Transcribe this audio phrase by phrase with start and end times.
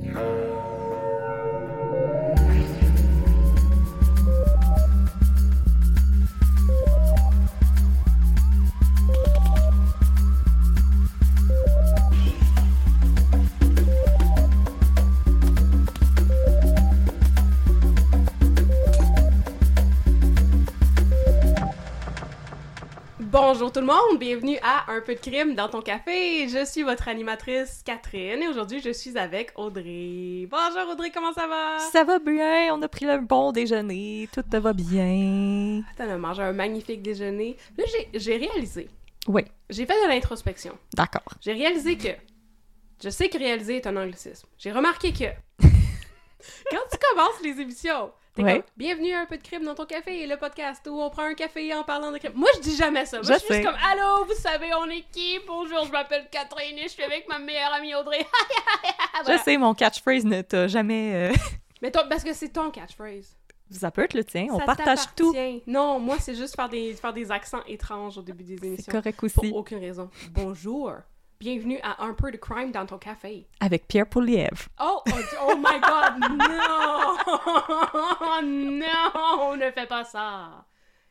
[0.00, 0.41] yeah.
[23.32, 26.46] Bonjour tout le monde, bienvenue à Un peu de crime dans ton café.
[26.48, 30.46] Je suis votre animatrice Catherine et aujourd'hui je suis avec Audrey.
[30.50, 31.78] Bonjour Audrey, comment ça va?
[31.78, 35.80] Ça va bien, on a pris le bon déjeuner, tout va bien.
[35.96, 37.56] T'as a mangé un magnifique déjeuner.
[37.78, 38.90] Là j'ai réalisé,
[39.26, 40.76] Oui, j'ai fait de l'introspection.
[40.94, 41.24] d'accord.
[41.40, 42.08] J'ai réalisé que,
[43.02, 44.46] je sais que réaliser est un anglicisme.
[44.58, 45.66] J'ai remarqué que,
[46.70, 48.54] quand tu commences les émissions, t'es Ouais.
[48.60, 51.22] comme, bienvenue à Un peu de crime dans ton café, le podcast où on prend
[51.24, 52.32] un café en parlant de crime.
[52.34, 53.18] Moi je dis jamais ça.
[53.18, 53.62] Moi Je je, suis juste sais.
[53.64, 55.38] comme, allô, vous savez, on est qui?
[55.46, 58.24] Bonjour, je m'appelle Catherine et je suis avec ma meilleure amie Audrey.
[59.24, 59.36] Voilà.
[59.38, 61.30] Je sais, mon catchphrase ne t'a jamais...
[61.30, 61.32] euh,
[61.82, 63.36] Mais toi, parce que c'est ton catchphrase.
[63.70, 65.34] Ça peut être le tien, on Ça partage tout.
[65.66, 68.92] Non, moi, c'est juste faire des, faire des accents étranges au début des C'est émissions.
[68.92, 69.52] correct Pour aussi.
[69.54, 70.10] aucune raison.
[70.30, 70.92] Bonjour.
[71.42, 73.48] Bienvenue à Un peu de crime dans ton café.
[73.58, 74.68] Avec Pierre Poilievre.
[74.80, 75.10] Oh, oh,
[75.48, 77.16] oh my god, non!
[78.78, 80.64] non, ne fais pas ça.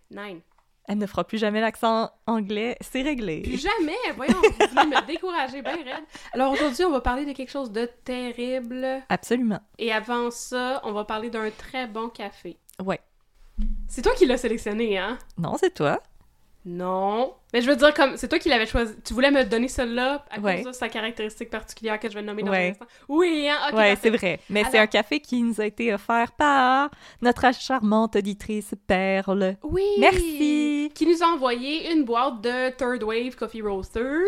[0.10, 0.40] Nine.
[0.88, 3.44] Elle ne fera plus jamais l'accent anglais, c'est Plus réglé.
[3.58, 6.06] jamais, voyons, vous voulez me décourager bien raide.
[6.32, 9.04] Alors aujourd'hui, on va parler de quelque chose de terrible.
[9.10, 9.60] Absolument.
[9.80, 12.58] Et avant ça, on va parler d'un très bon café.
[12.82, 13.02] Ouais.
[13.90, 15.20] C'est toi qui l'as sélectionné, hein?
[15.38, 16.02] Non, c'est toi.
[16.64, 17.34] Non.
[17.54, 18.94] Mais je veux dire, comme, c'est toi qui l'avais choisi.
[19.06, 20.58] Tu voulais me donner celle-là à Ouais.
[20.58, 22.68] cause de sa caractéristique particulière que je vais nommer dans Ouais.
[22.68, 22.86] un instant.
[23.10, 23.58] Oui, hein?
[23.70, 24.40] Ok, ouais, c'est vrai.
[24.50, 26.90] Mais c'est un café qui nous a été offert par
[27.22, 29.58] notre charmante auditrice Perle.
[29.64, 29.84] Oui!
[30.00, 30.92] Merci.
[30.96, 34.22] Qui nous a envoyé une boîte de Third Wave Coffee Roasters.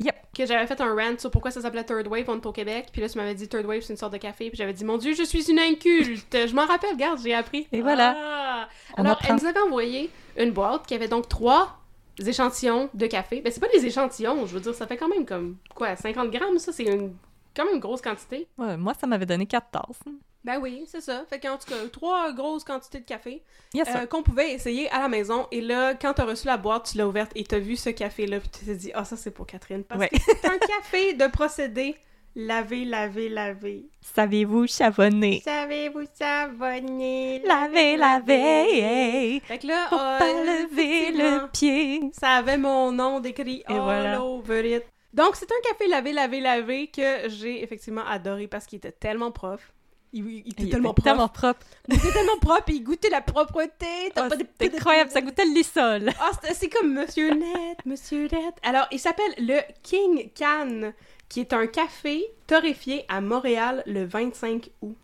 [0.00, 0.14] Yep.
[0.36, 2.86] Que j'avais fait un rant sur pourquoi ça s'appelait Third Wave, on est au Québec.
[2.92, 4.50] Puis là, tu m'avais dit Third Wave, c'est une sorte de café.
[4.50, 6.36] Puis j'avais dit, mon Dieu, je suis une inculte.
[6.46, 7.66] je m'en rappelle, regarde, j'ai appris.
[7.72, 8.14] Et voilà.
[8.16, 8.68] Ah.
[8.96, 9.28] Alors, apprend.
[9.34, 11.76] elle nous avait envoyé une boîte qui avait donc trois
[12.26, 13.40] échantillons de café.
[13.42, 16.30] Ben, c'est pas des échantillons, je veux dire, ça fait quand même comme, quoi, 50
[16.30, 17.14] grammes, ça, c'est une,
[17.54, 18.46] quand même une grosse quantité.
[18.56, 20.00] Ouais, moi, ça m'avait donné quatre tasses.
[20.44, 21.24] Ben oui, c'est ça.
[21.28, 23.42] Fait qu'en tout cas, trois grosses quantités de café
[23.74, 25.46] Yes, euh, qu'on pouvait essayer à la maison.
[25.50, 28.38] Et là, quand t'as reçu la boîte, tu l'as ouverte et t'as vu ce café-là,
[28.40, 29.82] puis tu t'es dit, ah, ça, c'est pour Catherine.
[29.84, 30.08] Parce Ouais.
[30.08, 31.96] que c'est un café de procédé
[32.34, 33.86] laver, laver, laver.
[34.00, 35.40] Savez-vous savonner?
[35.44, 37.42] Savez-vous savonner?
[37.44, 39.40] Laver, laver.
[39.46, 42.10] Fait que là, Faut pas lever le pied.
[42.12, 44.22] Ça avait mon nom décrit all voilà.
[44.22, 44.84] over it.
[45.12, 49.30] Donc, c'est un café lavé, lavé, lavé que j'ai effectivement adoré parce qu'il était tellement
[49.32, 49.72] prof.
[50.12, 51.04] Il, il était Il tellement était prof.
[51.04, 51.66] tellement propre.
[51.88, 53.86] Il était tellement propre et il goûtait la propreté.
[54.16, 54.22] Oh,
[54.60, 56.10] c'est incroyable, ça goûtait le lissol.
[56.20, 58.54] Ah, c'est- c'est comme Monsieur Net, Monsieur Net.
[58.62, 60.92] Alors, il s'appelle le King Can,
[61.28, 64.96] qui est un café torréfié à Montréal le 25 août.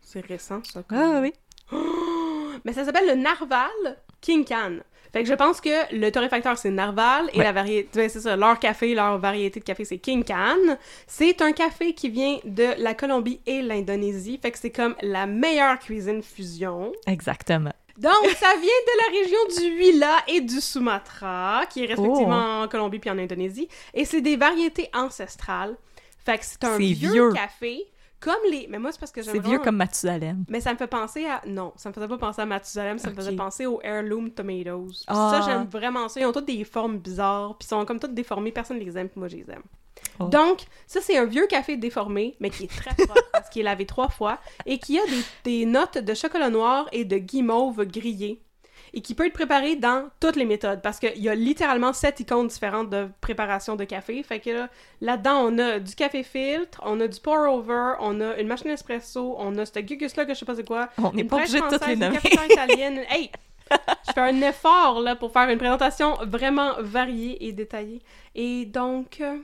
[0.00, 0.82] C'est récent, ça.
[0.88, 1.32] quand Ah oui.
[2.64, 3.70] Mais ça s'appelle le Narval
[4.20, 4.78] King Can.
[5.12, 7.44] Fait que je pense que le torréfacteur, c'est Narval, et Ouais.
[7.44, 10.76] la variété, ouais, c'est ça, leur café, leur variété de café, c'est King Can.
[11.08, 15.26] C'est un café qui vient de la Colombie et l'Indonésie, fait que c'est comme la
[15.26, 16.92] meilleure cuisine fusion.
[17.08, 17.72] Exactement.
[18.00, 22.64] Donc, ça vient de la région du Huila et du Sumatra, qui est respectivement Oh.
[22.64, 23.68] en Colombie puis en Indonésie.
[23.94, 25.76] Et c'est des variétés ancestrales.
[26.24, 27.32] Fait que c'est un vieux, vieux.
[27.32, 27.84] café,
[28.20, 28.66] comme les...
[28.68, 30.44] Mais moi, c'est parce que j'aime C'est vieux comme Mathusalem.
[30.48, 31.40] Mais ça me fait penser à...
[31.46, 34.86] Non, ça me faisait pas penser à Mathusalem, ça me faisait penser aux Heirloom Tomatoes.
[34.88, 35.40] Puis Ah.
[35.40, 36.20] Ça, j'aime vraiment ça.
[36.20, 38.52] Ils ont toutes des formes bizarres, puis ils sont comme toutes déformées.
[38.52, 39.62] Personne les aime, puis moi, je les aime.
[40.20, 40.24] Oh.
[40.24, 43.64] Donc, ça, c'est un vieux café déformé, mais qui est très propre, parce qu'il est
[43.64, 47.84] lavé trois fois, et qui a des, des notes de chocolat noir et de guimauve
[47.86, 48.40] grillé.
[48.92, 52.18] et qui peut être préparé dans toutes les méthodes parce qu'il y a littéralement sept
[52.20, 54.20] icônes différentes de préparation de café.
[54.24, 54.68] Fait que là,
[55.00, 59.36] là-dedans, on a du café filtre, on a du pour-over, on a une machine espresso,
[59.38, 60.88] on a ce gugus-là que je sais pas c'est quoi.
[60.98, 62.18] On n'est une pas obligé de toutes les une nommer.
[62.18, 63.00] cappuccino italienne.
[63.10, 63.30] Hey!
[64.08, 68.02] Je fais un effort là pour faire une présentation vraiment variée et détaillée.
[68.34, 69.38] Et donc, euh,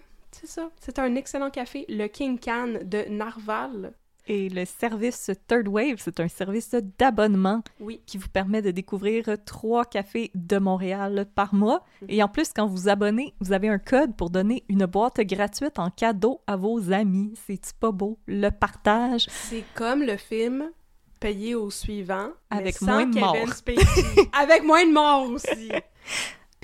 [0.46, 0.70] c'est ça.
[0.81, 3.93] C'est un excellent café, le King Can de Narval.
[4.28, 8.00] Et le service Third Wave, c'est un service d'abonnement Oui.
[8.06, 11.84] qui vous permet de découvrir trois cafés de Montréal par mois.
[12.02, 12.08] Mhm.
[12.10, 15.78] Et en plus, quand vous abonnez, vous avez un code pour donner une boîte gratuite
[15.78, 17.34] en cadeau à vos amis.
[17.46, 18.19] C'est pas beau?
[18.26, 19.26] Le partage?
[19.31, 20.72] C'est comme le film
[21.20, 23.54] payé au suivant, mais Avec sans moins de Kevin morts.
[23.54, 24.04] Spacey.
[24.32, 25.70] Avec moins de morts aussi.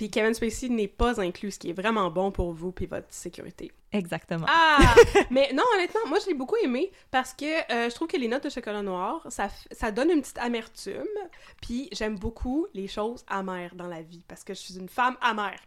[0.03, 3.07] Puis Kevin Spacey n'est pas inclus, ce qui est vraiment bon pour vous puis votre
[3.11, 3.71] sécurité.
[3.93, 4.47] Exactement.
[4.49, 4.95] Ah!
[5.31, 8.29] Mais non, honnêtement, moi, je l'ai beaucoup aimé parce que euh, je trouve que les
[8.29, 11.05] notes de chocolat noir, ça, ça donne une petite amertume.
[11.61, 15.17] Puis j'aime beaucoup les choses amères dans la vie parce que je suis une femme
[15.21, 15.59] amère.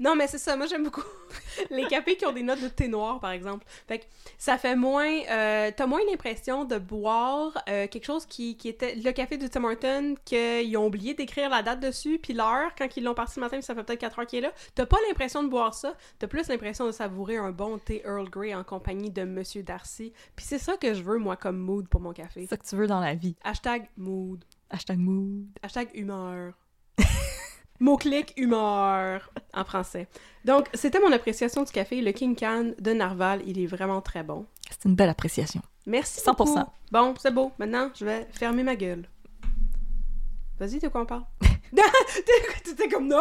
[0.00, 0.56] Non, mais c'est ça.
[0.56, 1.02] Moi, j'aime beaucoup
[1.70, 3.64] les cafés qui ont des notes de thé noir, par exemple.
[3.86, 4.04] Fait que
[4.38, 5.20] ça fait moins...
[5.30, 8.94] euh, T'as moins l'impression de boire euh, quelque chose qui, qui était...
[8.96, 12.88] Le café du Tim Hortons, qu'ils ont oublié d'écrire la date dessus, puis l'heure, quand
[12.96, 14.52] ils l'ont parti ce matin, puis ça fait peut-être 4 heures qu'il est là.
[14.74, 15.94] T'as pas l'impression de boire ça.
[16.18, 20.12] T'as plus l'impression de savourer un bon thé Earl Grey en compagnie de Monsieur Darcy.
[20.36, 22.42] Puis c'est ça que je veux, moi, comme mood pour mon café.
[22.42, 23.36] C'est ça que tu veux dans la vie.
[23.42, 24.44] Hashtag mood.
[24.70, 25.48] Hashtag mood.
[25.62, 26.54] Hashtag humeur.
[27.80, 30.08] Mot-clic humeur en français.
[30.44, 33.42] Donc, c'était mon appréciation du café, le King Can de Narval.
[33.46, 34.46] Il est vraiment très bon.
[34.70, 35.62] C'est une belle appréciation.
[35.86, 36.36] Merci 100%.
[36.36, 36.60] beaucoup.
[36.92, 37.50] Bon, c'est beau.
[37.58, 39.08] Maintenant, je vais fermer ma gueule.
[40.58, 41.24] Vas-y, de quoi on parle?
[42.64, 43.18] T'étais comme non!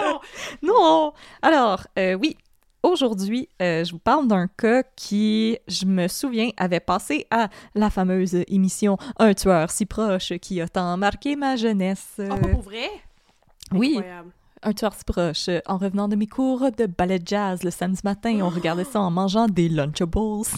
[0.62, 1.12] Non!
[1.42, 2.36] Alors, euh, oui,
[2.82, 7.90] aujourd'hui, euh, je vous parle d'un cas qui, je me souviens, avait passé à la
[7.90, 12.20] fameuse émission Un tueur si proche qui a tant marqué ma jeunesse.
[12.20, 12.88] Oh, pour vrai?
[13.72, 14.30] oui, Incroyable.
[14.62, 15.50] Un tueur si proche.
[15.66, 19.10] En revenant de mes cours de ballet jazz le samedi matin, on regardait ça en
[19.10, 20.48] mangeant des Lunchables.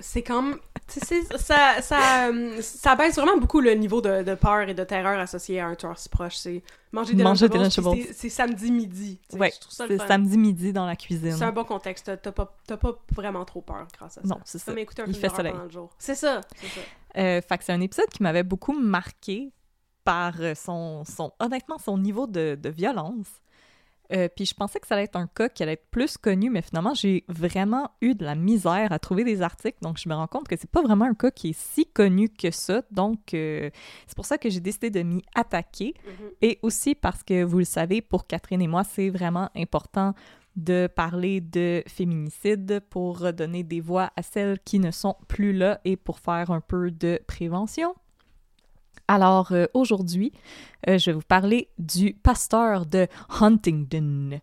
[0.00, 0.58] C'est comme...
[0.88, 5.18] ça, ça, euh, ça baisse vraiment beaucoup le niveau de, de peur et de terreur
[5.18, 6.36] associé à un tueur si proche.
[6.36, 6.62] C'est
[6.92, 9.20] manger des Manger Lunchables, c'est- samedi midi.
[9.32, 11.32] Ouais, c'est samedi midi dans la cuisine.
[11.36, 12.10] C'est un bon contexte.
[12.22, 14.28] T'as- pas, pas vraiment trop peur grâce à ça.
[14.28, 14.70] Non, c'est ça.
[14.72, 15.52] Comme écouter un Il fait soleil.
[15.52, 15.90] pendant le jour.
[15.98, 16.40] C'est ça.
[17.16, 19.50] Euh, fait que c'est un épisode qui m'avait beaucoup marqué
[20.04, 23.26] par son, son honnêtement, son niveau de, de violence.
[24.12, 26.50] Euh, puis je pensais que ça allait être un cas qui allait être plus connu,
[26.50, 29.78] mais finalement, j'ai vraiment eu de la misère à trouver des articles.
[29.82, 32.28] Donc, je me rends compte que c'est pas vraiment un cas qui est si connu
[32.28, 32.82] que ça.
[32.90, 33.70] Donc, euh,
[34.06, 35.94] c'est pour ça que j'ai décidé de m'y attaquer.
[36.06, 36.30] Mhm.
[36.42, 40.14] Et aussi parce que, vous le savez, pour Catherine et moi, c'est vraiment important
[40.56, 45.80] de parler de féminicide pour donner des voix à celles qui ne sont plus là
[45.84, 47.94] et pour faire un peu de prévention.
[49.08, 50.32] Alors euh, aujourd'hui,
[50.88, 53.06] euh, je vais vous parler du pasteur de
[53.40, 54.40] Huntingdon.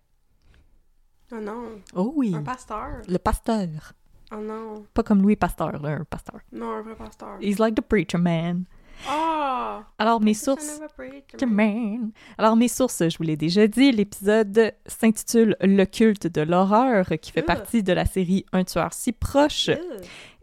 [1.31, 1.63] Oh non,
[1.95, 3.01] Oh oui, un pasteur.
[3.07, 3.93] le pasteur.
[4.31, 6.39] Oh non, Pas comme Louis Pasteur, là, un pasteur.
[6.51, 7.37] non, un vrai pasteur.
[7.41, 8.65] He's like the preacher man.
[9.07, 9.83] Ah!
[9.99, 10.79] Alors mes sources...
[10.95, 11.99] preacher Preacher man?
[11.99, 12.11] man.
[12.37, 17.31] Alors, mes sources, je vous l'ai déjà dit, l'épisode s'intitule Le culte de l'horreur, qui
[17.31, 17.45] fait Ugh.
[17.45, 19.77] partie de la série Un tueur si proche, Ugh.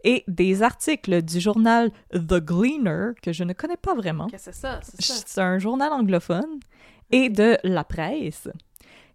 [0.03, 4.27] Et des articles du journal The Gleaner, que je ne connais pas vraiment.
[4.27, 4.79] Qu'est-ce que c'est ça?
[4.83, 5.23] C'est ça.
[5.25, 6.59] C'est un journal anglophone,
[7.11, 8.49] et de la presse.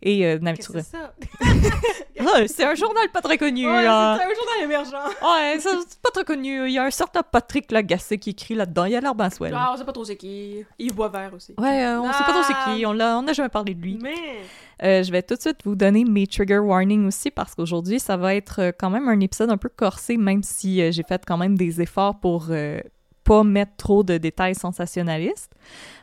[0.03, 1.13] Et euh, c'est ça?
[2.21, 3.65] Ah, c'est un journal pas très connu.
[3.65, 4.93] Ouais, c'est un journal émergent.
[5.23, 6.67] Ouais, ça, c'est pas très connu.
[6.67, 8.85] Il y a un certain Patrick Lagacé qui écrit là-dedans.
[8.87, 9.55] Il a l'air bien swell.
[9.57, 10.65] Ah, on sait pas trop c'est qui.
[10.81, 11.55] Yves Boisvert aussi.
[11.57, 12.75] Ouais, euh, on sait pas trop c'est Ah.
[12.75, 12.85] qui.
[12.85, 13.99] On l'a- on n'a jamais parlé de lui.
[14.03, 14.15] Mais...
[14.83, 18.17] Euh, je vais tout de suite vous donner mes trigger warnings aussi parce qu'aujourd'hui, ça
[18.17, 21.37] va être euh, quand même un épisode un peu corsé, même si j'ai fait quand
[21.37, 22.47] même des efforts pour
[23.29, 25.53] pas mettre trop de détails sensationnalistes.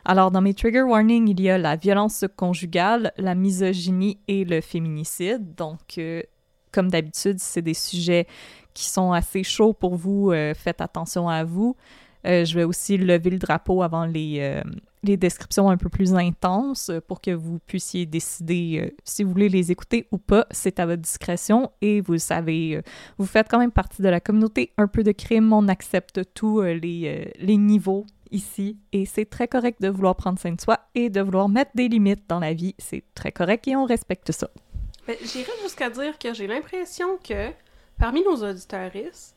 [0.04, 4.60] Alors, dans mes trigger warnings, il y a la violence conjugale, la misogynie et le
[4.60, 5.56] féminicide.
[5.56, 6.22] Donc, euh,
[6.70, 8.28] comme d'habitude, c'est des sujets
[8.74, 10.30] qui sont assez chauds pour vous.
[10.30, 11.74] euh, faites attention à vous.
[12.26, 14.62] Euh, je vais aussi lever le drapeau avant les,
[15.06, 19.30] les descriptions un peu plus intenses euh, pour que vous puissiez décider euh, si vous
[19.30, 20.46] voulez les écouter ou pas.
[20.50, 22.82] C'est à votre discrétion et vous savez, euh,
[23.18, 25.52] vous faites quand même partie de la communauté Un peu de crime.
[25.52, 30.52] On accepte tous les, les niveaux ici et c'est très correct de vouloir prendre soin
[30.52, 32.74] de soi et de vouloir mettre des limites dans la vie.
[32.78, 34.50] C'est très correct et on respecte ça.
[35.08, 37.50] Mais j'irais jusqu'à dire que j'ai l'impression que
[37.98, 39.35] parmi nos auditeuristes,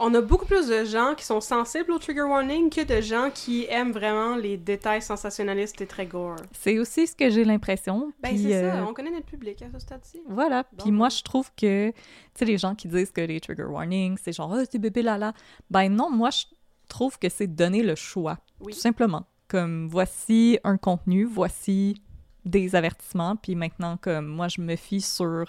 [0.00, 3.30] on a beaucoup plus de gens qui sont sensibles au trigger warning que de gens
[3.32, 6.36] qui aiment vraiment les détails sensationnalistes et très gore.
[6.52, 8.10] C'est aussi ce que j'ai l'impression.
[8.22, 10.22] Ben c'est euh, ça, on connaît notre public à ce stade-ci.
[10.26, 10.64] Voilà.
[10.72, 10.84] Bon.
[10.84, 11.94] Puis moi, je trouve que, tu
[12.34, 15.34] sais, les gens qui disent que les trigger warnings, c'est genre, ah, c'est bébé lala.
[15.70, 16.44] Ben non, moi, je
[16.88, 18.38] trouve que c'est donner le choix.
[18.60, 18.72] Oui.
[18.72, 19.26] Tout simplement.
[19.48, 22.00] Comme voici un contenu, voici
[22.46, 25.44] des avertissements, puis maintenant, comme moi, je me fie sur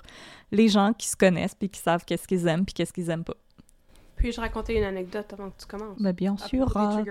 [0.52, 3.24] les gens qui se connaissent, puis qui savent qu'est-ce qu'ils aiment, puis qu'est-ce qu'ils aiment
[3.24, 3.38] pas.
[4.22, 5.98] Puis-je raconter une anecdote avant que tu commences?
[6.00, 6.72] Mais bien sûr.
[6.76, 7.02] ah.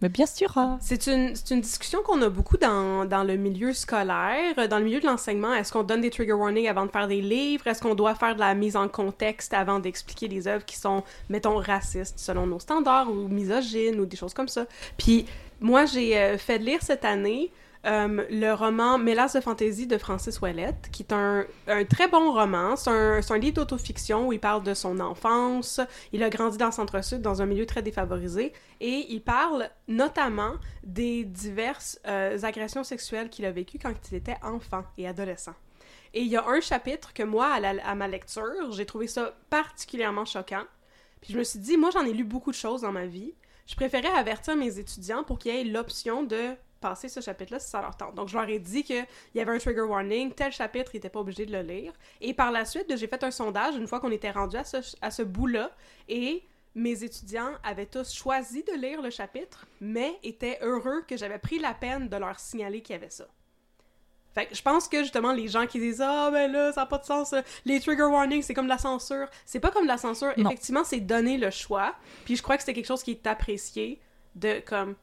[0.00, 0.52] Mais bien sûr.
[0.54, 0.78] ah.
[0.80, 4.84] C'est une, une discussion qu'on a beaucoup dans, dans le milieu scolaire, euh, dans le
[4.84, 5.52] milieu de l'enseignement.
[5.52, 7.66] Est-ce qu'on donne des trigger warnings avant de faire des livres?
[7.66, 11.02] Est-ce qu'on doit faire de la mise en contexte avant d'expliquer des œuvres qui sont,
[11.28, 14.66] mettons, racistes selon nos standards ou misogynes ou des choses comme ça?
[14.96, 15.26] Puis
[15.60, 17.50] moi, j'ai euh, fait lire cette année
[17.84, 21.44] euh, le roman Mélasse de fantaisie de Francis Ouellette, qui est un,
[21.88, 22.76] très bon roman.
[22.76, 25.80] C'est un, livre d'autofiction où il parle de son enfance.
[26.12, 28.52] Il a grandi dans le Centre-Sud, dans un milieu très défavorisé.
[28.80, 30.52] Et il parle notamment
[30.84, 35.54] des diverses euh, agressions sexuelles qu'il a vécues quand il était enfant et adolescent.
[36.14, 39.34] Et il y a un chapitre que moi, à, à ma lecture, j'ai trouvé ça
[39.50, 40.64] particulièrement choquant.
[41.20, 43.34] Puis je me suis dit, moi, j'en ai lu beaucoup de choses dans ma vie.
[43.66, 47.80] Je préférais avertir mes étudiants pour qu'ils aient l'option de passer ce chapitre-là si ça
[47.80, 48.14] leur tente.
[48.14, 51.08] Donc, je leur ai dit qu'il y avait un trigger warning, tel chapitre, ils n'étaient
[51.08, 51.94] pas obligés de le lire.
[52.20, 54.76] Et par la suite, j'ai fait un sondage une fois qu'on était rendu à ce,
[55.00, 55.70] à ce bout-là.
[56.08, 56.42] Et
[56.74, 61.58] mes étudiants avaient tous choisi de lire le chapitre, mais étaient heureux que j'avais pris
[61.58, 63.26] la peine de leur signaler qu'il y avait ça.
[64.34, 66.86] Fait que je pense que justement les gens qui disent ah ben là ça n'a
[66.86, 69.82] pas de sens euh, les trigger warnings c'est comme de la censure c'est pas comme
[69.82, 70.48] de la censure Non.
[70.48, 74.00] effectivement c'est donner le choix puis je crois que c'est quelque chose qui est apprécié
[74.34, 74.94] de comme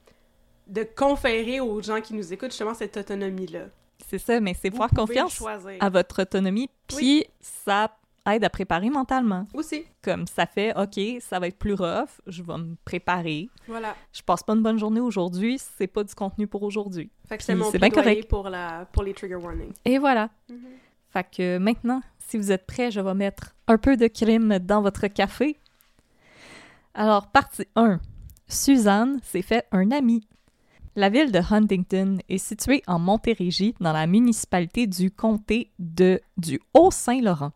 [0.70, 3.66] de conférer aux gens qui nous écoutent justement cette autonomie là
[4.08, 5.44] C'est ça, mais c'est faire confiance
[5.80, 7.96] à votre autonomie, puis ça
[8.28, 9.48] aide à préparer mentalement.
[9.54, 13.50] aussi Comme ça fait, OK, ça va être plus rough, je vais me préparer.
[13.68, 17.10] voilà Je passe pas une bonne journée aujourd'hui, c'est pas du contenu pour aujourd'hui.
[17.28, 18.28] fait que c'est mon bien correct.
[18.28, 20.30] pour la pour les trigger warnings Et voilà.
[21.12, 24.82] Fait que maintenant, si vous êtes prêts, je vais mettre un peu de crème dans
[24.82, 25.58] votre café.
[26.94, 28.00] Alors, partie 1.
[28.48, 30.28] Suzanne s'est fait un ami.
[30.96, 36.60] La ville de Huntington est située en Montérégie, dans la municipalité du comté de, du
[36.74, 37.51] Haut-Saint-Laurent.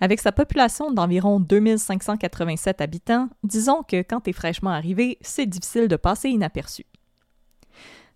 [0.00, 5.96] Avec sa population d'environ 2587 habitants, disons que quand t'es fraîchement arrivé, c'est difficile de
[5.96, 6.84] passer inaperçu.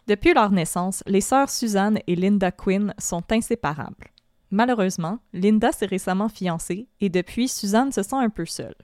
[0.06, 4.08] Depuis leur naissance, les sœurs Suzanne et Linda Quinn sont inséparables.
[4.50, 8.74] Malheureusement, Linda s'est récemment fiancée et depuis, Suzanne se sent un peu seule.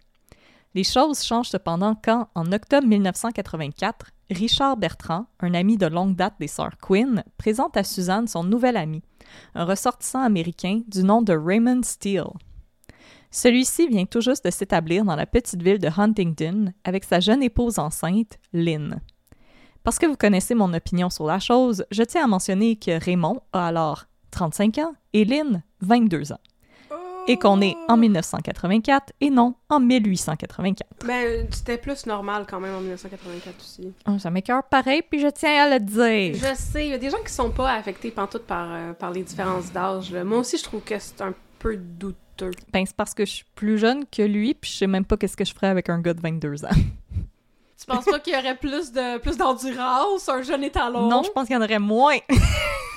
[0.75, 6.35] Les choses changent cependant quand, en octobre 1984, Richard Bertrand, un ami de longue date
[6.41, 9.03] des sœurs Quinn, présente à Suzanne son nouvel ami,
[9.55, 12.33] un ressortissant américain du nom de Raymond Steele.
[13.31, 17.43] Celui-ci vient tout juste de s'établir dans la petite ville de Huntington avec sa jeune
[17.43, 19.01] épouse enceinte, Lynn.
[19.85, 23.43] Parce que vous connaissez mon opinion sur la chose, je tiens à mentionner que Raymond
[23.53, 26.41] a alors 35 ans et Lynn 22 ans.
[27.27, 31.07] Et qu'on est en 1984 et non en 1884.
[31.07, 35.29] ben c'était plus normal quand même en 1984 aussi Oh, ça m'écœure pareil, puis je
[35.29, 36.35] tiens à le dire.
[36.35, 39.11] Je sais, il y a des gens qui sont pas affectés pantoute par, euh, par
[39.11, 40.13] les différences d'âge.
[40.13, 42.51] Moi aussi, je trouve que c'est un peu douteux.
[42.73, 45.17] Ben, c'est parce que je suis plus jeune que lui, puis je sais même pas
[45.17, 46.69] qu'est-ce que je ferais avec un gars de 22 ans.
[47.85, 51.07] Tu penses pas qu'il y aurait plus de plus d'endurance, un jeune étalon?
[51.09, 52.17] Non, je pense qu'il y en aurait moins.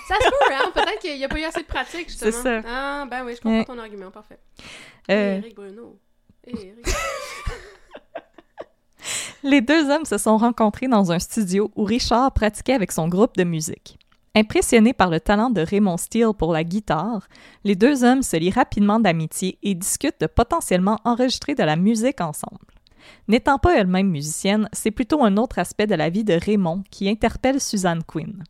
[0.07, 0.71] Ça se peut, hein?
[0.73, 2.31] Peut-être qu'il n'y a pas eu assez de pratique, justement.
[2.31, 2.61] C'est ça.
[2.65, 3.65] Ah, ben oui, je comprends Ouais.
[3.65, 4.39] ton argument, parfait.
[5.11, 5.99] Euh, Eric Bruno.
[6.45, 6.73] Eric.
[9.43, 13.35] Les deux hommes se sont rencontrés dans un studio où Richard pratiquait avec son groupe
[13.37, 13.97] de musique.
[14.35, 17.27] Impressionnés par le talent de Raymond Steele pour la guitare,
[17.63, 22.21] les deux hommes se lient rapidement d'amitié et discutent de potentiellement enregistrer de la musique
[22.21, 22.59] ensemble.
[23.27, 27.09] N'étant pas elle-même musicienne, c'est plutôt un autre aspect de la vie de Raymond qui
[27.09, 28.43] interpelle Suzanne Quinn.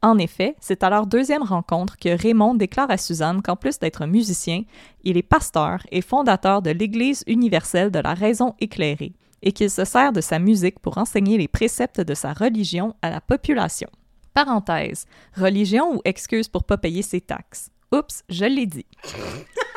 [0.00, 4.06] En effet, c'est à leur deuxième rencontre que Raymond déclare à Suzanne qu'en plus d'être
[4.06, 4.62] musicien,
[5.02, 9.84] il est pasteur et fondateur de l'Église universelle de la raison éclairée, et qu'il se
[9.84, 13.88] sert de sa musique pour enseigner les préceptes de sa religion à la population.
[14.34, 17.70] Parenthèse, religion ou excuse pour pas payer ses taxes?
[17.92, 18.86] Oups, je l'ai dit.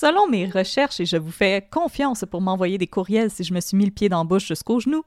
[0.00, 3.58] Selon mes recherches, et je vous fais confiance pour m'envoyer des courriels si je me
[3.58, 5.02] suis mis le pied dans la bouche jusqu'au genou,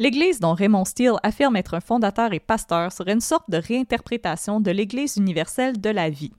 [0.00, 4.58] l'Église dont Raymond Steele affirme être un fondateur et pasteur serait une sorte de réinterprétation
[4.58, 6.32] de l'Église universelle de la vie.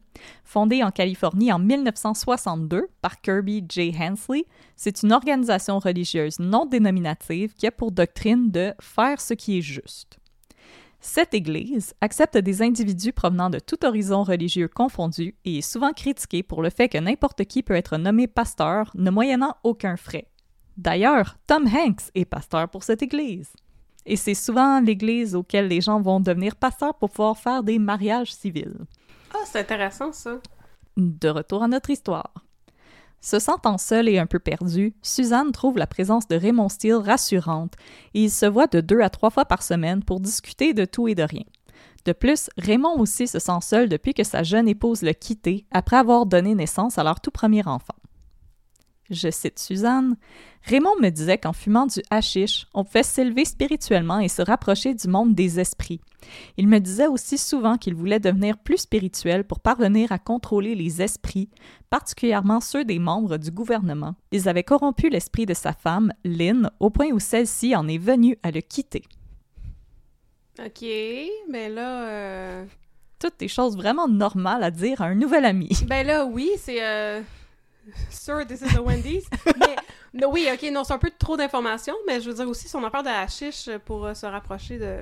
[0.44, 3.96] Fondée en Californie en 1962 par Kirby J.
[3.98, 4.44] Hensley,
[4.76, 9.62] c'est une organisation religieuse non dénominative qui a pour doctrine de faire ce qui est
[9.62, 10.20] juste.
[11.08, 16.42] Cette Église accepte des individus provenant de tout horizon religieux confondu et est souvent critiquée
[16.42, 20.26] pour le fait que n'importe qui peut être nommé pasteur ne moyennant aucun frais.
[20.78, 23.54] D'ailleurs, Tom Hanks est pasteur pour cette Église.
[24.08, 28.34] Et c'est souvent l'Église auquel les gens vont devenir pasteurs pour pouvoir faire des mariages
[28.34, 28.86] civils.
[29.32, 30.40] Ah, c'est intéressant, ça.
[30.98, 32.34] De retour à notre histoire.
[33.26, 37.74] Se sentant seule et un peu perdue, Suzanne trouve la présence de Raymond Steele rassurante
[38.14, 41.08] et ils se voient de deux à trois fois par semaine pour discuter de tout
[41.08, 41.42] et de rien.
[42.06, 45.98] De plus, Raymond aussi se sent seul depuis que sa jeune épouse l'a quitté après
[45.98, 47.96] avoir donné naissance à leur tout premier enfant.
[49.12, 50.18] Je cite Suzanne,
[50.64, 55.08] Raymond me disait qu'en fumant du hashish, on pouvait s'élever spirituellement et se rapprocher du
[55.08, 56.02] monde des esprits.
[56.58, 61.04] Il me disait aussi souvent qu'il voulait devenir plus spirituel pour parvenir à contrôler les
[61.04, 61.50] esprits,
[61.92, 64.16] particulièrement ceux des membres du gouvernement.
[64.32, 68.40] Ils avaient corrompu l'esprit de sa femme, Lynn, au point où celle-ci en est venue
[68.42, 69.04] à le quitter.
[70.58, 70.82] Ok,
[71.50, 72.08] mais là.
[72.08, 72.66] euh,
[73.20, 75.70] Toutes des choses vraiment normales à dire à un nouvel ami.
[75.86, 76.84] Ben là, oui, c'est.
[76.84, 77.22] Euh...
[78.10, 79.26] Sir, this is a Wendy's.
[80.14, 82.84] mais oui, ok, non, c'est un peu trop d'informations, mais je veux dire aussi son
[82.84, 84.98] affaire de hashish pour euh, se rapprocher de.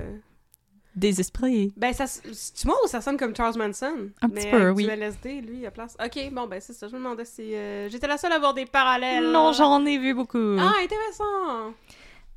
[0.94, 1.72] Des esprits.
[1.76, 4.10] Ben, ça, tu vois ça sonne comme Charles Manson?
[4.22, 4.84] Un mais petit peu, avec oui.
[4.84, 5.96] du LSD, lui, à place.
[6.04, 6.86] Ok, bon, ben, c'est ça.
[6.86, 7.52] Je me demandais si.
[7.54, 9.28] euh, J'étais la seule à avoir des parallèles.
[9.32, 10.56] Non, j'en ai vu beaucoup.
[10.58, 11.74] Ah, intéressant!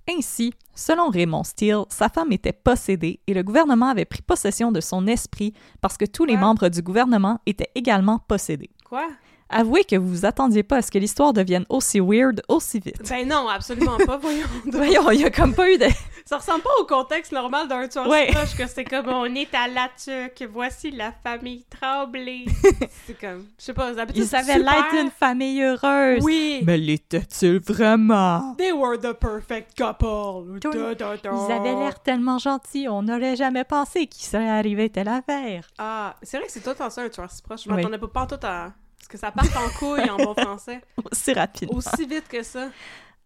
[0.10, 4.80] Ainsi, selon Raymond Steele, sa femme était possédée et le gouvernement avait pris possession de
[4.80, 8.70] son esprit parce que tous les membres du gouvernement étaient également possédés.
[8.86, 9.08] Quoi?
[9.50, 13.08] Avouez que vous vous attendiez pas à ce que l'histoire devienne aussi weird aussi vite.
[13.10, 14.46] Ben non, absolument pas, voyons.
[14.66, 14.76] donc.
[14.76, 15.86] Voyons, il y a comme pas eu de...
[16.26, 18.28] Ça ressemble pas au contexte normal d'un tueur Ouais.
[18.34, 22.44] proche que c'est comme on est à la tuque, voici la famille Tremblay.
[23.08, 26.22] c'est comme, je sais pas, d'habitude, Ils avaient l'air d'une famille heureuse.
[26.24, 26.62] Oui!
[26.66, 28.56] Mais l'étaient-ils vraiment?
[28.58, 30.60] They were the perfect couple.
[30.60, 31.32] Tout- Da, da, da.
[31.32, 35.70] Ils avaient l'air tellement gentils, on n'aurait jamais pensé qu'il serait arrivé telle affaire.
[35.78, 37.64] Ah, c'est vrai que c'est tout en ça un tueur si proche.
[37.64, 37.76] Je Oui.
[37.78, 38.74] m'attendais pas, pas tout à.
[39.08, 40.82] Parce que ça part en couille en bon français.
[41.12, 41.78] Aussi rapidement.
[41.78, 42.68] Aussi vite que ça.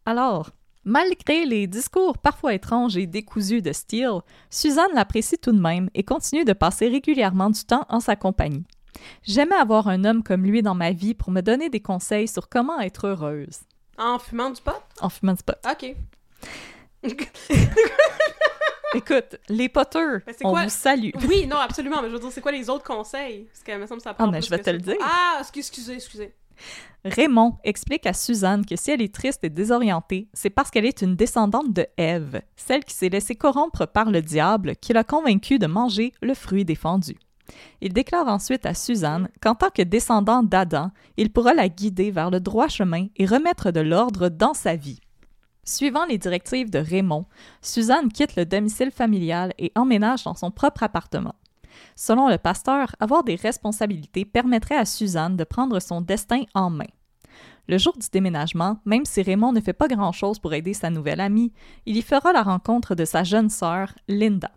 [0.06, 0.52] Alors,
[0.84, 4.20] malgré les discours parfois étranges et décousus de Steele,
[4.52, 8.64] Suzanne l'apprécie tout de même et continue de passer régulièrement du temps en sa compagnie.
[9.24, 12.48] J'aimais avoir un homme comme lui dans ma vie pour me donner des conseils sur
[12.48, 13.62] comment être heureuse.
[13.98, 14.80] En fumant du pot?
[15.00, 15.56] En fumant du pot.
[15.68, 15.96] Ok.
[18.94, 21.12] Écoute, les poteurs, on quoi- vous salue.
[21.28, 23.46] oui, non, absolument, mais je veux dire, c'est quoi les autres conseils?
[23.52, 24.98] Parce que, me semble, ça prend Ah, mais je vais te le dire.
[25.02, 26.34] Ah, excuse- excusez, excusez.
[27.06, 31.02] Raymond explique à Suzanne que si elle est triste et désorientée, c'est parce qu'elle est
[31.02, 35.58] une descendante de Ève, celle qui s'est laissée corrompre par le diable qui l'a convaincue
[35.58, 37.16] de manger le fruit défendu.
[37.82, 42.30] Il déclare ensuite à Suzanne qu'en tant que descendant d'Adam, il pourra la guider vers
[42.30, 45.00] le droit chemin et remettre de l'ordre dans sa vie.
[45.72, 47.26] Suivant les directives de Raymond,
[47.62, 51.36] Suzanne quitte le domicile familial et emménage dans son propre appartement.
[51.96, 56.90] Selon le pasteur, avoir des responsabilités permettrait à Suzanne de prendre son destin en main.
[57.70, 61.22] Le jour du déménagement, même si Raymond ne fait pas grand-chose pour aider sa nouvelle
[61.22, 61.54] amie,
[61.86, 64.52] il y fera la rencontre de sa jeune sœur, Linda.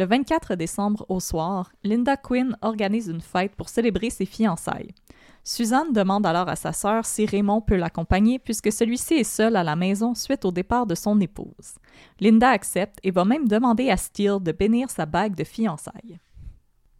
[0.00, 4.94] Le 24 décembre au soir, Linda Quinn organise une fête pour célébrer ses fiançailles.
[5.44, 9.62] Suzanne demande alors à sa sœur si Raymond peut l'accompagner puisque celui-ci est seul à
[9.62, 11.74] la maison suite au départ de son épouse.
[12.18, 16.18] Linda accepte et va même demander à Steele de bénir sa bague de fiançailles.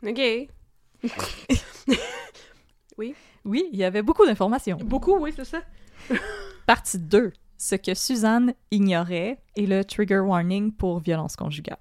[0.07, 0.21] Ok.
[2.99, 3.15] Oui,
[3.73, 4.77] il y avait beaucoup d'informations.
[4.77, 5.63] Beaucoup, oui, c'est ça.
[6.67, 7.33] Partie 2.
[7.57, 11.79] Ce que Suzanne ignorait et le trigger warning pour violence conjugale.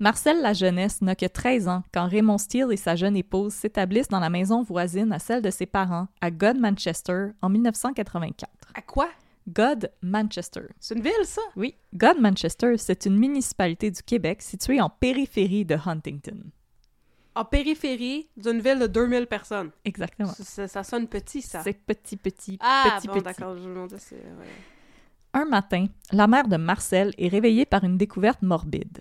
[0.00, 4.08] Marcel la jeunesse n'a que 13 ans quand Raymond Steele et sa jeune épouse s'établissent
[4.08, 8.48] dans la maison voisine à celle de ses parents à God Manchester en 1984.
[8.74, 9.08] À quoi?
[9.48, 10.62] God Manchester.
[10.78, 11.40] C'est une ville, ça?
[11.56, 16.44] Oui, God Manchester, c'est une municipalité du Québec située en périphérie de Huntington.
[17.34, 19.70] En périphérie d'une ville de 2000 personnes.
[19.84, 20.32] Exactement.
[20.38, 21.62] Ça, ça- sonne petit, ça.
[21.62, 23.22] C'est petit, petit, Ah, petit, bon, petit.
[23.24, 24.14] d'accord, je me demandais si...
[24.14, 24.20] ouais.
[25.32, 28.98] Un matin, la mère de Marcel est réveillée par une découverte morbide.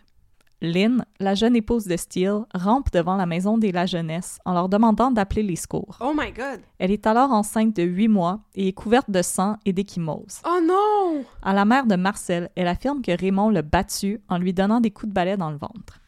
[0.61, 4.69] Lynn, la jeune épouse de Steele, rampe devant la maison des La Jeunesse en leur
[4.69, 5.97] demandant d'appeler les secours.
[6.01, 6.61] Oh my god!
[6.79, 10.41] Elle est alors enceinte de huit mois et est couverte de sang et d'échymose.
[10.47, 11.23] Oh non!
[11.43, 14.89] À la mère de Marcel, elle affirme que Raymond l'a battue en lui donnant des
[14.89, 15.99] coups de balai dans le ventre.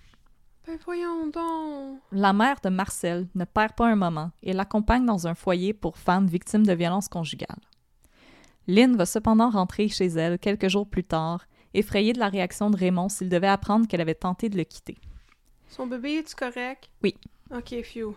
[0.65, 1.99] Ben voyons donc!
[2.11, 5.95] La mère de Marcel ne perd pas un moment et l'accompagne dans un foyer pour
[5.97, 7.61] femmes victimes de violences conjugales.
[8.65, 12.77] Lynn va cependant rentrer chez elle quelques jours plus tard, effrayée de la réaction de
[12.77, 14.97] Raymond s'il devait apprendre qu'elle avait tenté de le quitter.
[15.67, 16.89] Son bébé, est-tu correct?
[17.03, 17.15] Oui.
[17.51, 18.15] Ok, phew.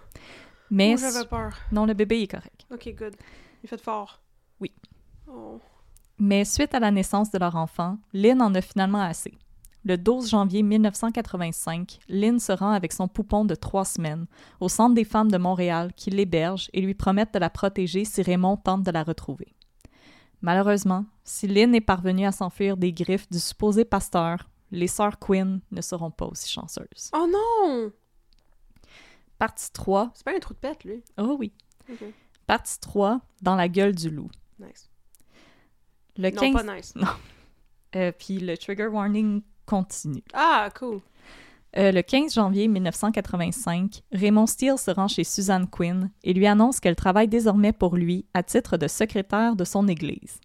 [0.70, 1.52] Mais j'avais peur.
[1.70, 2.66] non, le bébé est correct.
[2.72, 3.14] Ok, good.
[3.62, 4.20] Il fait fort.
[4.60, 4.72] Oui.
[5.28, 5.60] Oh.
[6.18, 9.34] Mais suite à la naissance de leur enfant, Lynn en a finalement assez.
[9.84, 14.26] Le 12 janvier 1985, Lynn se rend avec son poupon de trois semaines
[14.60, 18.22] au Centre des femmes de Montréal qui l'héberge et lui promettent de la protéger si
[18.22, 19.48] Raymond tente de la retrouver.
[20.42, 25.60] Malheureusement, si Lynn est parvenue à s'enfuir des griffes du supposé pasteur, les sœurs Quinn
[25.70, 27.10] ne seront pas aussi chanceuses.
[27.14, 27.92] Oh non!
[29.38, 30.10] Partie 3.
[30.14, 31.02] C'est pas un trou de pète, lui.
[31.16, 31.52] Oh oui.
[31.90, 32.04] Ok.
[32.46, 34.30] Partie 3, dans la gueule du loup.
[34.58, 34.90] Nice.
[36.16, 36.54] Le Non, 15...
[36.54, 36.94] pas nice.
[37.96, 40.24] euh, puis le trigger warning continue.
[40.32, 41.00] Ah, cool.
[41.78, 46.80] Euh, le 15 janvier 1985, Raymond Steele se rend chez Suzanne Quinn et lui annonce
[46.80, 50.38] qu'elle travaille désormais pour lui à titre de secrétaire de son église.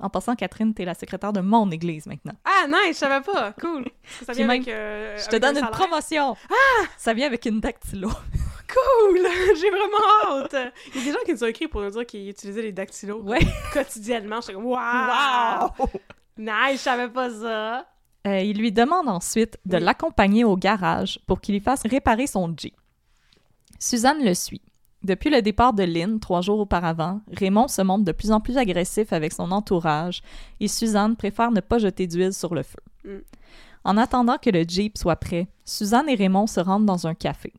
[0.00, 2.34] En passant, Catherine, t'es la secrétaire de mon église maintenant.
[2.44, 3.52] Ah, nice, je savais pas.
[3.60, 3.84] Cool.
[4.24, 6.36] Ça vient même, avec, euh, Je te avec donne un une promotion!
[6.50, 6.84] Ah!
[6.98, 8.10] Ça vient avec une dactylo.
[8.66, 9.20] Cool!
[9.60, 10.72] J'ai vraiment hâte!
[10.94, 12.72] Il y a des gens qui nous ont écrit pour nous dire qu'ils utilisaient les
[12.72, 13.38] dactylos Ouais.
[13.72, 14.40] quotidiennement.
[14.40, 15.70] J'étais comme, wow!
[16.38, 17.86] Nice, je savais pas ça!
[18.26, 22.54] Euh, il lui demande ensuite de l'accompagner au garage pour qu'il lui fasse réparer son
[22.56, 22.74] Jeep.
[23.78, 24.62] Suzanne le suit.
[25.02, 28.56] Depuis le départ de Lynn, trois jours auparavant, Raymond se montre de plus en plus
[28.56, 30.22] agressif avec son entourage
[30.60, 32.78] et Suzanne préfère ne pas jeter d'huile sur le feu.
[33.04, 33.18] Mm.
[33.84, 37.52] En attendant que le Jeep soit prêt, Suzanne et Raymond se rendent dans un café.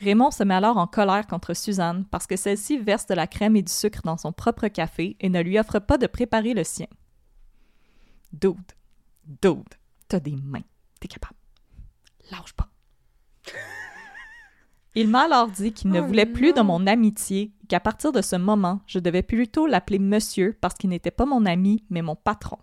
[0.00, 3.56] Raymond se met alors en colère contre Suzanne parce que celle-ci verse de la crème
[3.56, 6.62] et du sucre dans son propre café et ne lui offre pas de préparer le
[6.62, 6.86] sien.
[8.32, 8.54] Dude,
[9.42, 9.74] dude,
[10.08, 10.64] t'as des mains,
[11.00, 11.36] t'es capable.
[12.30, 12.68] Lâche pas.
[14.94, 18.10] Il m'a alors dit qu'il ne Oh voulait plus de mon amitié et qu'à partir
[18.10, 22.02] de ce moment, je devais plutôt l'appeler monsieur parce qu'il n'était pas mon ami, mais
[22.02, 22.58] mon patron.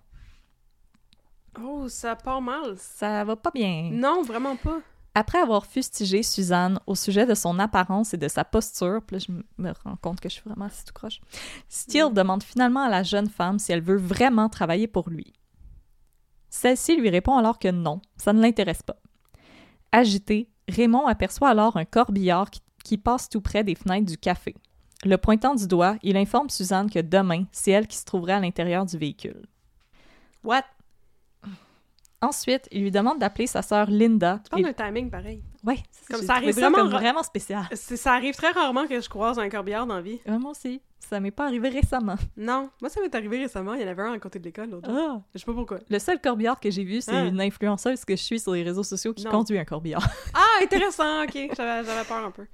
[1.62, 2.76] Oh, ça part mal.
[2.78, 3.90] Ça va pas bien.
[3.94, 4.82] Non, vraiment pas.
[5.14, 9.26] Après avoir fustigé Suzanne au sujet de son apparence et de sa posture, puis là,
[9.26, 11.22] je me rends compte que je suis vraiment assez tout croche,
[11.70, 15.32] Steele demande finalement à la jeune femme si elle veut vraiment travailler pour lui.
[16.56, 18.96] Celle-ci lui répond alors que non, ça ne l'intéresse pas.
[19.92, 24.56] Agité, Raymond aperçoit alors un corbillard qui, qui passe tout près des fenêtres du café.
[25.04, 28.40] Le pointant du doigt, il informe Suzanne que demain, c'est elle qui se trouverait à
[28.40, 29.46] l'intérieur du véhicule.
[30.46, 30.64] What?
[32.22, 34.40] Ensuite, il lui demande d'appeler sa sœur Linda.
[34.46, 35.44] Tu parles et- d'un timing pareil.
[35.92, 37.68] C'est Comme ça arrive vraiment comme vraiment spécial.
[37.74, 40.20] Ça arrive très rarement que je croise un corbillard dans la vie.
[40.28, 40.82] Moi aussi.
[41.00, 42.16] Ça m'est pas arrivé récemment.
[42.36, 43.74] Non, moi ça m'est arrivé récemment.
[43.76, 44.90] Il y en avait un à côté de l'école l'autre.
[44.92, 45.22] Ah!
[45.34, 45.80] Je sais pas pourquoi.
[45.90, 47.26] Le seul corbillard que j'ai vu, c'est Ah.
[47.26, 49.32] une influenceuse que je suis sur les réseaux sociaux qui Non.
[49.32, 50.02] conduit un corbillard.
[50.34, 51.34] Ah, intéressant, ok.
[51.56, 52.46] J'avais j'avais peur un peu.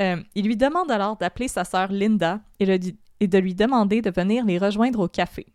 [0.00, 2.78] Euh, il lui demande alors d'appeler sa sœur Linda et, le-
[3.20, 5.46] et de lui demander de venir les rejoindre au café.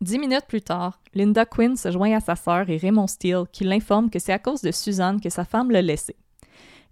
[0.00, 3.64] Dix minutes plus tard, Linda Quinn se joint à sa sœur et Raymond Steele qui
[3.64, 6.16] l'informe que c'est à cause de Suzanne que sa femme l'a laissé.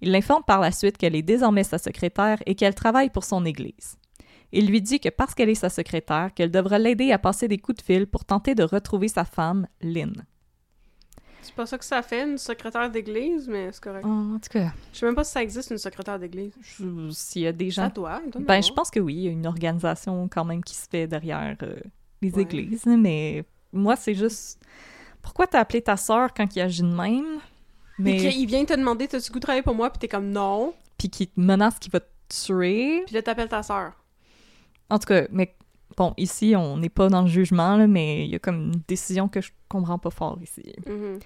[0.01, 3.45] Il l'informe par la suite qu'elle est désormais sa secrétaire et qu'elle travaille pour son
[3.45, 3.97] église.
[4.53, 7.59] Il lui dit que parce qu'elle est sa secrétaire, qu'elle devra l'aider à passer des
[7.59, 10.25] coups de fil pour tenter de retrouver sa femme, Lynn.
[11.43, 14.05] C'est pas ça que ça fait, une secrétaire d'église, mais c'est correct.
[14.05, 16.53] En tout cas, Je sais même pas si ça existe, une secrétaire d'église.
[16.61, 19.15] je- s'il y a des Ça gens il doit en Ben, je pense que oui,
[19.15, 21.77] il y a une organisation quand même qui se fait derrière euh,
[22.23, 22.43] les Ouais.
[22.43, 24.61] églises, mais moi, c'est juste...
[25.23, 27.41] Pourquoi t'as appelé ta sœur quand il agit de même,
[27.99, 28.23] Mais...
[28.35, 29.91] il vient te demander, t'as-tu goût de travailler pour moi?
[29.91, 30.75] Puis t'es comme non.
[30.97, 33.03] puis qui te menace qu'il va te tuer?
[33.07, 33.93] Puis là, t'appelles ta sœur.
[34.91, 35.55] En tout cas, mais
[35.97, 38.83] bon, ici, on n'est pas dans le jugement, là, mais il y a comme une
[38.87, 40.63] décision que je comprends pas fort ici.
[40.87, 41.19] Mhm.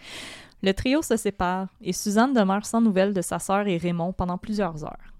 [0.62, 4.38] Le trio se sépare et Suzanne demeure sans nouvelles de sa sœur et Raymond pendant
[4.38, 5.12] plusieurs heures.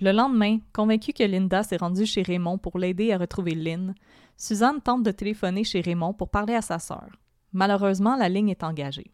[0.00, 3.94] Le lendemain, convaincue que Linda s'est rendue chez Raymond pour l'aider à retrouver Lynn,
[4.36, 7.08] Suzanne tente de téléphoner chez Raymond pour parler à sa sœur.
[7.52, 9.10] Malheureusement, la ligne est engagée.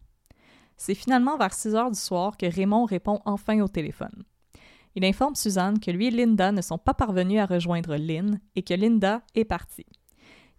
[0.81, 4.25] C'est finalement vers 6 heures du soir que Raymond répond enfin au téléphone.
[4.95, 8.63] Il informe Suzanne que lui et Linda ne sont pas parvenus à rejoindre Lynn et
[8.63, 9.85] que Linda est partie.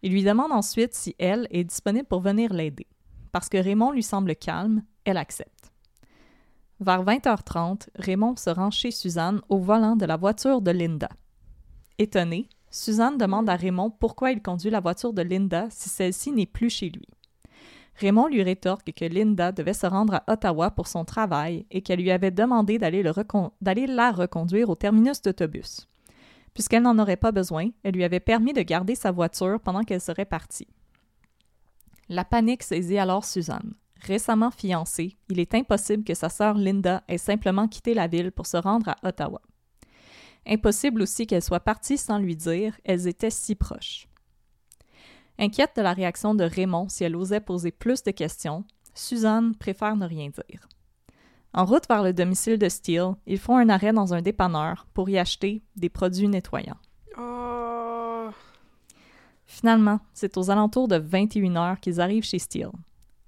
[0.04, 2.86] Il lui demande ensuite si elle est disponible pour venir l'aider.
[3.32, 5.72] Parce que Raymond lui semble calme, elle accepte.
[6.80, 11.10] Vers 20h30, Raymond se rend chez Suzanne au volant de la voiture de Linda.
[11.98, 16.46] Étonnée, Suzanne demande à Raymond pourquoi il conduit la voiture de Linda si celle-ci n'est
[16.46, 17.08] plus chez lui.
[17.96, 22.00] Raymond lui rétorque que Linda devait se rendre à Ottawa pour son travail et qu'elle
[22.00, 25.88] lui avait demandé d'aller la reconduire au terminus d'autobus.
[26.54, 30.02] Puisqu'elle n'en aurait pas besoin, elle lui avait permis de garder sa voiture pendant qu'elle
[30.02, 30.68] serait partie.
[32.10, 33.74] La panique saisit alors Suzanne.
[34.02, 38.48] Récemment fiancée, il est impossible que sa sœur Linda ait simplement quitté la ville pour
[38.48, 39.42] se rendre à Ottawa.
[40.48, 44.08] Impossible aussi qu'elle soit partie sans lui dire, elles étaient si proches.
[45.44, 49.96] Inquiète de la réaction de Raymond si elle osait poser plus de questions, Suzanne préfère
[49.96, 50.70] ne rien dire.
[51.52, 55.10] En route vers le domicile de Steele, ils font un arrêt dans un dépanneur pour
[55.10, 56.78] y acheter des produits nettoyants.
[57.18, 58.30] Oh.
[59.48, 62.70] Finalement, c'est aux alentours de 21 heures qu'ils arrivent chez Steele.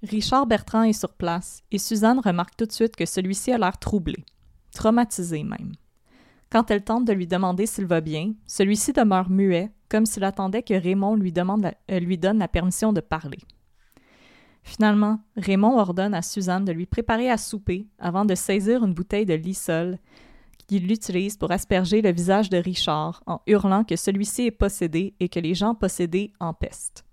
[0.04, 3.76] Richard Bertrand est sur place et Suzanne remarque tout de suite que celui-ci a l'air
[3.76, 4.24] troublé,
[4.72, 5.72] traumatisé même.
[6.54, 10.62] Quand elle tente de lui demander s'il va bien, celui-ci demeure muet, comme s'il attendait
[10.62, 13.38] que Raymond lui, demande la- euh, lui donne la permission de parler.
[14.62, 19.26] Finalement, Raymond ordonne à Suzanne de lui préparer à souper avant de saisir une bouteille
[19.26, 19.98] de lissol
[20.68, 25.28] qu'il utilise pour asperger le visage de Richard en hurlant que celui-ci est possédé et
[25.28, 27.04] que les gens possédés empestent.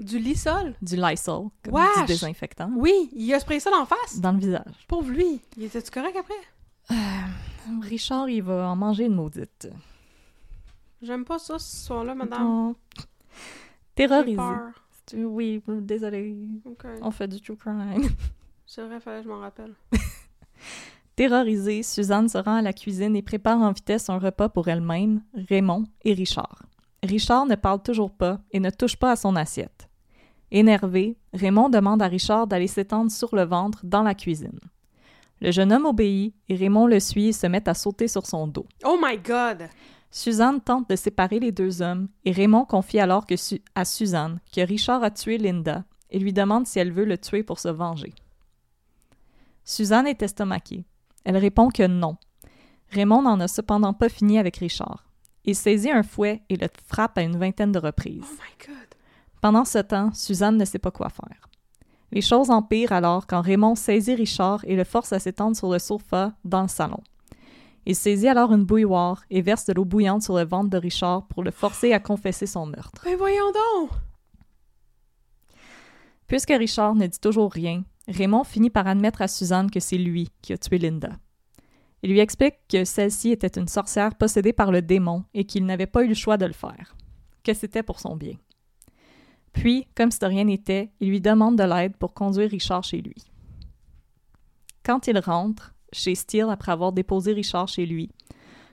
[0.00, 0.74] Du Lysol?
[0.82, 2.00] Du Lysol, comme Wesh!
[2.00, 4.18] du désinfectant, Oui, il a sprayé ça d'en face.
[4.18, 4.74] dans le visage.
[4.88, 5.40] Pauvre lui.
[5.56, 6.34] Il était-tu correct après?
[7.82, 9.68] Richard, il va en manger une maudite.
[11.02, 12.42] J'aime pas ça, ce soir-là, madame.
[12.42, 12.76] Non.
[13.94, 14.42] Terrorisé.
[15.14, 16.36] Oui, désolé.
[16.64, 16.86] Ok.
[17.02, 18.08] On fait du true crime.
[18.66, 19.74] C'est vrai, fallait que je m'en rappelle.
[21.16, 25.22] Terrorisée, Suzanne se rend à la cuisine et prépare en vitesse un repas pour elle-même,
[25.48, 26.62] Raymond et Richard.
[27.02, 29.88] Richard ne parle toujours pas et ne touche pas à son assiette.
[30.50, 34.58] Énervé, Raymond demande à Richard d'aller s'étendre sur le ventre dans la cuisine.
[35.40, 38.46] Le jeune homme obéit et Raymond le suit et se met à sauter sur son
[38.46, 38.66] dos.
[38.84, 39.68] Oh my god!
[40.10, 44.40] Suzanne tente de séparer les deux hommes et Raymond confie alors que Su- à Suzanne
[44.54, 47.68] que Richard a tué Linda et lui demande si elle veut le tuer pour se
[47.68, 48.12] venger.
[49.64, 50.84] Suzanne est estomaquée.
[51.24, 52.16] Elle répond que non.
[52.90, 55.04] Raymond n'en a cependant pas fini avec Richard.
[55.44, 58.24] Il saisit un fouet et le frappe à une vingtaine de reprises.
[58.24, 58.76] Oh my god!
[59.40, 61.48] Pendant ce temps, Suzanne ne sait pas quoi faire.
[62.12, 65.78] Les choses empirent alors quand Raymond saisit Richard et le force à s'étendre sur le
[65.78, 67.00] sofa dans le salon.
[67.86, 71.26] Il saisit alors une bouilloire et verse de l'eau bouillante sur le ventre de Richard
[71.28, 73.02] pour le forcer à confesser son meurtre.
[73.04, 73.90] Ben voyons donc!
[76.26, 80.30] Puisque Richard ne dit toujours rien, Raymond finit par admettre à Suzanne que c'est lui
[80.42, 81.10] qui a tué Linda.
[82.02, 85.86] Il lui explique que celle-ci était une sorcière possédée par le démon et qu'il n'avait
[85.86, 86.96] pas eu le choix de le faire,
[87.44, 88.36] que c'était pour son bien.
[89.52, 93.00] Puis, comme si de rien n'était, il lui demande de l'aide pour conduire Richard chez
[93.00, 93.16] lui.
[94.84, 98.10] Quand il rentre, chez Steele après avoir déposé Richard chez lui,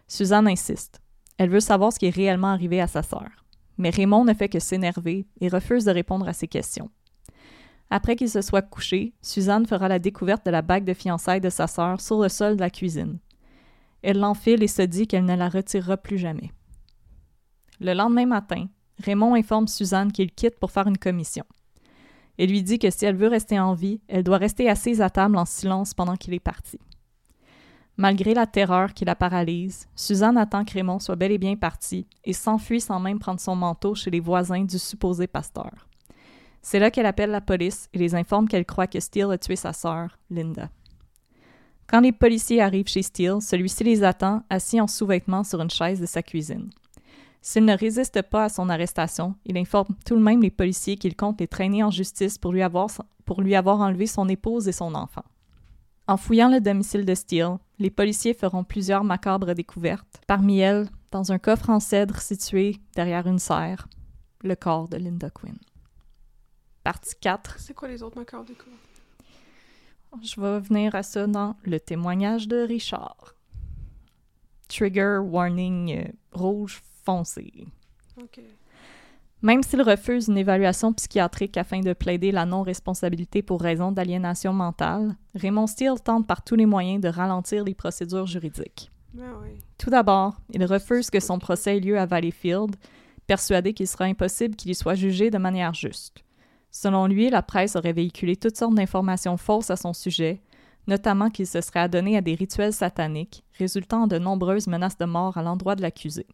[0.08, 1.02] Suzanne insiste.
[1.38, 3.30] Elle veut savoir ce qui est réellement arrivé à sa sœur.
[3.78, 6.90] Mais Raymond ne fait que s'énerver et refuse de répondre à ses questions.
[7.90, 11.50] Après qu'il se soit couché, Suzanne fera la découverte de la bague de fiançailles de
[11.50, 13.20] sa sœur sur le sol de la cuisine.
[14.02, 16.52] Elle l'enfile et se dit qu'elle ne la retirera plus jamais.
[17.80, 18.68] Le lendemain matin,
[19.04, 21.46] Raymond informe Suzanne qu'il quitte pour faire une commission.
[22.38, 25.10] Il lui dit que si elle veut rester en vie, elle doit rester assise à
[25.10, 26.80] table en silence pendant qu'il est parti.
[27.98, 32.06] Malgré la terreur qui la paralyse, Suzanne attend que Raymond soit bel et bien parti
[32.24, 35.72] et s'enfuit sans même prendre son manteau chez les voisins du supposé pasteur.
[36.62, 39.56] C'est là qu'elle appelle la police et les informe qu'elle croit que Steele a tué
[39.56, 40.70] sa sœur, Linda.
[41.88, 46.02] Quand les policiers arrivent chez Steele, celui-ci les attend assis en sous-vêtements sur une chaise
[46.02, 46.70] de sa cuisine.
[47.48, 51.16] S'il ne résiste pas à son arrestation, il informe tout de même les policiers qu'il
[51.16, 52.90] compte les traîner en justice pour lui avoir,
[53.24, 55.24] pour lui avoir enlevé son épouse et son enfant.
[56.08, 60.20] En fouillant le domicile de Steele, les policiers feront plusieurs macabres découvertes.
[60.28, 63.88] Parmi elles, dans un coffre en cèdre situé derrière une serre,
[64.44, 65.58] le corps de Linda Quinn.
[66.84, 67.62] Partie 4.
[67.62, 70.22] C'est quoi les autres macabres coup?
[70.22, 73.36] Je vais venir à ça dans le témoignage de Richard.
[74.68, 77.66] Trigger warning euh, rouge foncé.
[79.42, 85.16] Même s'il refuse une évaluation psychiatrique afin de plaider la non-responsabilité pour raison d'aliénation mentale,
[85.34, 88.92] Raymond Steele tente par tous les moyens de ralentir les procédures juridiques.
[89.14, 89.52] Ben oui.
[89.78, 92.76] Tout d'abord, il refuse que son procès ait lieu à Valleyfield,
[93.26, 96.26] persuadé qu'il sera impossible qu'il y soit jugé de manière juste.
[96.72, 100.42] Selon lui, la presse aurait véhiculé toutes sortes d'informations fausses à son sujet,
[100.88, 105.06] notamment qu'il se serait adonné à des rituels sataniques, résultant en de nombreuses menaces de
[105.06, 106.26] mort à l'endroit de l'accusé.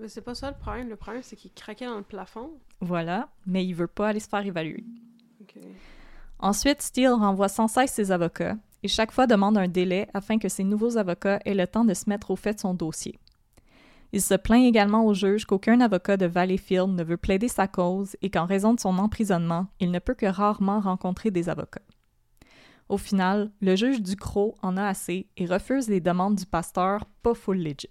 [0.00, 0.88] Ben c'est pas ça le problème.
[0.88, 2.50] Le problème, c'est qu'il craquait dans le plafond.
[2.80, 4.84] Voilà, mais il veut pas aller se faire évaluer.
[6.38, 10.48] Ensuite, Steele renvoie sans cesse ses avocats et chaque fois demande un délai afin que
[10.48, 13.18] ses nouveaux avocats aient le temps de se mettre au fait de son dossier.
[14.12, 18.16] Il se plaint également au juge qu'aucun avocat de Valleyfield ne veut plaider sa cause
[18.22, 21.82] et qu'en raison de son emprisonnement, il ne peut que rarement rencontrer des avocats.
[22.88, 27.34] Au final, le juge Ducrot en a assez et refuse les demandes du pasteur pas
[27.34, 27.88] full legit.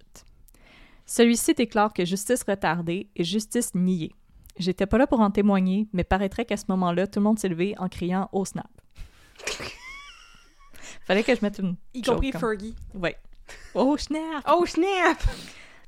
[1.06, 4.12] Celui-ci déclare que justice retardée et justice niée.
[4.58, 7.48] J'étais pas là pour en témoigner, mais paraîtrait qu'à ce moment-là, tout le monde s'est
[7.48, 8.66] levé en criant au snap.
[11.06, 11.76] Fallait que je mette une.
[11.94, 12.74] Y compris comme- Fergie.
[12.94, 13.16] Ouais.
[13.74, 14.44] Oh snap!
[14.50, 15.22] Oh snap!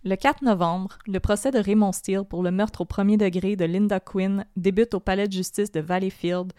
[0.05, 3.65] Le 4 novembre, le procès de Raymond Steele pour le meurtre au premier degré de
[3.65, 6.53] Linda Quinn débute au palais de justice de Valleyfield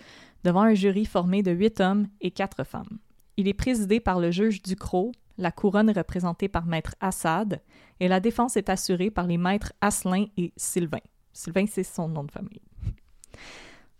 [0.43, 2.99] devant un jury formé de huit hommes et quatre femmes.
[3.37, 7.61] Il est présidé par le juge Ducrot, la couronne est représentée par maître Assad
[7.99, 10.99] et la défense est assurée par les maîtres Asselin et Sylvain.
[11.31, 12.61] Sylvain, c'est son nom de famille.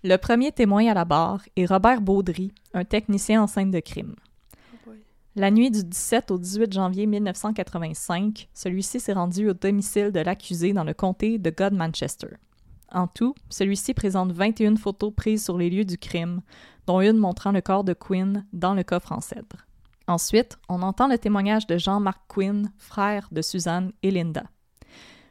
[0.03, 4.15] Le premier témoin à la barre est Robert Baudry, un technicien en scène de crime.
[4.85, 4.91] Oh.
[5.35, 10.73] La nuit du 17 au 18 janvier 1985, celui-ci s'est rendu au domicile de l'accusé
[10.73, 12.35] dans le comté de God-Manchester.
[12.91, 16.41] En tout, celui-ci présente 21 photos prises sur les lieux du crime,
[16.85, 19.68] dont une montrant le corps de Quinn dans le coffre en cèdre.
[20.09, 24.43] Ensuite, on entend le témoignage de Jean-Marc Quinn, frère de Suzanne et Linda.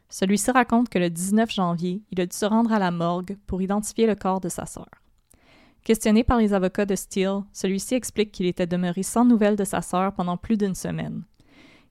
[0.07, 3.61] Celui-ci raconte que le 19 janvier, il a dû se rendre à la morgue pour
[3.61, 4.87] identifier le corps de sa sœur.
[5.83, 9.81] Questionné par les avocats de Steele, celui-ci explique qu'il était demeuré sans nouvelles de sa
[9.81, 11.23] sœur pendant plus d'une semaine.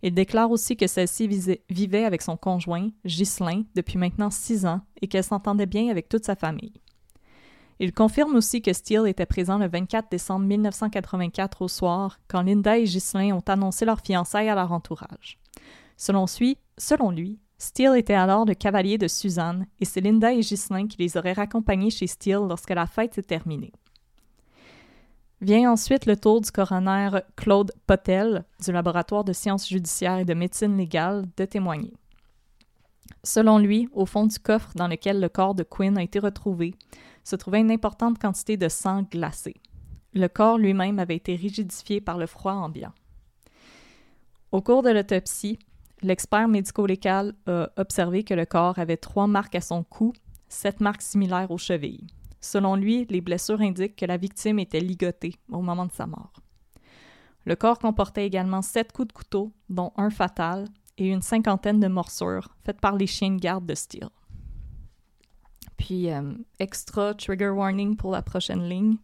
[0.03, 1.29] Il déclare aussi que celle-ci
[1.69, 6.25] vivait avec son conjoint, Ghislain, depuis maintenant six ans et qu'elle s'entendait bien avec toute
[6.25, 6.81] sa famille.
[7.81, 12.77] Il confirme aussi que Steele était présent le 24 décembre 1984 au soir, quand Linda
[12.77, 15.39] et Ghislain ont annoncé leur fiançailles à leur entourage.
[15.97, 16.27] Selon
[17.11, 21.17] lui, Steele était alors le cavalier de Suzanne, et c'est Linda et Ghislain qui les
[21.17, 23.73] auraient raccompagnés chez Steele lorsque la fête s'est terminée.
[25.41, 30.35] Vient ensuite le tour du coroner Claude Potel du laboratoire de sciences judiciaires et de
[30.35, 31.95] médecine légale de témoigner.
[33.23, 36.75] Selon lui, au fond du coffre dans lequel le corps de Quinn a été retrouvé,
[37.29, 39.55] se trouvait une importante quantité de sang glacé.
[40.15, 42.93] Le corps lui-même avait été rigidifié par le froid ambiant.
[44.51, 45.59] Au cours de l'autopsie,
[46.01, 50.15] l'expert médico-légal a observé que le corps avait trois marques à son cou,
[50.49, 52.07] sept marques similaires aux chevilles.
[52.41, 56.33] Selon lui, les blessures indiquent que la victime était ligotée au moment de sa mort.
[57.45, 61.89] Le corps comportait également sept coups de couteau, dont un fatal, et une cinquantaine de
[61.89, 64.09] morsures faites par les chiens de garde de Steele.
[65.79, 68.97] Puis, euh, extra trigger warning pour la prochaine ligne.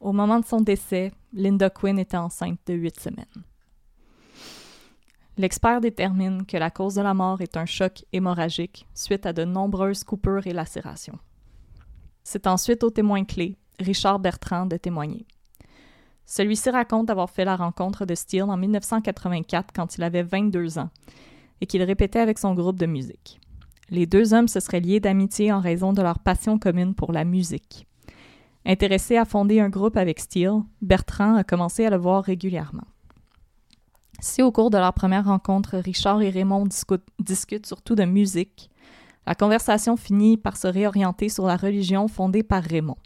[0.00, 3.44] Au moment de son décès, Linda Quinn était enceinte de huit semaines.
[5.38, 9.44] L'expert détermine que la cause de la mort est un choc hémorragique suite à de
[9.44, 11.18] nombreuses coupures et lacérations.
[12.24, 15.26] C'est ensuite au témoin clé, Richard Bertrand, de témoigner.
[16.24, 20.90] Celui-ci raconte avoir fait la rencontre de Steele en 1984 quand il avait 22 ans
[21.60, 23.38] et qu'il répétait avec son groupe de musique.
[23.90, 27.24] Les deux hommes se seraient liés d'amitié en raison de leur passion commune pour la
[27.24, 27.86] musique.
[28.64, 32.86] Intéressé à fonder un groupe avec Steele, Bertrand a commencé à le voir régulièrement.
[34.18, 36.66] Si au cours de leur première rencontre, Richard et Raymond
[37.20, 38.70] discutent surtout de musique,
[39.26, 42.96] la conversation finit par se réorienter sur la religion fondée par Raymond.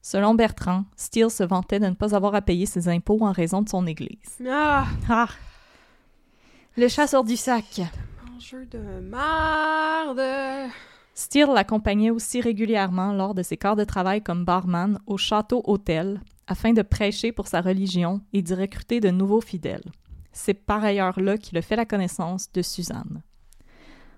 [0.00, 3.62] Selon Bertrand, Steele se vantait de ne pas avoir à payer ses impôts en raison
[3.62, 4.38] de son église.
[4.48, 4.86] Ah!
[5.08, 5.28] Ah!
[6.76, 7.82] Le chasseur du sac.
[8.42, 10.70] Mangeur de marde!
[11.14, 16.72] Steele l'accompagnait aussi régulièrement lors de ses quarts de travail comme barman au château-hôtel afin
[16.72, 19.84] de prêcher pour sa religion et d'y recruter de nouveaux fidèles.
[20.32, 23.22] C'est par ailleurs là qu'il a fait la connaissance de Suzanne.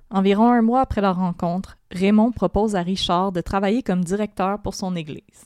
[0.09, 4.75] Environ un mois après leur rencontre, Raymond propose à Richard de travailler comme directeur pour
[4.75, 5.45] son église.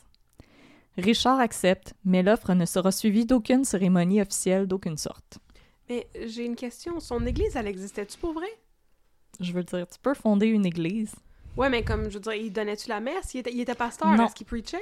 [0.96, 5.38] Richard accepte, mais l'offre ne sera suivie d'aucune cérémonie officielle d'aucune sorte.
[5.88, 7.00] Mais j'ai une question.
[7.00, 8.46] Son église, elle existait-tu pour vrai?
[9.40, 11.14] Je veux dire, tu peux fonder une église.
[11.56, 13.34] Ouais, mais comme, je veux dire, il donnait-tu la messe?
[13.34, 14.12] Il était, il était pasteur?
[14.20, 14.78] Est-ce qu'il preachait?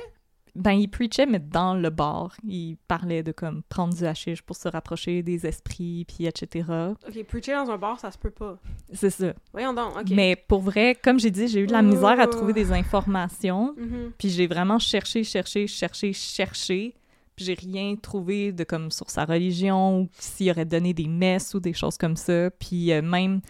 [0.56, 2.34] Ben, il preachait, mais dans le bar.
[2.42, 6.64] Il parlait de comme prendre du hashish pour se rapprocher des esprits, puis etc.
[7.06, 8.58] Ok, preacher dans un bar, ça se peut pas.
[8.92, 9.34] C'est ça.
[9.52, 10.10] Voyons donc, ok.
[10.10, 13.74] Mais pour vrai, comme j'ai dit, j'ai eu de la misère à trouver des informations.
[13.76, 14.12] Mhm.
[14.18, 16.94] Puis j'ai vraiment cherché, cherché, cherché, cherché.
[17.36, 21.52] Puis j'ai rien trouvé de comme sur sa religion ou s'il aurait donné des messes
[21.52, 22.50] ou des choses comme ça.
[22.50, 23.42] Puis euh, même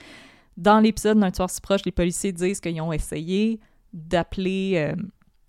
[0.57, 3.61] dans l'épisode d'un tueur si proche, les policiers disent qu'ils ont essayé
[3.92, 5.03] d'appeler euh,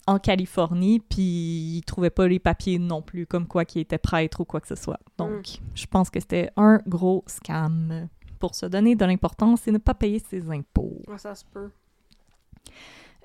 [0.07, 4.41] en Californie, puis ils trouvaient pas les papiers non plus, comme quoi qu'il était prêtre
[4.41, 4.99] ou quoi que ce soit.
[5.17, 8.07] Donc, je pense que c'était un gros scam
[8.39, 11.01] pour se donner de l'importance et ne pas payer ses impôts.
[11.07, 11.69] Ouais, ça se peut.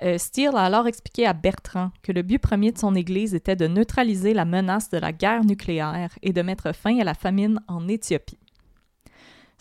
[0.03, 3.55] Euh, Steele a alors expliqué à Bertrand que le but premier de son Église était
[3.55, 7.61] de neutraliser la menace de la guerre nucléaire et de mettre fin à la famine
[7.69, 8.39] en Éthiopie.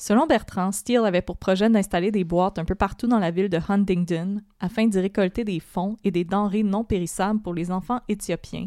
[0.01, 3.49] Selon Bertrand, Steele avait pour projet d'installer des boîtes un peu partout dans la ville
[3.49, 7.99] de Huntingdon afin d'y récolter des fonds et des denrées non périssables pour les enfants
[8.07, 8.65] éthiopiens,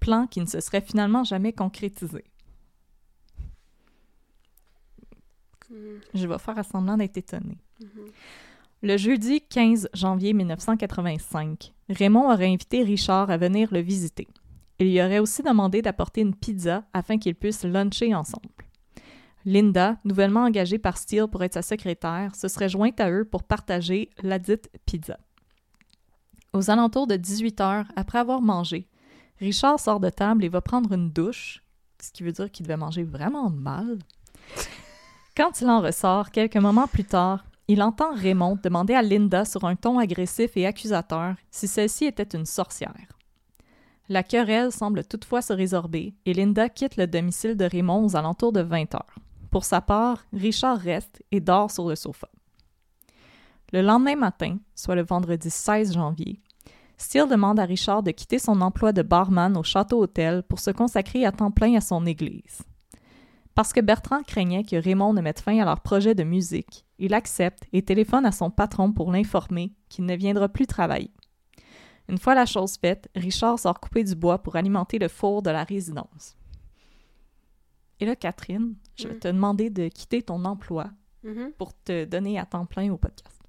[0.00, 2.24] plan qui ne se serait finalement jamais concrétisé.
[6.14, 7.58] Je vais faire semblant d'être étonné.
[8.80, 14.26] Le jeudi 15 janvier 1985, Raymond aurait invité Richard à venir le visiter.
[14.78, 18.48] Il lui aurait aussi demandé d'apporter une pizza afin qu'ils puissent luncher ensemble.
[19.44, 23.42] Linda, nouvellement engagée par Steele pour être sa secrétaire, se serait jointe à eux pour
[23.42, 25.18] partager la dite pizza.
[26.52, 28.86] Aux alentours de 18 heures, après avoir mangé,
[29.40, 31.62] Richard sort de table et va prendre une douche,
[32.00, 33.98] ce qui veut dire qu'il devait manger vraiment mal.
[35.36, 39.64] Quand il en ressort, quelques moments plus tard, il entend Raymond demander à Linda sur
[39.64, 43.18] un ton agressif et accusateur si celle-ci était une sorcière.
[44.08, 48.52] La querelle semble toutefois se résorber et Linda quitte le domicile de Raymond aux alentours
[48.52, 49.14] de 20 heures.
[49.52, 52.26] Pour sa part, Richard reste et dort sur le sofa.
[53.70, 56.40] Le lendemain matin, soit le vendredi 16 janvier,
[56.96, 61.26] Steele demande à Richard de quitter son emploi de barman au château-hôtel pour se consacrer
[61.26, 62.62] à temps plein à son église.
[63.54, 67.12] Parce que Bertrand craignait que Raymond ne mette fin à leur projet de musique, il
[67.12, 71.12] accepte et téléphone à son patron pour l'informer qu'il ne viendra plus travailler.
[72.08, 75.50] Une fois la chose faite, Richard sort couper du bois pour alimenter le four de
[75.50, 76.36] la résidence.
[78.00, 79.18] Et là, Catherine, je vais Mm.
[79.20, 80.90] te demander de quitter ton emploi
[81.24, 81.52] Mhm.
[81.58, 83.40] pour te donner à temps plein au podcast.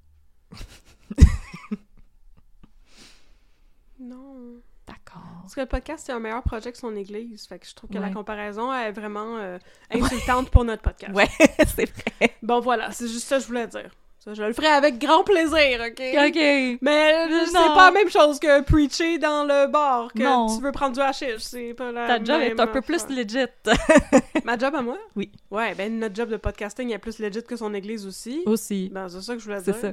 [3.99, 4.61] Non.
[4.85, 5.21] D'accord.
[5.41, 7.45] Parce que le podcast, c'est un meilleur projet que son église.
[7.47, 9.57] Fait que je trouve que la comparaison est vraiment euh,
[9.91, 11.13] insultante pour notre podcast.
[11.15, 11.29] Ouais,
[11.65, 12.35] c'est vrai.
[12.41, 13.89] Bon, voilà, c'est juste ça que je voulais dire.
[14.23, 15.99] Ça, je le ferai avec grand plaisir, OK?
[15.99, 16.77] OK.
[16.81, 20.47] Mais c'est pas la même chose que preacher dans le bar, que Non.
[20.55, 21.39] tu veux prendre du hashish.
[21.39, 23.45] C'est pas la Ta job est un peu plus legit.
[24.45, 24.97] Ma job à moi?
[25.17, 25.29] Oui.
[25.51, 28.43] Ouais, ben notre job de podcasting est plus legit que son église aussi.
[28.45, 28.89] Aussi.
[28.93, 29.81] Ben, c'est ça que je voulais C'est dire.
[29.81, 29.91] ça.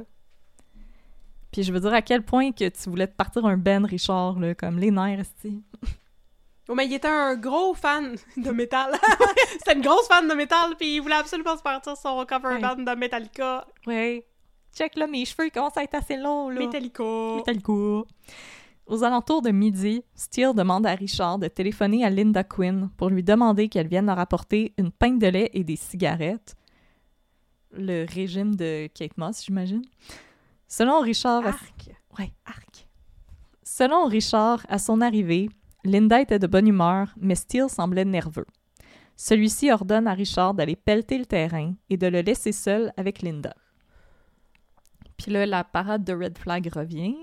[1.50, 4.38] Puis je veux dire à quel point que tu voulais te partir un band, Richard,
[4.38, 5.60] là, comme les nerfs, esti.
[6.70, 8.92] Oh, mais il était un gros fan de métal.
[9.58, 12.60] C'était une grosse fan de métal, puis il voulait absolument se partir son cover Ouais.
[12.60, 13.66] band de Metallica.
[13.88, 14.24] Ouais.
[14.74, 16.60] Check là, mes cheveux ils commencent à être assez longs, là.
[16.60, 17.02] Metallica.
[17.36, 17.72] Metallica.
[18.86, 23.22] Aux alentours de midi, Steele demande à Richard de téléphoner à Linda Quinn pour lui
[23.24, 26.54] demander qu'elle vienne leur apporter une pinte de lait et des cigarettes.
[27.72, 29.82] Le régime de Kate Moss, j'imagine.
[30.68, 31.90] Selon Richard, à- Arc.
[32.18, 32.86] Ouais, arc.
[33.62, 35.48] Selon Richard, à son arrivée,
[35.84, 38.46] Linda était de bonne humeur, mais Steele semblait nerveux.
[39.16, 43.54] Celui-ci ordonne à Richard d'aller pelleter le terrain et de le laisser seul avec Linda.
[45.16, 47.16] Puis là, la parade de Red Flag revient.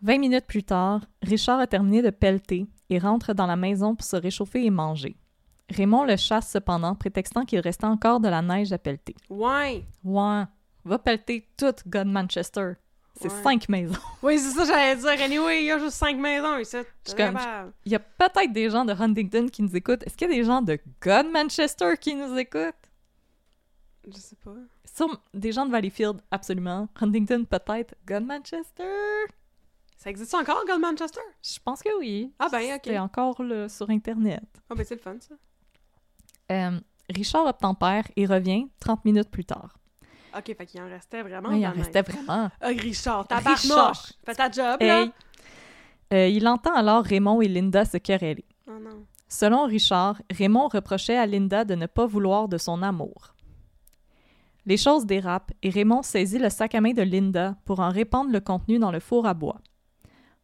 [0.00, 4.06] Vingt minutes plus tard, Richard a terminé de pelleter et rentre dans la maison pour
[4.06, 5.16] se réchauffer et manger.
[5.70, 9.14] Raymond le chasse cependant, prétextant qu'il restait encore de la neige à pelleter.
[9.28, 9.84] Ouais.
[10.02, 10.44] Ouais,
[10.84, 12.74] va pelleter toute God Manchester.
[13.20, 13.42] C'est Ouais.
[13.42, 13.98] cinq maisons.
[14.22, 15.24] Oui, c'est ça, j'allais dire.
[15.24, 16.76] Anyway, il y a juste cinq maisons ici.
[17.84, 20.02] Il y a peut-être des gens de Huntington qui nous écoutent.
[20.06, 22.74] Est-ce qu'il y a des gens de God Manchester qui nous écoutent?
[24.06, 24.54] Je sais pas.
[24.84, 26.88] Sur des gens de Valleyfield, absolument.
[27.00, 27.94] Huntington, peut-être.
[28.06, 28.84] God Manchester?
[29.96, 31.20] Ça existe encore, Gold Manchester?
[31.42, 32.32] Je pense que oui.
[32.38, 32.82] Ah ben, ok.
[32.84, 34.44] C'est encore là, sur Internet.
[34.70, 35.34] Ah ben, c'est le fun, ça.
[36.52, 36.78] Euh,
[37.10, 39.76] Richard obtempère et revient 30 minutes plus tard.
[40.36, 41.48] Ok, fait qu'il en restait vraiment.
[41.50, 42.50] Oui, il en restait vraiment.
[42.60, 44.06] Ah, Richard, ta Richard.
[44.24, 45.02] Fais ta job, là.
[45.02, 45.12] Hey.
[46.12, 48.44] Euh, il entend alors Raymond et Linda se quereller.
[48.66, 49.04] Oh non.
[49.28, 53.34] Selon Richard, Raymond reprochait à Linda de ne pas vouloir de son amour.
[54.64, 58.30] Les choses dérapent et Raymond saisit le sac à main de Linda pour en répandre
[58.30, 59.60] le contenu dans le four à bois.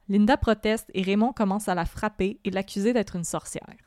[0.08, 3.83] Linda proteste et Raymond commence à la frapper et l'accuser d'être une sorcière.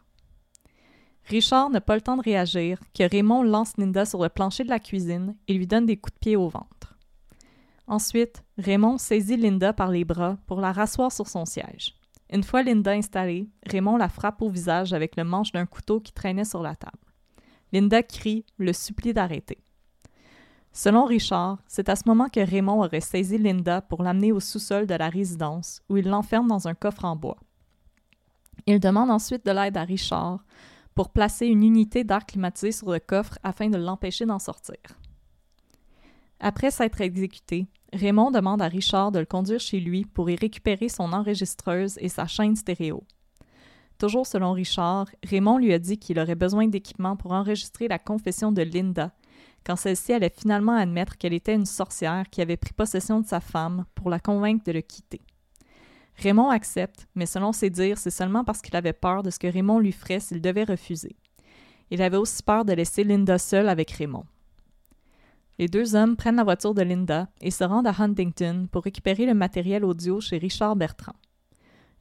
[1.27, 4.69] Richard n'a pas le temps de réagir que Raymond lance Linda sur le plancher de
[4.69, 6.97] la cuisine et lui donne des coups de pied au ventre.
[7.85, 11.95] Ensuite, Raymond saisit Linda par les bras pour la rasseoir sur son siège.
[12.31, 16.13] Une fois Linda installée, Raymond la frappe au visage avec le manche d'un couteau qui
[16.13, 16.97] traînait sur la table.
[17.73, 19.57] Linda crie, le supplie d'arrêter.
[20.71, 24.85] Selon Richard, c'est à ce moment que Raymond aurait saisi Linda pour l'amener au sous-sol
[24.85, 27.37] de la résidence, où il l'enferme dans un coffre en bois.
[28.65, 30.43] Il demande ensuite de l'aide à Richard
[30.97, 34.79] pour placer une unité d'air climatisé sur le coffre afin de l'empêcher d'en sortir.
[36.39, 40.89] Après s'être exécuté, Raymond demande à Richard de le conduire chez lui pour y récupérer
[40.89, 43.03] son enregistreuse et sa chaîne stéréo.
[43.99, 48.51] Toujours selon Richard, Raymond lui a dit qu'il aurait besoin d'équipement pour enregistrer la confession
[48.51, 49.11] de Linda,
[49.67, 53.39] quand celle-ci allait finalement admettre qu'elle était une sorcière qui avait pris possession de sa
[53.39, 55.21] femme pour la convaincre de le quitter.
[56.17, 59.47] Raymond accepte, mais selon ses dires, c'est seulement parce qu'il avait peur de ce que
[59.47, 61.15] Raymond lui ferait s'il devait refuser.
[61.91, 64.25] Il avait aussi peur de laisser Linda seule avec Raymond.
[65.59, 69.25] Les deux hommes prennent la voiture de Linda et se rendent à Huntington pour récupérer
[69.25, 71.15] le matériel audio chez Richard Bertrand.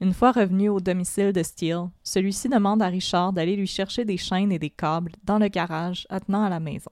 [0.00, 4.18] Une fois revenu au domicile de Steele, celui-ci demande à Richard d'aller lui chercher des
[4.18, 6.90] chaînes et des câbles dans le garage attenant à la maison.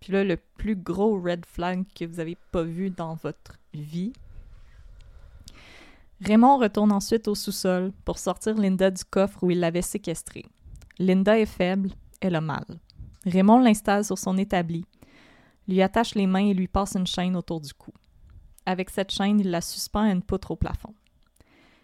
[0.00, 4.12] Puis là, le plus gros red flag que vous avez pas vu dans votre vie.
[6.20, 10.46] Raymond retourne ensuite au sous-sol pour sortir Linda du coffre où il l'avait séquestrée.
[10.98, 11.90] Linda est faible,
[12.20, 12.64] elle a mal.
[13.26, 14.86] Raymond l'installe sur son établi,
[15.68, 17.92] lui attache les mains et lui passe une chaîne autour du cou.
[18.64, 20.94] Avec cette chaîne, il la suspend à une poutre au plafond.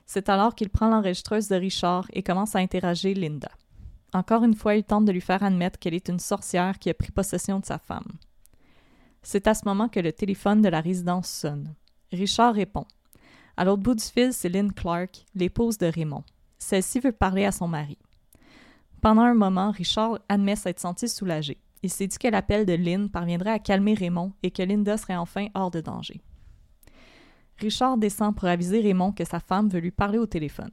[0.07, 3.51] C'est alors qu'il prend l'enregistreuse de Richard et commence à interroger Linda.
[4.13, 6.95] Encore une fois, il tente de lui faire admettre qu'elle est une sorcière qui a
[6.95, 8.13] pris possession de sa femme.
[9.23, 11.75] C'est à ce moment que le téléphone de la résidence sonne.
[12.13, 12.85] Richard répond.
[13.63, 16.25] À l'autre bout du fil, c'est Lynn Clark, l'épouse de Raymond.
[16.59, 17.97] Celle-ci veut parler à son mari.
[19.01, 21.59] Pendant un moment, Richard admet s'être senti soulagé.
[21.85, 25.15] Il s'est dit que l'appel de Lynn parviendrait à calmer Raymond et que Linda serait
[25.15, 26.21] enfin hors de danger.
[27.59, 30.73] Richard descend pour aviser Raymond que sa femme veut lui parler au téléphone.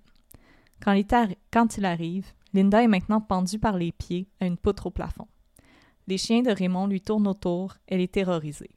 [0.83, 2.25] Quand il, arri- quand il arrive,
[2.55, 5.27] Linda est maintenant pendue par les pieds à une poutre au plafond.
[6.07, 8.71] Les chiens de Raymond lui tournent autour, elle est terrorisée.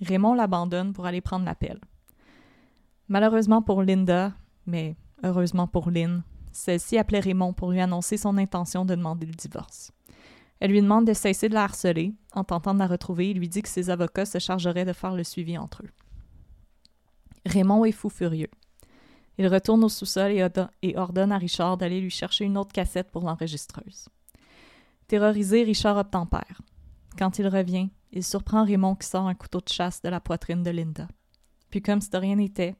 [0.00, 1.78] Raymond l'abandonne pour aller prendre l'appel.
[3.12, 4.32] Malheureusement pour Linda,
[4.64, 9.34] mais heureusement pour Lynn, celle-ci appelait Raymond pour lui annoncer son intention de demander le
[9.34, 9.92] divorce.
[10.60, 13.50] Elle lui demande de cesser de la harceler en tentant de la retrouver et lui
[13.50, 15.90] dit que ses avocats se chargeraient de faire le suivi entre eux.
[17.44, 18.48] Raymond est fou furieux.
[19.36, 23.24] Il retourne au sous-sol et, ordonne à Richard d'aller lui chercher une autre cassette pour
[23.24, 24.08] l'enregistreuse.
[25.06, 26.62] Terrorisé, Richard obtempère.
[27.18, 30.62] Quand il revient, il surprend Raymond qui sort un couteau de chasse de la poitrine
[30.62, 31.08] de Linda.
[31.68, 32.74] Puis, comme si de rien n'était,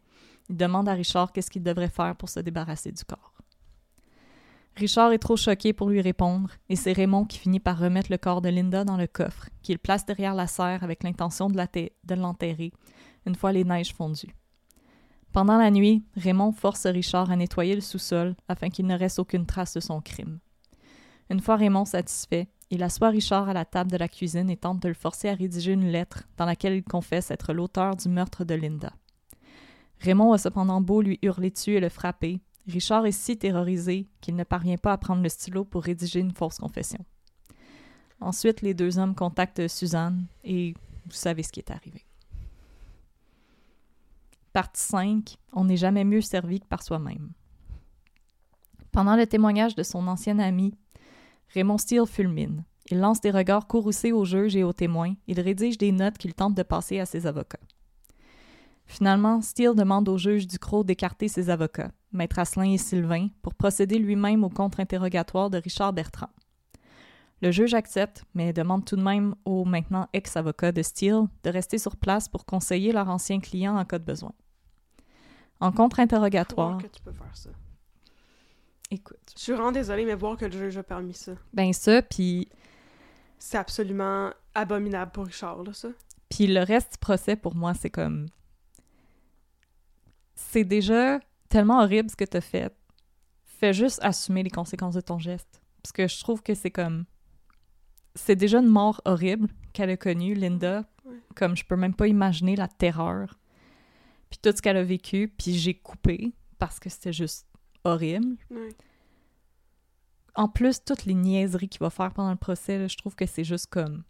[0.48, 3.32] il demande à Richard qu'est-ce qu'il devrait faire pour se débarrasser du corps.
[4.76, 8.16] Richard est trop choqué pour lui répondre, et c'est Raymond qui finit par remettre le
[8.16, 12.72] corps de Linda dans le coffre, qu'il place derrière la serre avec l'intention de l'enterrer,
[13.26, 14.34] une fois les neiges fondues.
[15.32, 19.46] Pendant la nuit, Raymond force Richard à nettoyer le sous-sol afin qu'il ne reste aucune
[19.46, 20.40] trace de son crime.
[21.30, 24.80] Une fois Raymond satisfait, il assoit Richard à la table de la cuisine et tente
[24.80, 28.44] de le forcer à rédiger une lettre dans laquelle il confesse être l'auteur du meurtre
[28.44, 28.92] de Linda.
[30.02, 34.34] Raymond a cependant beau lui hurler dessus et le frapper, Richard est si terrorisé qu'il
[34.34, 37.04] ne parvient pas à prendre le stylo pour rédiger une fausse confession.
[38.20, 40.74] Ensuite, les deux hommes contactent Suzanne et
[41.06, 42.04] vous savez ce qui est arrivé.
[44.52, 45.36] Partie 5.
[45.52, 47.32] On n'est jamais mieux servi que par soi-même.
[48.92, 50.74] Pendant le témoignage de son ancien ami,
[51.54, 52.64] Raymond Steele fulmine.
[52.90, 55.14] Il lance des regards courroucés aux juges et aux témoins.
[55.26, 57.58] Il rédige des notes qu'il tente de passer à ses avocats.
[58.92, 63.98] Finalement, Steele demande au juge Ducrot d'écarter ses avocats, Maître Asselin et Sylvain, pour procéder
[63.98, 66.28] lui-même au contre-interrogatoire de Richard Bertrand.
[67.40, 71.78] Le juge accepte, mais demande tout de même au maintenant ex-avocat de Steele de rester
[71.78, 74.34] sur place pour conseiller leur ancien client en cas de besoin.
[75.58, 76.76] En contre-interrogatoire.
[76.76, 77.48] que tu peux faire ça.
[78.90, 79.32] Écoute.
[79.34, 81.32] Je suis vraiment désolée, mais voir que le juge a permis ça.
[81.54, 82.46] Ben ça, puis.
[83.38, 85.88] C'est absolument abominable pour Richard, là, ça.
[86.28, 88.26] Puis le reste du procès, pour moi, c'est comme.
[90.50, 92.74] C'est déjà tellement horrible ce que t'as fait.
[93.44, 95.62] Fais juste assumer les conséquences de ton geste.
[95.82, 97.04] Parce que je trouve que c'est comme.
[98.14, 100.84] C'est déjà une mort horrible qu'elle a connue, Linda.
[101.34, 103.38] Comme je peux même pas imaginer la terreur
[104.32, 107.46] puis tout ce qu'elle a vécu, puis j'ai coupé parce que c'était juste
[107.84, 108.38] horrible.
[110.34, 113.44] En plus, toutes les niaiseries qu'il va faire pendant le procès, je trouve que c'est
[113.44, 114.04] juste comme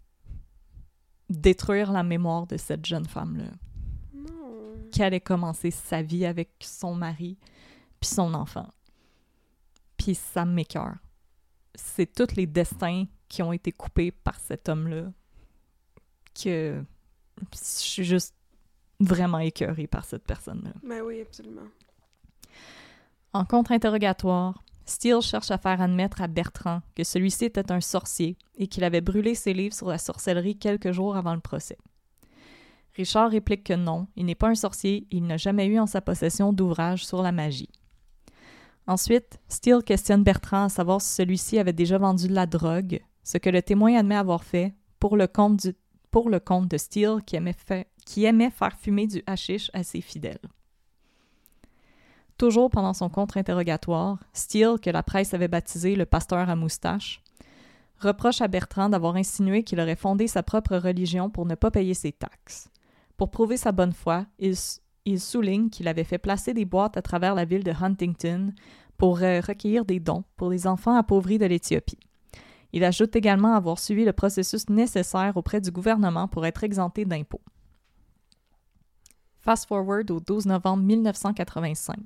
[1.28, 3.50] détruire la mémoire de cette jeune femme-là.
[4.92, 7.38] Qui allait commencer sa vie avec son mari,
[8.00, 8.68] puis son enfant.
[9.96, 10.96] Puis ça m'écœure.
[11.74, 15.10] C'est tous les destins qui ont été coupés par cet homme-là
[16.34, 16.84] que
[17.52, 18.34] je suis juste
[19.00, 20.72] vraiment écœuré par cette personne-là.
[20.82, 21.68] Ben oui, absolument.
[23.32, 28.66] En contre-interrogatoire, Steele cherche à faire admettre à Bertrand que celui-ci était un sorcier et
[28.66, 31.78] qu'il avait brûlé ses livres sur la sorcellerie quelques jours avant le procès.
[32.94, 35.86] Richard réplique que non, il n'est pas un sorcier et il n'a jamais eu en
[35.86, 37.70] sa possession d'ouvrage sur la magie.
[38.86, 43.38] Ensuite, Steele questionne Bertrand à savoir si celui-ci avait déjà vendu de la drogue, ce
[43.38, 47.56] que le témoin admet avoir fait pour le compte, de Steele qui aimait,
[48.04, 50.40] qui aimait faire fumer du hashish à ses fidèles.
[52.36, 57.22] Toujours pendant son contre-interrogatoire, Steele, que la presse avait baptisé le pasteur à moustache,
[58.00, 61.94] reproche à Bertrand d'avoir insinué qu'il aurait fondé sa propre religion pour ne pas payer
[61.94, 62.71] ses taxes.
[63.22, 67.36] Pour prouver sa bonne foi, il, souligne qu'il avait fait placer des boîtes à travers
[67.36, 68.52] la ville de Huntington
[68.98, 72.00] pour euh, recueillir des dons pour les enfants appauvris de l'Éthiopie.
[72.72, 77.44] Il ajoute également avoir suivi le processus nécessaire auprès du gouvernement pour être exempté d'impôts.
[79.38, 81.98] Fast forward au 12 novembre 1985.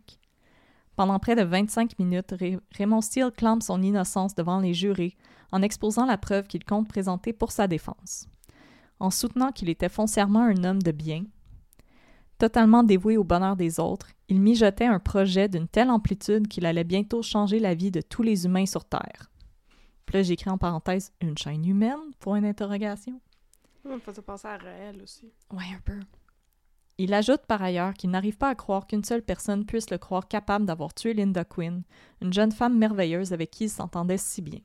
[0.96, 2.34] Pendant près de 25 minutes,
[2.72, 5.16] Raymond Steele clame son innocence devant les jurés
[5.50, 8.28] en exposant la preuve qu'il compte présenter pour sa défense.
[8.98, 11.24] En soutenant qu'il était foncièrement un homme de bien,
[12.38, 16.84] totalement dévoué au bonheur des autres, il mijotait un projet d'une telle amplitude qu'il allait
[16.84, 19.30] bientôt changer la vie de tous les humains sur Terre.
[20.06, 23.20] Puis là, j'écris en parenthèse une chaîne humaine pour une interrogation.
[23.84, 25.32] On me faisait penser à réel aussi.
[25.52, 26.00] Ouais, un peu.
[26.98, 30.28] Il ajoute par ailleurs qu'il n'arrive pas à croire qu'une seule personne puisse le croire
[30.28, 31.82] capable d'avoir tué Linda Quinn,
[32.22, 34.60] une jeune femme merveilleuse avec qui il s'entendait si bien.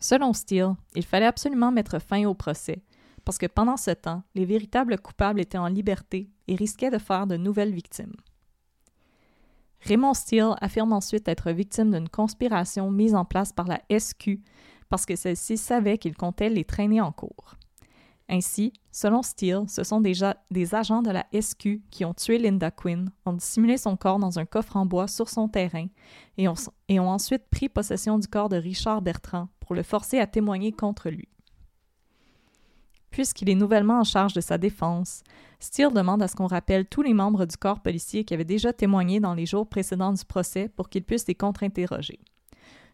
[0.00, 2.82] Selon Steele, il fallait absolument mettre fin au procès,
[3.24, 7.26] parce que pendant ce temps, les véritables coupables étaient en liberté et risquaient de faire
[7.26, 8.14] de nouvelles victimes.
[9.80, 14.40] Raymond Steele affirme ensuite être victime d'une conspiration mise en place par la SQ
[14.88, 17.57] parce que celle-ci savait qu'il comptait les traîner en cours.
[18.30, 22.70] Ainsi, selon Steele, ce sont déjà des agents de la SQ qui ont tué Linda
[22.70, 25.86] Quinn, ont dissimulé son corps dans un coffre en bois sur son terrain
[26.36, 26.54] et ont,
[26.88, 30.72] et ont ensuite pris possession du corps de Richard Bertrand pour le forcer à témoigner
[30.72, 31.28] contre lui.
[33.10, 35.22] Puisqu'il est nouvellement en charge de sa défense,
[35.58, 38.74] Steele demande à ce qu'on rappelle tous les membres du corps policier qui avaient déjà
[38.74, 42.20] témoigné dans les jours précédents du procès pour qu'ils puissent les contre-interroger.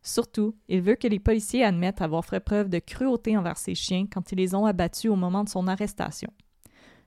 [0.07, 4.07] Surtout, il veut que les policiers admettent avoir fait preuve de cruauté envers ses chiens
[4.07, 6.30] quand ils les ont abattus au moment de son arrestation.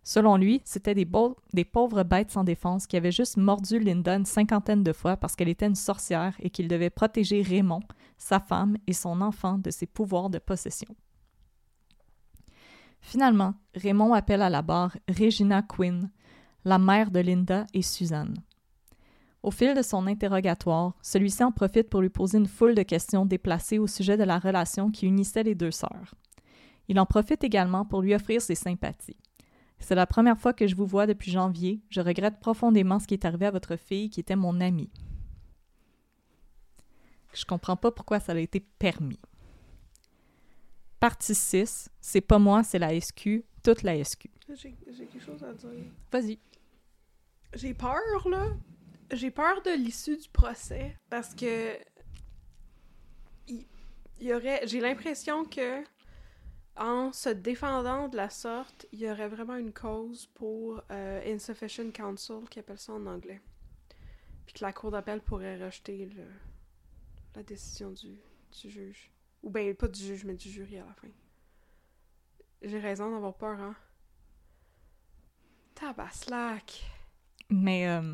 [0.03, 1.05] Selon lui, c'était des,
[1.65, 5.49] pauvres bêtes sans défense qui avaient juste mordu Linda une cinquantaine de fois parce qu'elle
[5.49, 7.83] était une sorcière et qu'il devait protéger Raymond,
[8.17, 10.95] sa femme et son enfant de ses pouvoirs de possession.
[13.01, 16.09] Finalement, Raymond appelle à la barre Regina Quinn,
[16.65, 18.41] la mère de Linda et Suzanne.
[19.47, 23.25] Au fil de son interrogatoire, celui-ci en profite pour lui poser une foule de questions
[23.25, 26.15] déplacées au sujet de la relation qui unissait les deux sœurs.
[26.89, 29.15] Il en profite également pour lui offrir ses sympathies.
[29.79, 31.79] C'est la première fois que je vous vois depuis janvier.
[31.89, 34.91] Je regrette profondément ce qui est arrivé à votre fille qui était mon amie.
[37.33, 39.21] Je comprends pas pourquoi ça a été permis.
[40.99, 44.27] Partie 6, c'est pas moi, c'est la SQ, toute la SQ.
[44.55, 44.75] J'ai
[45.07, 45.69] quelque chose à dire.
[46.11, 46.37] Vas-y.
[47.53, 48.47] J'ai peur, là,
[49.12, 51.78] j'ai peur de l'issue du procès parce que
[53.47, 53.66] il,
[54.20, 55.84] y aurait j'ai l'impression que
[56.76, 61.91] en se défendant de la sorte, il y aurait vraiment une cause pour euh, insufficient
[61.91, 63.41] counsel, qui appelle ça en anglais.
[64.45, 66.24] Puis que la cour d'appel pourrait rejeter le,
[67.36, 68.20] la décision du,
[68.51, 69.12] juge.
[69.43, 71.08] Ou bien, pas du juge, mais du jury à la fin.
[72.62, 73.76] J'ai raison d'avoir peur, hein?
[75.76, 76.84] Tabaslac!
[77.49, 78.14] Mais, euh,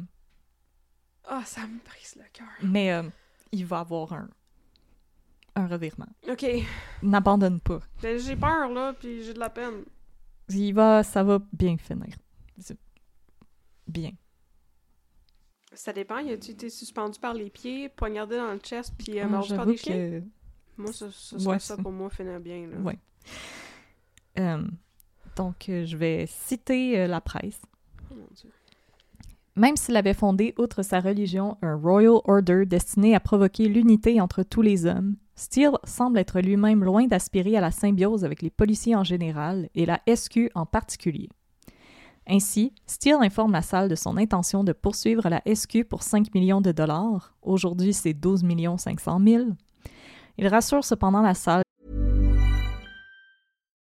[1.26, 2.48] ah, ça me brise le cœur.
[2.62, 3.04] Mais euh,
[3.52, 4.30] il va avoir un,
[5.56, 6.10] un revirement.
[6.30, 6.46] OK.
[7.02, 7.80] N'abandonne pas.
[8.02, 9.84] Ben, j'ai peur, là, puis j'ai de la peine.
[10.50, 12.16] Il va, ça va bien finir.
[13.88, 14.12] Bien.
[15.74, 16.18] Ça dépend.
[16.18, 19.78] A-tu été suspendu par les pieds, poignardé dans le chest, puis euh, mordu par des
[19.78, 19.96] chiens?
[19.96, 20.24] Que...
[20.78, 21.10] Moi, ça,
[21.60, 22.78] ça pour moi, finir bien, là.
[22.78, 23.00] Ouais.
[24.40, 24.68] Euh,
[25.36, 27.62] donc, euh, je vais citer la presse.
[28.12, 28.52] Oh mon Dieu.
[29.56, 34.42] Même s'il avait fondé, outre sa religion, un Royal Order destiné à provoquer l'unité entre
[34.42, 38.96] tous les hommes, Steele semble être lui-même loin d'aspirer à la symbiose avec les policiers
[38.96, 41.30] en général et la SQ en particulier.
[42.28, 46.62] Ainsi, Steele informe la salle de son intention de poursuivre la SQ pour 5 millions
[46.62, 47.36] de dollars.
[47.44, 48.44] Aujourd'hui, c'est 12
[48.78, 49.44] 500 000.
[50.38, 51.64] Il rassure cependant la salle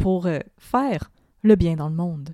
[0.00, 1.10] pour euh, faire
[1.42, 2.30] le bien dans le monde.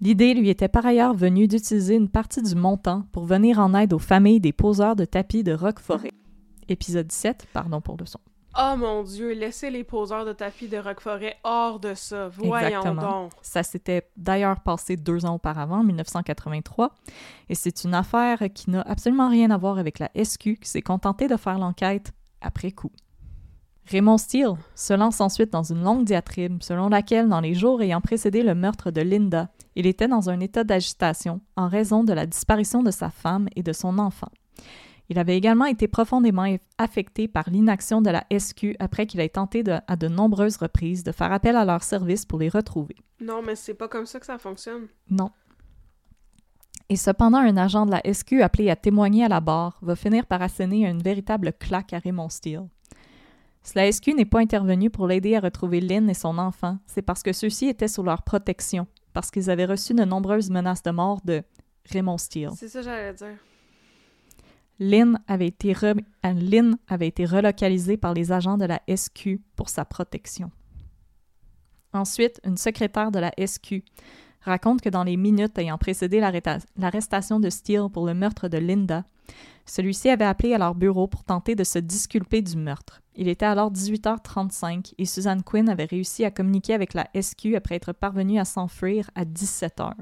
[0.00, 3.92] L'idée lui était par ailleurs venue d'utiliser une partie du montant pour venir en aide
[3.92, 6.12] aux familles des poseurs de tapis de Roqueforêt.
[6.68, 8.18] Épisode 7, pardon pour le son.
[8.56, 12.28] Oh mon Dieu, laissez les poseurs de tapis de Roqueforêt hors de ça.
[12.28, 13.22] Voyons Exactement.
[13.22, 13.32] donc.
[13.42, 16.94] Ça s'était d'ailleurs passé deux ans auparavant, en 1983,
[17.48, 20.82] et c'est une affaire qui n'a absolument rien à voir avec la SQ qui s'est
[20.82, 22.92] contentée de faire l'enquête après coup.
[23.86, 28.00] Raymond Steele se lance ensuite dans une longue diatribe selon laquelle, dans les jours ayant
[28.00, 32.26] précédé le meurtre de Linda, il était dans un état d'agitation en raison de la
[32.26, 34.30] disparition de sa femme et de son enfant.
[35.10, 36.46] Il avait également été profondément
[36.78, 41.04] affecté par l'inaction de la SQ après qu'il ait tenté de, à de nombreuses reprises
[41.04, 42.96] de faire appel à leur service pour les retrouver.
[43.20, 44.86] Non, mais c'est pas comme ça que ça fonctionne.
[45.10, 45.30] Non.
[46.88, 50.26] Et cependant, un agent de la SQ appelé à témoigner à la barre va finir
[50.26, 52.68] par asséner une véritable claque à Raymond Steele.
[53.64, 57.00] Si la SQ n'est pas intervenue pour l'aider à retrouver Lynn et son enfant, c'est
[57.00, 60.90] parce que ceux-ci étaient sous leur protection, parce qu'ils avaient reçu de nombreuses menaces de
[60.90, 61.42] mort de
[61.90, 62.50] Raymond Steele.
[62.54, 63.38] C'est ça que j'allais dire.
[64.78, 65.94] Lynn avait, été re...
[66.22, 70.50] Lynn avait été relocalisée par les agents de la SQ pour sa protection.
[71.94, 73.82] Ensuite, une secrétaire de la SQ
[74.42, 79.04] raconte que dans les minutes ayant précédé l'arrestation de Steele pour le meurtre de Linda,
[79.66, 83.00] celui-ci avait appelé à leur bureau pour tenter de se disculper du meurtre.
[83.16, 87.76] Il était alors 18h35 et Suzanne Quinn avait réussi à communiquer avec la SQ après
[87.76, 89.92] être parvenue à s'enfuir à 17h.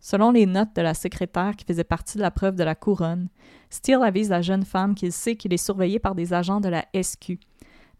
[0.00, 3.28] Selon les notes de la secrétaire qui faisait partie de la preuve de la couronne,
[3.70, 6.86] Steele avise la jeune femme qu'il sait qu'il est surveillé par des agents de la
[7.00, 7.38] SQ.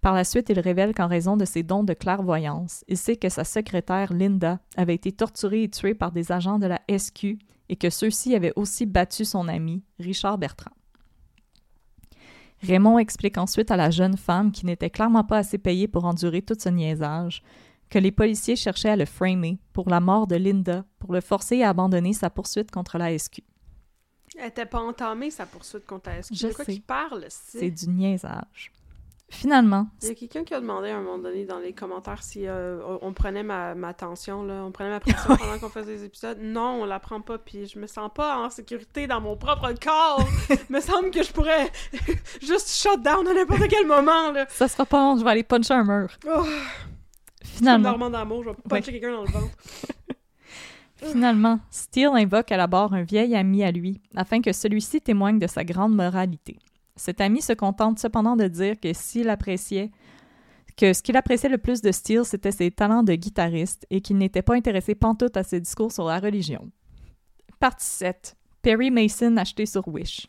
[0.00, 3.28] Par la suite, il révèle qu'en raison de ses dons de clairvoyance, il sait que
[3.28, 7.38] sa secrétaire Linda avait été torturée et tuée par des agents de la SQ
[7.72, 10.76] et que ceux-ci avaient aussi battu son ami, Richard Bertrand.
[12.60, 16.42] Raymond explique ensuite à la jeune femme qui n'était clairement pas assez payée pour endurer
[16.42, 17.42] tout ce niaisage,
[17.88, 21.62] que les policiers cherchaient à le framer pour la mort de Linda pour le forcer
[21.62, 23.40] à abandonner sa poursuite contre la SQ.
[24.38, 26.34] Elle était pas entamée, sa poursuite contre la SQ.
[26.34, 26.72] Je de quoi sais.
[26.74, 28.70] qu'il parle, C'est du niaisage.
[29.34, 32.22] Finalement, Il y a quelqu'un qui a demandé à un moment donné dans les commentaires
[32.22, 35.94] si euh, on prenait ma, ma tension, là, on prenait ma pression pendant qu'on faisait
[35.94, 36.36] les épisodes.
[36.38, 39.72] Non, on la prend pas, puis je me sens pas en sécurité dans mon propre
[39.82, 40.22] corps.
[40.68, 41.72] me semble que je pourrais
[42.42, 44.44] juste shut down à n'importe quel moment, là.
[44.50, 46.08] ça sera pas long, je vais aller puncher un mur.
[46.28, 46.44] Oh,
[47.42, 49.56] Finalement, Normand d'amour, je vais puncher quelqu'un dans le ventre.
[50.96, 55.38] Finalement, Steele invoque à la barre un vieil ami à lui, afin que celui-ci témoigne
[55.38, 56.58] de sa grande moralité.
[56.96, 59.90] Cet ami se contente cependant de dire que s'il appréciait
[60.76, 64.16] que ce qu'il appréciait le plus de Steele, c'était ses talents de guitariste et qu'il
[64.16, 66.70] n'était pas intéressé pantoute à ses discours sur la religion.
[67.60, 68.36] Partie 7.
[68.62, 70.28] Perry Mason acheté sur Wish.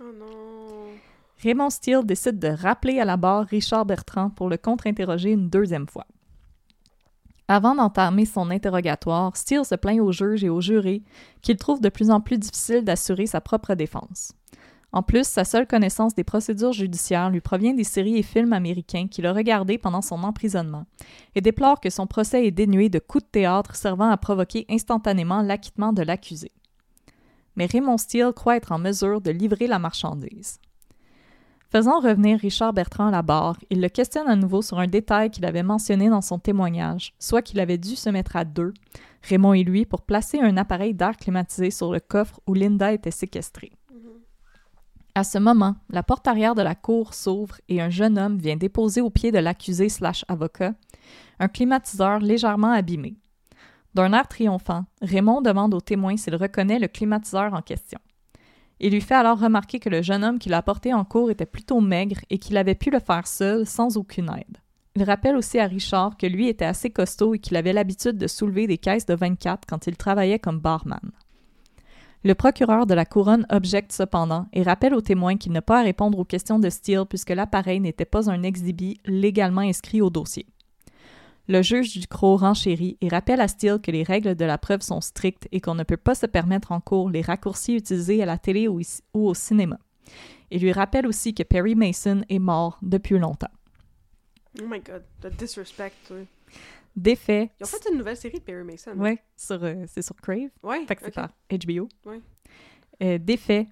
[0.00, 0.26] Oh non.
[1.42, 5.88] Raymond Steele décide de rappeler à la barre Richard Bertrand pour le contre-interroger une deuxième
[5.88, 6.06] fois.
[7.46, 11.02] Avant d'entamer son interrogatoire, Steele se plaint au juge et au juré
[11.40, 14.32] qu'il trouve de plus en plus difficile d'assurer sa propre défense.
[14.92, 19.06] En plus, sa seule connaissance des procédures judiciaires lui provient des séries et films américains
[19.06, 20.86] qu'il a regardés pendant son emprisonnement
[21.34, 25.42] et déplore que son procès est dénué de coups de théâtre servant à provoquer instantanément
[25.42, 26.52] l'acquittement de l'accusé.
[27.56, 30.58] Mais Raymond Steele croit être en mesure de livrer la marchandise.
[31.70, 35.30] Faisant revenir Richard Bertrand à la barre, il le questionne à nouveau sur un détail
[35.30, 38.72] qu'il avait mentionné dans son témoignage, soit qu'il avait dû se mettre à deux,
[39.22, 43.10] Raymond et lui, pour placer un appareil d'air climatisé sur le coffre où Linda était
[43.10, 43.72] séquestrée.
[45.18, 48.54] À ce moment, la porte arrière de la cour s'ouvre et un jeune homme vient
[48.54, 50.74] déposer au pied de l'accusé slash avocat
[51.40, 53.16] un climatiseur légèrement abîmé.
[53.94, 57.98] D'un air triomphant, Raymond demande au témoin s'il reconnaît le climatiseur en question.
[58.78, 61.46] Il lui fait alors remarquer que le jeune homme qui l'a porté en cours était
[61.46, 64.58] plutôt maigre et qu'il avait pu le faire seul sans aucune aide.
[64.94, 68.28] Il rappelle aussi à Richard que lui était assez costaud et qu'il avait l'habitude de
[68.28, 71.10] soulever des caisses de 24 quand il travaillait comme barman.
[72.24, 75.84] Le procureur de la couronne objecte cependant et rappelle au témoin qu'il n'a pas à
[75.84, 80.46] répondre aux questions de Steele puisque l'appareil n'était pas un exhibit légalement inscrit au dossier.
[81.46, 84.82] Le juge du Croc renchérit et rappelle à Steele que les règles de la preuve
[84.82, 88.26] sont strictes et qu'on ne peut pas se permettre en cours les raccourcis utilisés à
[88.26, 88.82] la télé ou,
[89.14, 89.78] au cinéma.
[90.50, 93.46] Il lui rappelle aussi que Perry Mason est mort depuis longtemps.
[94.60, 96.12] Oh my god, the disrespect.
[96.96, 97.50] Des faits.
[97.60, 98.92] Ils ont fait une nouvelle série de Perry Mason.
[99.36, 100.50] Sur, euh, c'est sur Crave.
[100.62, 100.84] Ouais.
[100.86, 101.88] Fait que c'est par HBO.
[102.04, 102.20] Ouais.
[103.00, 103.18] Euh,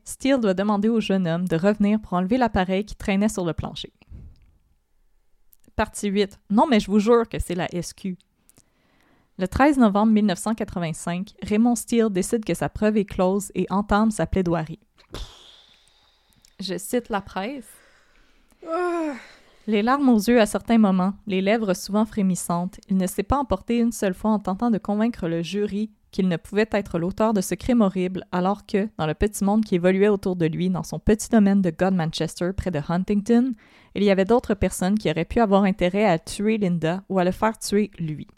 [0.04, 3.52] Steele doit demander au jeune homme de revenir pour enlever l'appareil qui traînait sur le
[3.52, 3.92] plancher.
[5.74, 6.38] Partie 8.
[6.50, 8.16] Non, mais je vous jure que c'est la SQ.
[9.38, 14.26] Le 13 novembre 1985, Raymond Steele décide que sa preuve est close et entame sa
[14.26, 14.80] plaidoirie.
[16.58, 17.68] Je cite la presse.
[19.68, 23.38] Les larmes aux yeux à certains moments, les lèvres souvent frémissantes, il ne s'est pas
[23.38, 27.34] emporté une seule fois en tentant de convaincre le jury qu'il ne pouvait être l'auteur
[27.34, 30.70] de ce crime horrible, alors que, dans le petit monde qui évoluait autour de lui,
[30.70, 33.54] dans son petit domaine de God Manchester près de Huntington,
[33.96, 37.24] il y avait d'autres personnes qui auraient pu avoir intérêt à tuer Linda ou à
[37.24, 38.28] le faire tuer lui.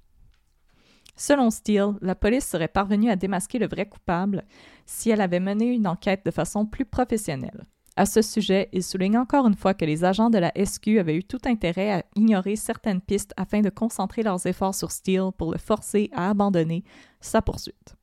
[1.15, 4.45] Selon Steele, la police serait parvenue à démasquer le vrai coupable
[4.87, 7.67] si elle avait mené une enquête de façon plus professionnelle.
[7.99, 11.17] À ce sujet, il souligne encore une fois que les agents de la SQ avaient
[11.17, 15.51] eu tout intérêt à ignorer certaines pistes afin de concentrer leurs efforts sur Steele pour
[15.51, 16.85] le forcer à abandonner
[17.21, 17.97] sa poursuite.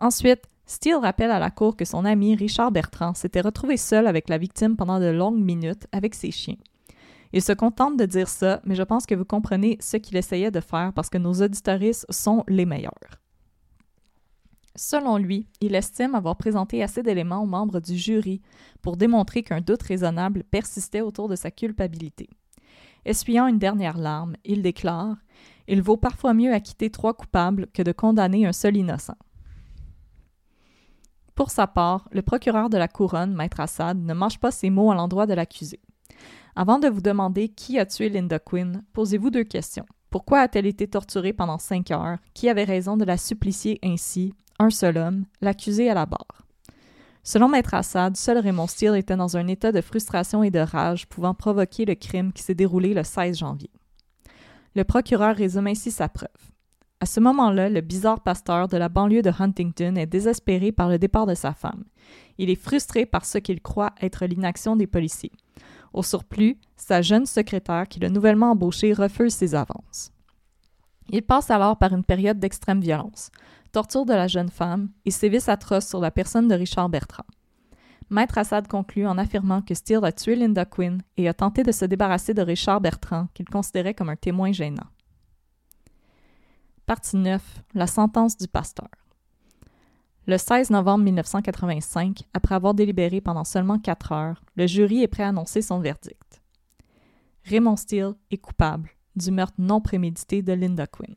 [0.00, 4.28] Ensuite, Steele rappelle à la cour que son ami Richard Bertrand s'était retrouvé seul avec
[4.28, 6.58] la victime pendant de longues minutes avec ses chiens.
[7.32, 10.50] Il se contente de dire ça, mais je pense que vous comprenez ce qu'il essayait
[10.50, 13.20] de faire parce que nos auditoristes sont les meilleurs.
[14.76, 18.42] Selon lui, il estime avoir présenté assez d'éléments aux membres du jury
[18.82, 22.28] pour démontrer qu'un doute raisonnable persistait autour de sa culpabilité.
[23.06, 25.16] Essuyant une dernière larme, il déclare
[25.66, 29.16] Il vaut parfois mieux acquitter trois coupables que de condamner un seul innocent.
[31.34, 34.90] Pour sa part, le procureur de la couronne, Maître Assad, ne mâche pas ses mots
[34.90, 35.80] à l'endroit de l'accusé.
[36.54, 39.86] Avant de vous demander qui a tué Linda Quinn, posez-vous deux questions.
[40.10, 42.18] Pourquoi a-t-elle été torturée pendant cinq heures?
[42.32, 44.32] Qui avait raison de la supplicier ainsi?
[44.58, 46.46] Un seul homme, l'accusé à la barre.
[47.22, 51.06] Selon Maître Assad, seul Raymond Steele était dans un état de frustration et de rage
[51.08, 53.70] pouvant provoquer le crime qui s'est déroulé le 16 janvier.
[54.74, 56.28] Le procureur résume ainsi sa preuve.
[57.00, 60.98] À ce moment-là, le bizarre pasteur de la banlieue de Huntington est désespéré par le
[60.98, 61.84] départ de sa femme.
[62.38, 65.32] Il est frustré par ce qu'il croit être l'inaction des policiers.
[65.92, 70.12] Au surplus, sa jeune secrétaire, qui l'a nouvellement embauché, refuse ses avances.
[71.10, 73.30] Il passe alors par une période d'extrême violence,
[73.76, 77.26] torture de la jeune femme et sévices atroces sur la personne de Richard Bertrand.
[78.08, 81.72] Maître Assad conclut en affirmant que Steele a tué Linda Quinn et a tenté de
[81.72, 84.86] se débarrasser de Richard Bertrand, qu'il considérait comme un témoin gênant.
[86.86, 87.42] Partie 9.
[87.74, 88.88] La sentence du pasteur.
[90.26, 95.24] Le 16 novembre 1985, après avoir délibéré pendant seulement quatre heures, le jury est prêt
[95.24, 96.40] à annoncer son verdict.
[97.44, 101.14] Raymond Steele est coupable du meurtre non prémédité de Linda Quinn.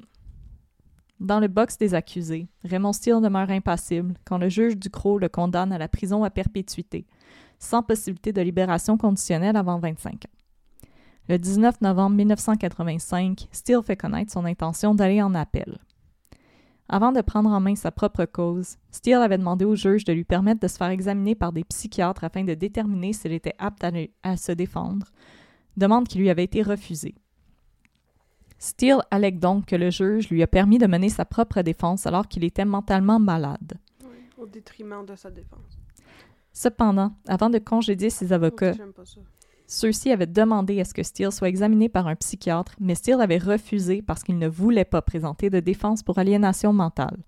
[1.20, 5.74] Dans le box des accusés, Raymond Steele demeure impassible quand le juge Ducrot le condamne
[5.74, 7.05] à la prison à perpétuité,
[7.59, 10.89] sans possibilité de libération conditionnelle avant 25 ans.
[11.28, 15.80] Le 19 novembre 1985, Steele fait connaître son intention d'aller en appel.
[16.88, 20.24] Avant de prendre en main sa propre cause, Steele avait demandé au juge de lui
[20.24, 23.91] permettre de se faire examiner par des psychiatres afin de déterminer s'il était apte à,
[24.24, 25.05] à se défendre,
[25.76, 27.13] demande qui lui avait été refusée.
[28.60, 32.28] Steele allègue donc que le juge lui a permis de mener sa propre défense alors
[32.28, 33.76] qu'il était mentalement malade.
[34.03, 35.80] Oui, au détriment de sa défense.
[36.51, 38.74] Cependant, avant de congédier ses avocats,
[39.66, 43.38] ceux-ci avaient demandé à ce que Steele soit examiné par un psychiatre, mais Steele avait
[43.38, 47.24] refusé parce qu'il ne voulait pas présenter de défense pour aliénation mentale.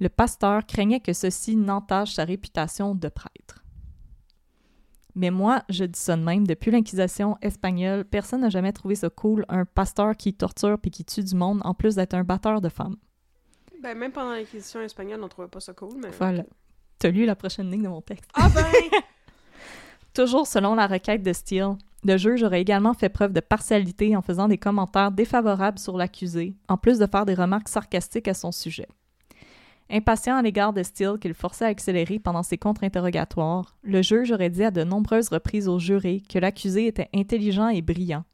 [0.00, 3.61] Le pasteur craignait que ceci n'entache sa réputation de prêtre.
[5.14, 9.10] Mais moi, je dis ça de même, depuis l'Inquisition espagnole, personne n'a jamais trouvé ça
[9.10, 12.60] cool, un pasteur qui torture puis qui tue du monde, en plus d'être un batteur
[12.60, 12.96] de femmes.
[13.82, 16.08] Ben, même pendant l'Inquisition espagnole, on trouvait pas ça cool, mais...
[16.18, 16.44] Voilà.
[16.98, 18.30] T'as lu la prochaine ligne de mon texte?
[18.34, 18.64] Ah ben!
[20.14, 24.22] Toujours selon la requête de Steele, le juge aurait également fait preuve de partialité en
[24.22, 28.52] faisant des commentaires défavorables sur l'accusé, en plus de faire des remarques sarcastiques à son
[28.52, 28.88] sujet.
[29.94, 34.48] Impatient à l'égard de Steele qu'il forçait à accélérer pendant ses contre-interrogatoires, le juge aurait
[34.48, 38.24] dit à de nombreuses reprises au jury que l'accusé était intelligent et brillant,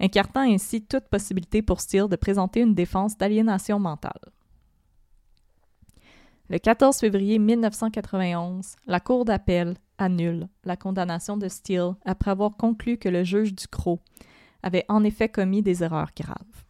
[0.00, 4.18] incartant ainsi toute possibilité pour Steele de présenter une défense d'aliénation mentale.
[6.50, 12.96] Le 14 février 1991, la Cour d'appel annule la condamnation de Steele après avoir conclu
[12.96, 14.00] que le juge Ducrot
[14.64, 16.64] avait en effet commis des erreurs graves.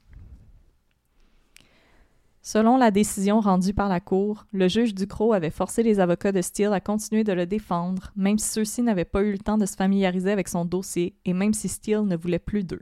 [2.51, 6.40] Selon la décision rendue par la Cour, le juge Ducrot avait forcé les avocats de
[6.40, 9.66] Steele à continuer de le défendre, même si ceux-ci n'avaient pas eu le temps de
[9.66, 12.80] se familiariser avec son dossier et même si Steele ne voulait plus d'eux.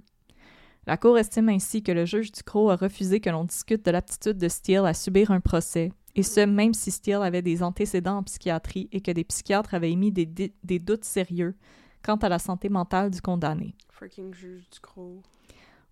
[0.87, 4.39] La Cour estime ainsi que le juge Ducrot a refusé que l'on discute de l'aptitude
[4.39, 8.23] de Steele à subir un procès, et ce même si Steele avait des antécédents en
[8.23, 11.57] psychiatrie et que des psychiatres avaient émis des, doutes sérieux
[12.05, 13.75] quant à la santé mentale du condamné.
[13.91, 15.25] Freaking juge du gros.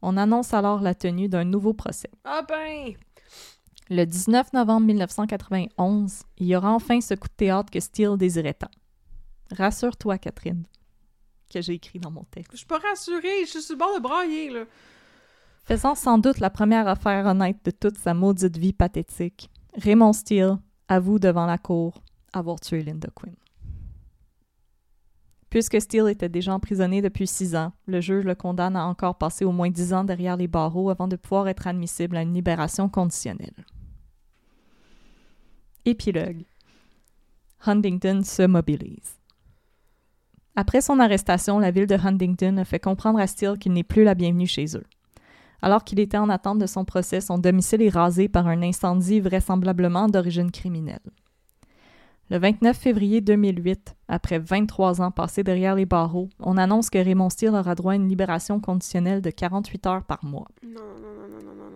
[0.01, 2.11] On annonce alors la tenue d'un nouveau procès.
[2.23, 2.95] Ah ben!
[3.91, 8.55] Le 19 novembre 1991, il y aura enfin ce coup de théâtre que Steele désirait
[8.55, 8.71] tant.
[9.51, 10.65] Rassure-toi, Catherine,
[11.53, 12.53] que j'ai écrit dans mon texte.
[12.53, 14.65] Je suis pas rassurée, je suis sur le bord de brailler, là.
[15.65, 20.57] Faisant sans doute la première affaire honnête de toute sa maudite vie pathétique, Raymond Steele
[20.89, 23.35] avoue devant la cour avoir tué Linda Quinn.
[25.51, 29.45] Puisque Steele était déjà emprisonné depuis six ans, le juge le condamne à encore passer
[29.45, 32.89] au moins dix ans derrière les barreaux avant de pouvoir être admissible à une libération
[32.89, 33.65] conditionnelle.
[35.87, 36.45] Épilogue.
[37.67, 39.19] Huntington se mobilise.
[40.57, 44.03] Après son arrestation, la ville de Huntington a fait comprendre à Steele qu'il n'est plus
[44.03, 44.85] la bienvenue chez eux.
[45.61, 49.21] Alors qu'il était en attente de son procès, son domicile est rasé par un incendie
[49.21, 51.01] vraisemblablement d'origine criminelle.
[52.31, 57.29] Le 29 février 2008, après 23 ans passés derrière les barreaux, on annonce que Raymond
[57.29, 61.45] Steele aura droit à une libération conditionnelle de 48 heures par mois non, non, non,
[61.45, 61.75] non, non.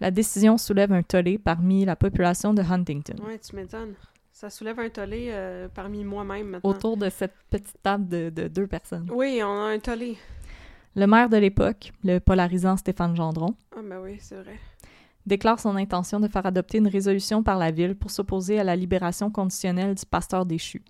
[0.00, 3.16] La décision soulève un tollé parmi la population de Huntington.
[3.26, 3.94] Ouais, tu m'étonnes.
[4.32, 6.70] Ça soulève un tollé euh, parmi moi-même maintenant.
[6.70, 9.08] Autour de cette petite table de, de deux personnes.
[9.12, 10.16] Oui, on a un tollé.
[10.96, 14.58] Le maire de l'époque, le polarisant Stéphane Gendron, Ah ben oui, c'est vrai.
[15.26, 18.74] déclare son intention de faire adopter une résolution par la ville pour s'opposer à la
[18.76, 20.82] libération conditionnelle du pasteur déchu.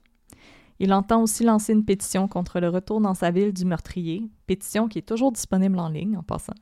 [0.79, 4.89] Il entend aussi lancer une pétition contre le retour dans sa ville du meurtrier, pétition
[4.89, 6.55] qui est toujours disponible en ligne en passant.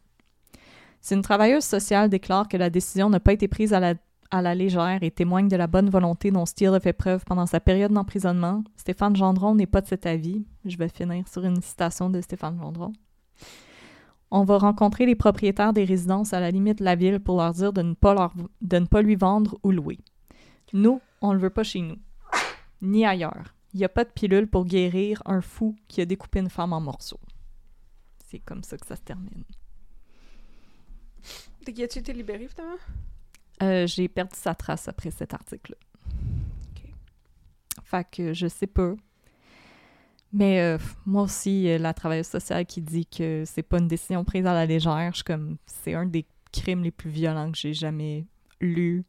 [1.01, 5.03] Si une travailleuse sociale déclare que la décision n'a pas été prise à la, légère
[5.03, 8.63] et témoigne de la bonne volonté dont Steele a fait preuve pendant sa période d'emprisonnement,
[8.77, 10.45] Stéphane Gendron n'est pas de cet avis.
[10.65, 12.93] Je vais finir sur une citation de Stéphane Gendron.
[14.31, 17.53] On va rencontrer les propriétaires des résidences à la limite de la ville pour leur
[17.55, 18.31] dire de ne pas,
[18.61, 19.99] de ne pas lui vendre ou louer.
[20.75, 21.97] Nous, on le veut pas chez nous,
[22.83, 23.55] ni ailleurs.
[23.73, 26.73] Il n'y a pas de pilule pour guérir un fou qui a découpé une femme
[26.73, 27.21] en morceaux.
[28.27, 29.45] C'est comme ça que ça se termine.
[31.73, 32.77] Qui as-tu été libéré, finalement?
[33.63, 35.75] Euh, j'ai perdu sa trace après cet article.
[36.71, 36.83] Ok.
[37.85, 38.95] Fait que je sais pas.
[40.33, 44.25] Mais euh, moi aussi, euh, la travailleuse sociale qui dit que c'est pas une décision
[44.25, 47.59] prise à la légère, je suis comme c'est un des crimes les plus violents que
[47.59, 48.27] j'ai jamais.
[48.61, 49.03] Ouais.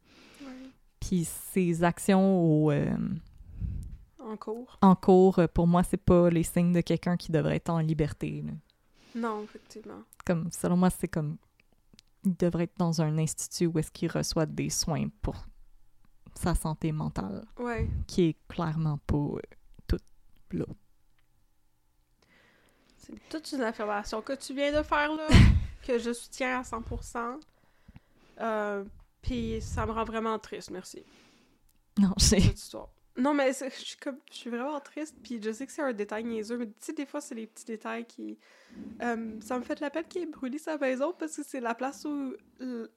[1.00, 2.96] Puis ses actions au, euh,
[4.20, 4.78] En cours.
[4.82, 8.44] en cours, pour moi, c'est pas les signes de quelqu'un qui devrait être en liberté.
[8.46, 8.52] là.
[9.16, 10.04] Non, effectivement.
[10.26, 11.38] Comme selon moi, c'est comme
[12.26, 15.36] il devrait être dans un institut où est-ce qu'il reçoit des soins pour
[16.36, 17.90] sa santé mentale, Ouais.
[18.08, 19.40] qui est clairement pas euh,
[19.88, 20.04] toute
[20.52, 20.66] là.
[22.98, 25.28] C'est toute une affirmation que tu viens de faire, là,
[25.86, 27.40] que je soutiens à 100%.
[28.42, 28.84] Euh,
[29.22, 31.04] Puis ça me rend vraiment triste, merci.
[31.98, 32.90] Non, j'ai cette histoire.
[33.20, 35.94] Non, mais je suis comme, je suis vraiment triste, puis je sais que c'est un
[35.94, 38.38] détail niaiseux, mais tu sais, des fois, c'est les petits détails qui...
[39.02, 41.60] Euh, ça me fait de la peine qu'il ait brûlé sa maison, parce que c'est
[41.60, 42.36] la place où...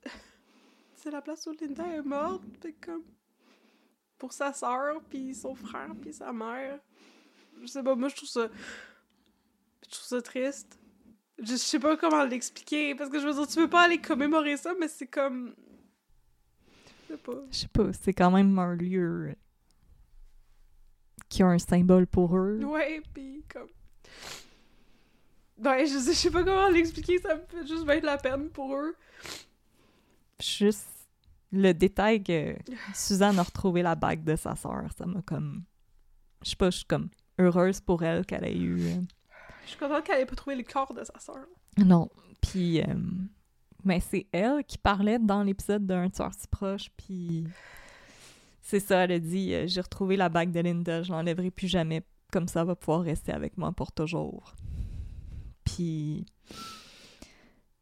[0.95, 3.03] C'est la place où Linda est morte, puis comme...
[4.19, 6.79] Pour sa soeur, puis son frère, puis sa mère.
[7.61, 8.49] Je sais pas, moi, je trouve ça...
[9.83, 10.79] Je trouve ça triste.
[11.41, 14.01] Je, je sais pas comment l'expliquer, parce que je veux dire, tu peux pas aller
[14.01, 15.57] commémorer ça, mais c'est comme...
[17.09, 17.43] Je sais pas.
[17.51, 19.35] je sais pas, c'est quand même un lieu
[21.33, 22.61] qui a un symbole pour eux.
[22.63, 23.69] Ouais, pis comme.
[25.65, 28.19] Ouais, je sais, je sais pas comment l'expliquer, ça me fait juste bien de la
[28.19, 28.95] peine pour eux.
[30.41, 30.87] Juste
[31.51, 32.55] le détail que
[32.95, 35.65] Suzanne a retrouvé la bague de sa sœur, ça m'a comme
[36.43, 37.09] je sais pas, je suis comme
[37.39, 39.01] heureuse pour elle qu'elle ait eu euh,
[39.65, 41.47] Je suis contente qu'elle ait pas trouvé le corps de sa sœur.
[41.79, 42.11] Non.
[42.41, 42.95] Puis, euh,
[43.85, 46.91] mais c'est elle qui parlait dans l'épisode d'un tueur si proche.
[46.97, 47.47] Puis,
[48.63, 51.69] c'est ça, elle a dit euh, J'ai retrouvé la bague de Linda, je l'enlèverai plus
[51.69, 52.03] jamais.
[52.33, 54.55] Comme ça, elle va pouvoir rester avec moi pour toujours.
[55.65, 56.25] Puis,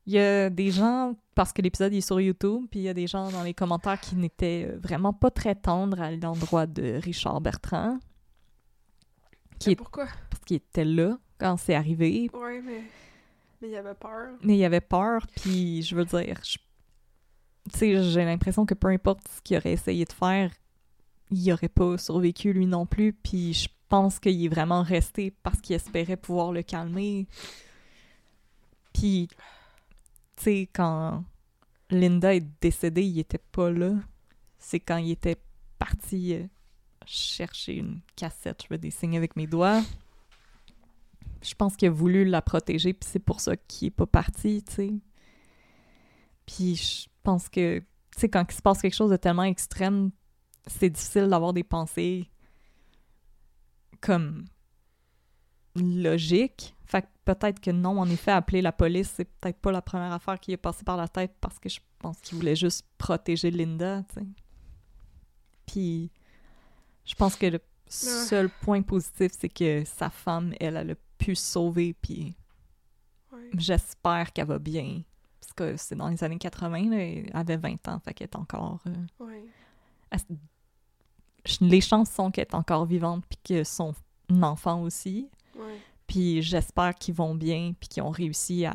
[0.07, 2.95] il y a des gens, parce que l'épisode est sur YouTube, puis il y a
[2.95, 6.99] des gens dans les commentaires qui n'étaient euh, vraiment pas très tendres à l'endroit de
[7.03, 7.99] Richard Bertrand,
[9.61, 10.07] Qui est- Pourquoi?
[10.31, 12.29] parce qu'il était là quand c'est arrivé.
[12.35, 12.83] Ouais, mais.
[13.63, 14.31] Mais il avait peur.
[14.43, 16.59] Mais il avait peur, puis je veux dire, je-
[17.71, 20.51] tu sais, j'ai l'impression que peu importe ce qu'il aurait essayé de faire,
[21.31, 25.61] il aurait pas survécu lui non plus, puis je pense qu'il est vraiment resté parce
[25.61, 27.27] qu'il espérait pouvoir le calmer.
[28.93, 29.29] Puis,
[30.37, 31.25] tu sais, quand
[31.91, 33.95] Linda est décédée, il était pas là.
[34.59, 35.41] C'est quand il était
[35.79, 36.45] parti euh,
[37.07, 39.83] chercher une cassette, je vais dessiner avec mes doigts.
[41.43, 44.63] Je pense qu'il a voulu la protéger, puis c'est pour ça qu'il est pas parti,
[44.63, 44.93] tu sais.
[46.47, 50.11] Puis je pense que, tu sais, quand il se passe quelque chose de tellement extrême,
[50.67, 52.29] c'est difficile d'avoir des pensées
[54.01, 54.45] comme
[55.77, 56.75] logiques.
[56.85, 60.13] Fait que peut-être que non, en effet, appeler la police, c'est peut-être pas la première
[60.13, 63.51] affaire qui est passée par la tête parce que je pense qu'il voulait juste protéger
[63.51, 64.27] Linda, tu sais.
[65.67, 66.11] Puis
[67.05, 71.35] je pense que le seul point positif, c'est que sa femme, elle, elle a pu
[71.37, 72.35] se sauver, puis
[73.33, 73.51] Ouais.
[73.57, 75.03] j'espère qu'elle va bien.
[75.41, 78.37] Parce que c'est dans les années 80, là, elle avait 20 ans, fait qu'elle est
[78.37, 78.81] encore...
[78.89, 79.45] euh, Ouais.
[80.11, 80.21] elle-
[81.61, 83.95] les chances sont qu'elle est encore vivante, puis que son
[84.43, 85.29] enfant aussi.
[85.57, 85.79] Ouais.
[86.07, 88.75] Puis j'espère qu'ils vont bien, puis qu'ils ont réussi à,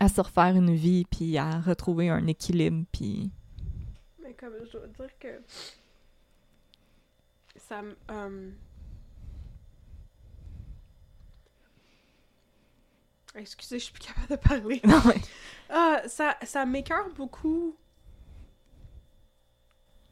[0.00, 3.30] à se refaire une vie, puis à retrouver un équilibre, puis...
[4.22, 5.42] Mais comme je dois dire que.
[7.56, 7.96] Ça me.
[8.10, 8.50] euh,
[13.34, 14.80] Excusez, je suis plus capable de parler.
[14.86, 15.20] Non, mais-
[15.70, 17.76] Ah, ça, ça m'écœure beaucoup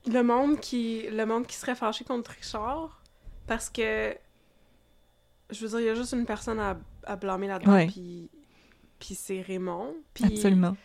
[0.07, 3.03] le monde qui le monde qui serait fâché contre Richard
[3.47, 4.15] parce que
[5.51, 7.87] je veux dire il y a juste une personne à, à blâmer là-dedans Ouais.
[7.87, 8.31] puis
[8.99, 10.77] puis c'est Raymond puis Absolument.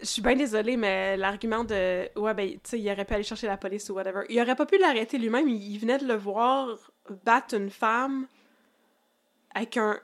[0.00, 3.22] je suis bien désolée mais l'argument de ouais ben tu sais il aurait pu aller
[3.24, 6.06] chercher la police ou whatever il aurait pas pu l'arrêter lui-même il, il venait de
[6.06, 6.68] le voir
[7.24, 8.26] battre une femme
[9.54, 9.98] avec un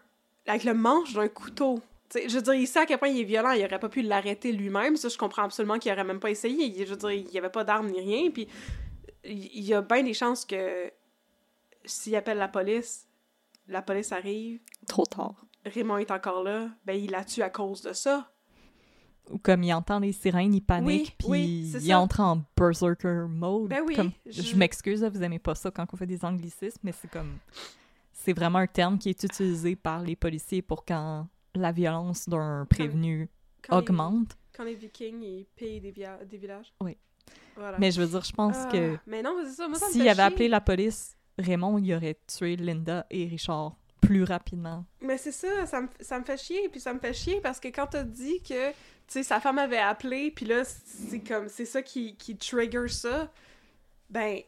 [0.46, 1.80] avec le manche d'un couteau
[2.14, 4.02] je veux dire, il sait à quel point il est violent, il aurait pas pu
[4.02, 4.96] l'arrêter lui-même.
[4.96, 6.64] Ça, je comprends absolument qu'il aurait même pas essayé.
[6.66, 8.30] Il- Je veux dire, il y avait pas d'armes ni rien.
[8.30, 8.48] Puis,
[9.24, 10.90] il y a bien des chances que
[11.84, 13.06] s'il appelle la police,
[13.68, 15.34] la police arrive, Trop tard.
[15.64, 18.30] Raymond est encore là, ben il la tue à cause de ça.
[19.30, 22.00] Ou comme il entend les sirènes, il panique, Oui, puis oui, il ça.
[22.00, 23.68] entre en berserker mode.
[23.68, 26.80] Ben oui, Comme, je- je m'excuse, vous aimez pas ça quand on fait des anglicismes,
[26.82, 27.38] mais c'est comme...
[28.12, 32.66] C'est vraiment un terme qui est utilisé par les policiers pour quand la violence d'un
[32.68, 33.28] prévenu
[33.62, 34.36] Quand les- augmente.
[34.54, 36.72] quand les Vikings, ils pillent des, via- des villages.
[36.82, 36.96] Oui.
[37.56, 37.78] Voilà.
[37.78, 39.68] Mais je veux dire, je pense Ah, que Mais non, ça.
[39.68, 44.24] Moi, ça s'il avait appelé la police, Raymond, il aurait tué Linda et Richard plus
[44.24, 44.84] rapidement.
[45.02, 47.60] Mais c'est ça, ça me, ça me fait chier, puis ça me fait chier parce
[47.60, 48.74] que quand t'as dit que, tu
[49.08, 53.30] sais, sa femme avait appelé, puis là, c'est comme, c'est ça qui, qui trigger ça,
[54.08, 54.40] ben,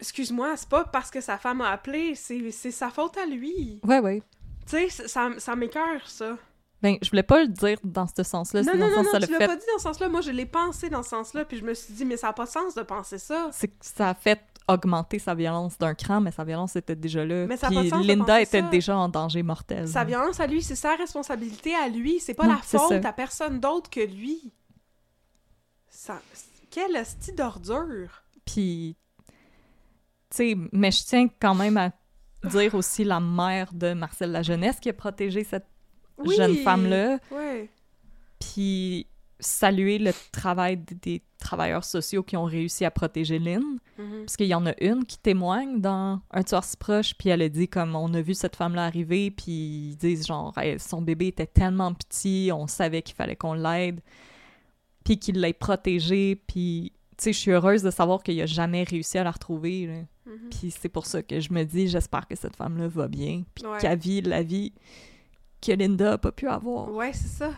[0.00, 3.80] excuse-moi, c'est pas parce que sa femme a appelé, c'est c'est sa faute à lui.
[3.84, 4.22] Ouais, ouais.
[4.66, 6.36] Tu sais, ça, ça m'écœure, ça.
[6.82, 8.62] Ben, je voulais pas le dire dans ce sens-là.
[8.62, 9.46] Non, non, non, non, tu l'as fait.
[9.46, 10.08] pas dit dans ce sens-là.
[10.08, 12.32] Moi, je l'ai pensé dans ce sens-là, puis je me suis dit, mais ça n'a
[12.32, 13.48] pas de sens de penser ça.
[13.52, 17.24] C'est que ça a fait augmenter sa violence d'un cran, mais sa violence était déjà
[17.24, 17.46] là.
[17.46, 18.68] Mais ça a Puis pas de sens Linda était ça.
[18.68, 19.88] déjà en danger mortel.
[19.88, 22.20] Sa violence à lui, c'est sa responsabilité à lui.
[22.20, 23.08] C'est pas la faute ça.
[23.08, 24.52] à personne d'autre que lui.
[25.88, 26.20] Ça...
[26.70, 28.22] Quelle hostie d'ordure!
[28.44, 28.96] Puis,
[30.30, 31.90] tu sais, mais je tiens quand même à
[32.44, 35.66] dire aussi la mère de Marcel La Jeunesse qui a protégé cette
[36.18, 36.36] Oui!
[36.36, 37.18] jeune femme-là.
[37.30, 37.70] Ouais.
[38.38, 39.06] Puis
[39.38, 43.62] saluer le travail des travailleurs sociaux qui ont réussi à protéger Lynn.
[43.98, 44.20] Mhm.
[44.24, 47.42] Parce qu'il y en a une qui témoigne dans Un tueur si proche, puis elle
[47.42, 49.52] a dit comme on a vu cette femme-là arriver, puis
[49.90, 54.00] ils disent genre Hey, son bébé était tellement petit, on savait qu'il fallait qu'on l'aide,
[55.04, 56.92] puis qu'il l'ait protégée, puis
[57.24, 60.04] sais, je suis heureuse de savoir qu'il a jamais réussi à la retrouver.
[60.26, 60.50] Mhm.
[60.50, 63.64] Puis c'est pour ça que je me dis j'espère que cette femme-là va bien, puis
[63.66, 63.78] Ouais.
[63.78, 64.72] qu'elle vit la vie
[65.60, 66.90] que Linda a pas pu avoir.
[66.92, 67.52] Ouais, c'est ça.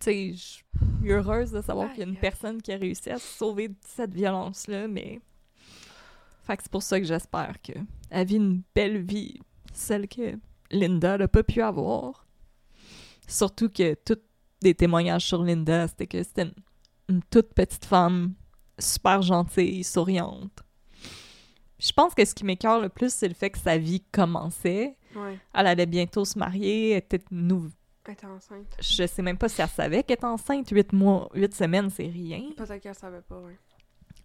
[0.00, 0.64] Tu sais, je suis
[1.12, 3.74] heureuse de savoir qu'il y a une personne qui a réussi à se sauver de
[3.86, 5.20] cette violence-là, mais.
[6.42, 9.38] Fait que c'est pour ça que j'espère qu'elle vit une belle vie,
[9.72, 10.38] celle que
[10.70, 12.26] Linda n'a pas pu avoir.
[13.28, 14.18] Surtout que tous
[14.62, 16.54] les témoignages sur Linda, c'était que c'était une,
[17.10, 18.34] une toute petite femme,
[18.78, 20.62] super gentille, souriante.
[21.78, 24.96] Je pense que ce qui m'écœure le plus, c'est le fait que sa vie commençait.
[25.16, 25.38] Ouais.
[25.54, 27.70] Elle allait bientôt se marier, elle était nou-
[28.04, 28.76] Elle était enceinte.
[28.80, 30.68] je sais même pas si elle savait qu'elle était enceinte.
[30.70, 32.50] Huit mois, huit semaines, c'est rien.
[32.56, 33.58] Peut-être qu'elle savait pas, ouais.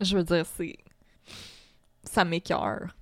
[0.01, 0.75] Je veux dire, c'est.
[2.03, 2.95] Ça m'écœure.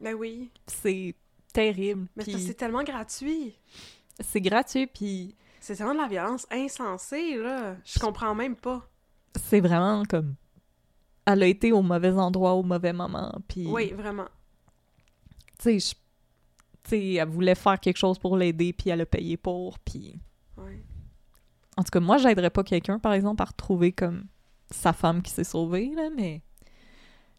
[0.00, 0.50] Ben oui.
[0.66, 1.14] C'est
[1.52, 2.06] terrible.
[2.16, 3.54] Mais que c'est tellement gratuit.
[4.20, 5.36] c'est gratuit, puis
[5.74, 7.76] C'est tellement de la violence insensée, là.
[7.84, 8.82] Je comprends même pas.
[9.40, 10.34] c'est vraiment comme.
[11.26, 13.32] Elle a été au mauvais endroit au mauvais moment.
[13.46, 13.66] Puis.
[13.68, 14.26] Oui, vraiment.
[15.60, 15.94] Tu sais, je-
[16.82, 20.18] tu sais, elle voulait faire quelque chose pour l'aider, puis elle a payé pour, puis.
[20.56, 20.82] Ouais.
[21.76, 24.24] En tout cas, moi, j'aiderais pas quelqu'un, par exemple, à retrouver comme
[24.72, 26.42] sa femme qui s'est sauvée, là, mais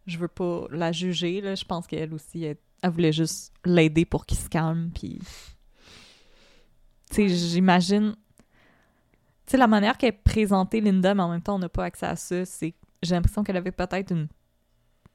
[0.08, 1.56] je veux pas la juger, là.
[1.56, 5.20] Je pense qu'elle aussi, elle, elle voulait juste l'aider pour qu'il se calme, puis...
[7.12, 8.16] Tu sais, j'imagine...
[9.46, 12.06] Tu sais, la manière qu'elle présentait Linda, mais en même temps, on n'a pas accès
[12.06, 12.74] à ça, c'est...
[13.04, 14.28] J'ai l'impression qu'elle avait peut-être une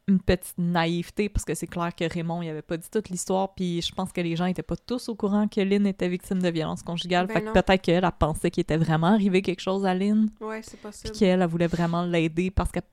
[0.09, 3.53] une petite naïveté parce que c'est clair que Raymond il avait pas dit toute l'histoire
[3.57, 6.41] puis je pense que les gens étaient pas tous au courant que Lynn était victime
[6.41, 9.59] de violence conjugale Ben fait que peut-être qu'elle elle pensait qu'il était vraiment arrivé quelque
[9.59, 11.13] chose à Lynn Ouais, c'est puis possible.
[11.13, 12.85] qu'elle elle voulait vraiment l'aider parce qu'elle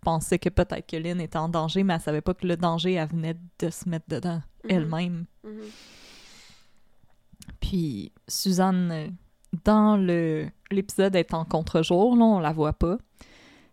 [0.00, 2.92] pensait que peut-être que Lynn était en danger mais elle savait pas que le danger
[2.92, 4.70] elle venait de se mettre dedans Mhm.
[4.70, 5.50] elle-même Mhm.
[7.60, 9.16] Puis Suzanne
[9.64, 12.96] dans le l'épisode est en contre-jour là on la voit pas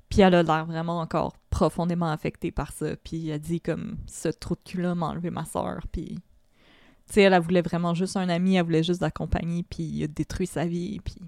[0.09, 2.95] puis elle a l'air vraiment encore profondément affectée par ça.
[3.03, 5.85] Puis elle dit comme ce trou de cul-là m'a enlevé ma soeur.
[5.91, 9.63] Puis tu sais, elle, elle voulait vraiment juste un ami, elle voulait juste la compagnie,
[9.63, 11.01] puis il a détruit sa vie.
[11.03, 11.23] Puis tu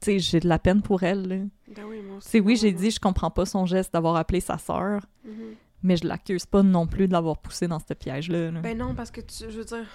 [0.00, 1.28] sais, j'ai de la peine pour elle.
[1.28, 1.36] là.
[1.74, 2.40] Ben oui, moi aussi.
[2.40, 5.54] Oui, j'ai dit je comprends pas son geste d'avoir appelé sa sœur, Mhm.
[5.82, 8.50] mais je l'accuse pas non plus de l'avoir poussé dans ce piège-là.
[8.50, 8.60] là.
[8.62, 9.86] Ben non, parce que tu, je veux dire,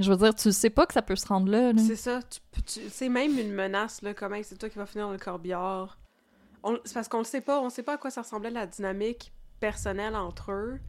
[0.00, 1.72] Je veux dire, tu sais pas que ça peut se rendre là.
[1.72, 1.82] là.
[1.84, 2.20] c'est ça.
[2.66, 5.98] Tu, c'est même une menace, là, comment c'est toi qui vas finir dans le corbillard.
[6.62, 8.66] On- C'est parce qu'on le sait pas, on sait pas à quoi ça ressemblait la
[8.66, 10.80] dynamique personnelle entre eux.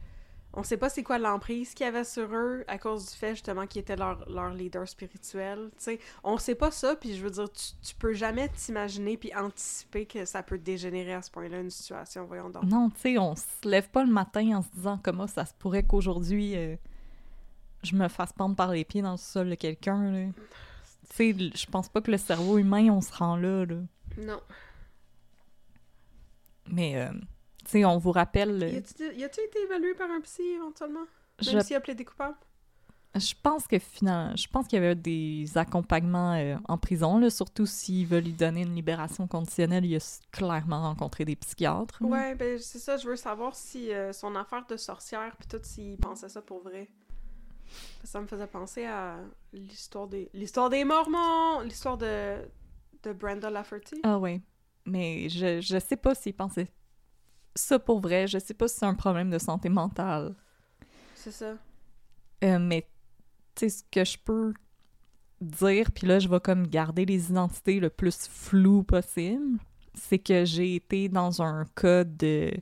[0.58, 3.30] On sait pas c'est quoi l'emprise qu'il y avait sur eux à cause du fait
[3.34, 5.68] justement qu'ils étaient leur, leur leader spirituel.
[5.76, 6.00] tu sais.
[6.24, 10.06] On sait pas ça, puis je veux dire, tu, tu peux jamais t'imaginer puis anticiper
[10.06, 12.24] que ça peut dégénérer à ce point-là une situation.
[12.24, 12.62] Voyons donc.
[12.64, 15.52] Non, tu sais, on se lève pas le matin en se disant comment ça se
[15.58, 16.76] pourrait qu'aujourd'hui euh,
[17.86, 20.10] je me fasse pendre par les pieds dans le sol de quelqu'un.
[20.10, 20.26] là.
[21.10, 23.64] Tu sais, je pense pas que le cerveau humain, on se rend là.
[23.64, 23.76] là.
[24.18, 24.40] Non.
[26.68, 27.10] Mais, euh,
[27.64, 28.62] tu sais, on vous rappelle.
[28.62, 28.68] euh,
[29.16, 31.04] Y a-tu été évalué par un psy éventuellement?
[31.40, 32.36] je, Même s'il a plaidé coupable?
[33.14, 37.30] je pense que finalement, je pense qu'il y avait des accompagnements euh, en prison, là,
[37.30, 39.86] surtout s'ils veulent lui donner une libération conditionnelle.
[39.86, 41.96] Il a clairement rencontré des psychiatres.
[42.02, 42.08] là.
[42.08, 45.60] Ouais, ben c'est ça, je veux savoir si euh, son affaire de sorcière, puis tout,
[45.62, 46.88] s'il pensait ça pour vrai.
[48.04, 49.18] Ça me faisait penser à
[49.52, 52.36] l'histoire des l'histoire des Mormons, l'histoire de
[53.02, 54.00] de Brenda Lafferty.
[54.02, 54.40] Ah ouais.
[54.84, 56.68] Mais je, je sais pas s'il pensait
[57.54, 58.26] ça pour vrai.
[58.26, 60.34] Je sais pas si c'est un problème de santé mentale.
[61.14, 61.56] C'est ça.
[62.44, 62.88] Euh, mais
[63.54, 64.52] tu sais, ce que je peux
[65.40, 69.58] dire, puis là, je vais comme garder les identités le plus floues possible,
[69.94, 72.52] c'est que j'ai été dans un cas de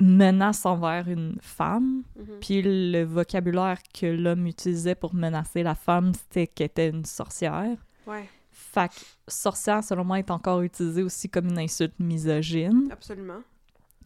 [0.00, 2.02] menace envers une femme.
[2.16, 2.26] Mhm.
[2.40, 7.76] Puis le vocabulaire que l'homme utilisait pour menacer la femme, c'était qu'elle était une sorcière.
[8.06, 8.94] Ouais, Fait que
[9.28, 12.88] sorcière, selon moi, est encore utilisé aussi comme une insulte misogyne.
[12.90, 13.40] absolument.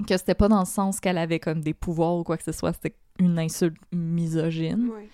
[0.07, 2.53] Que c'était pas dans le sens qu'elle avait comme des pouvoirs ou quoi que ce
[2.53, 4.91] soit, c'était une insulte misogyne.
[4.91, 5.09] Ouais.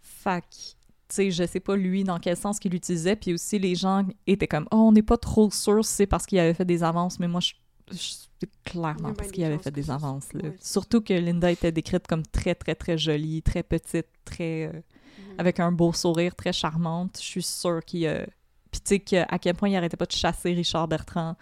[0.00, 0.74] Fait que, tu
[1.10, 3.14] sais, je sais pas lui dans quel sens qu'il l'utilisait.
[3.14, 6.26] Puis aussi, les gens étaient comme, oh, on n'est pas trop sûr si c'est parce
[6.26, 7.52] qu'il avait fait des avances, mais moi, je.
[7.92, 10.32] C'est clairement parce qu'il avait fait des c'est- avances.
[10.32, 10.42] là.
[10.44, 14.66] ouais, c'est Surtout que Linda était décrite comme très, très, très jolie, très petite, très.
[14.66, 15.34] euh, Mhm.
[15.40, 17.16] avec un beau sourire, très charmante.
[17.18, 18.24] Je suis sûre qu'il a.
[18.70, 21.36] Puis tu sais, que- à quel point il arrêtait pas de chasser Richard Bertrand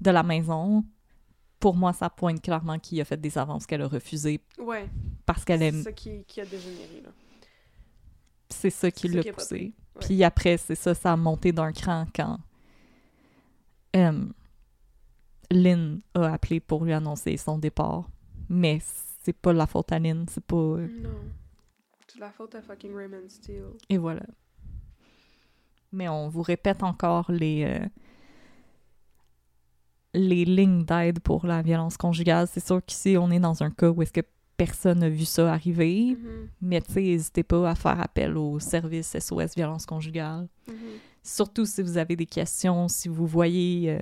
[0.00, 0.84] de la maison.
[1.60, 4.88] Pour moi, ça pointe clairement qu'il a fait des avances qu'elle a refusées Ouais,
[5.26, 5.82] parce qu'elle c'est aime.
[5.82, 7.10] ça qui, qui a dégénéré, là.
[8.48, 9.72] C'est ça qui C'est l'a poussé.
[10.00, 12.38] Puis après, c'est ça, ça a monté d'un cran quand
[13.96, 14.24] euh,
[15.50, 18.08] Lynn a appelé pour lui annoncer son départ.
[18.48, 18.78] Mais
[19.22, 20.56] c'est pas la faute à Lynn, c'est pas...
[20.56, 21.10] euh, Non.
[22.08, 23.64] C'est la faute à fucking Raymond Steele.
[23.88, 24.22] Et voilà.
[25.92, 27.64] Mais on vous répète encore les...
[27.64, 27.86] euh,
[30.14, 32.48] les lignes d'aide pour la violence conjugale.
[32.48, 34.22] C'est sûr qu'ici, on est dans un cas où est-ce que
[34.56, 36.16] personne n'a vu ça arriver.
[36.16, 40.48] Mhm, Mais tu sais, n'hésitez pas à faire appel au service SOS violence conjugale.
[40.68, 40.74] mhm.
[41.22, 44.00] Surtout si vous avez des questions, si vous voyez euh,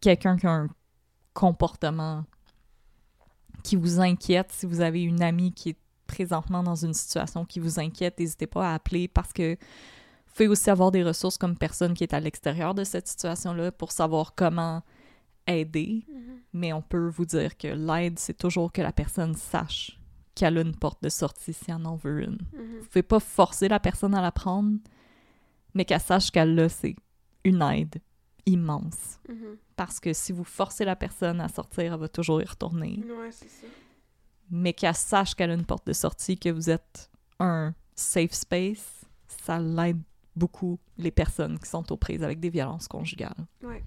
[0.00, 0.68] quelqu'un qui a un
[1.36, 2.24] comportement
[3.62, 7.60] qui vous inquiète, si vous avez une amie qui est présentement dans une situation qui
[7.60, 11.58] vous inquiète, n'hésitez pas à appeler parce que vous pouvez aussi avoir des ressources comme
[11.58, 14.82] personne qui est à l'extérieur de cette situation-là pour savoir comment
[15.46, 16.06] aider.
[16.08, 16.40] Mhm.
[16.54, 20.00] Mais on peut vous dire que l'aide, c'est toujours que la personne sache
[20.34, 22.38] qu'elle a une porte de sortie si elle en veut une.
[22.52, 22.78] Mhm.
[22.80, 24.78] Vous pouvez pas forcer la personne à la prendre,
[25.74, 26.96] mais qu'elle sache qu'elle l'a, c'est
[27.44, 28.00] une aide
[28.46, 29.20] immense.
[29.28, 29.56] Mhm.
[29.74, 33.02] Parce que si vous forcez la personne à sortir, elle va toujours y retourner.
[33.04, 33.66] Ouais, c'est ça.
[34.50, 37.10] Mais qu'elle sache qu'elle a une porte de sortie, que vous êtes
[37.40, 40.00] un safe space, ça l'aide
[40.36, 43.46] beaucoup les personnes qui sont aux prises avec des violences conjugales.
[43.62, 43.82] Ouais.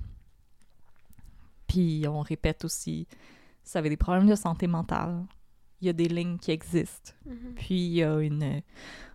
[1.67, 3.07] Puis on répète aussi,
[3.63, 5.25] si vous avez des problèmes de santé mentale,
[5.81, 7.13] il y a des lignes qui existent.
[7.25, 7.53] Mhm.
[7.55, 8.61] Puis il y a une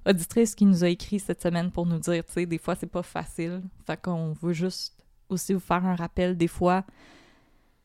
[0.06, 2.86] auditrice qui nous a écrit cette semaine pour nous dire, tu sais, des fois c'est
[2.86, 3.62] pas facile.
[3.86, 4.93] Fait qu'on veut juste
[5.34, 6.36] aussi vous faire un rappel.
[6.36, 6.84] Des fois,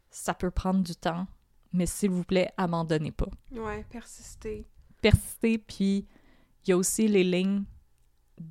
[0.09, 1.27] ça peut prendre du temps,
[1.73, 3.29] mais s'il vous plaît, abandonnez pas.
[3.51, 4.65] Ouais, persister.
[5.01, 6.07] Persistez, puis
[6.65, 7.63] il y a aussi les lignes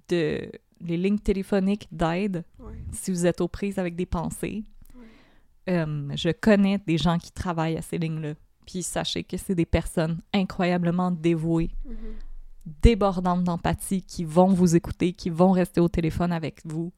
[0.09, 0.51] de
[0.81, 2.79] les lignes téléphoniques d'aide Ouais.
[2.93, 4.63] si vous êtes aux prises avec des pensées.
[5.69, 8.35] Euh, je connais des gens qui travaillent à ces lignes-là.
[8.65, 11.97] Puis sachez que c'est des personnes incroyablement dévouées, Mhm.
[12.83, 16.93] débordantes d'empathie, qui vont vous écouter, qui vont rester au téléphone avec vous,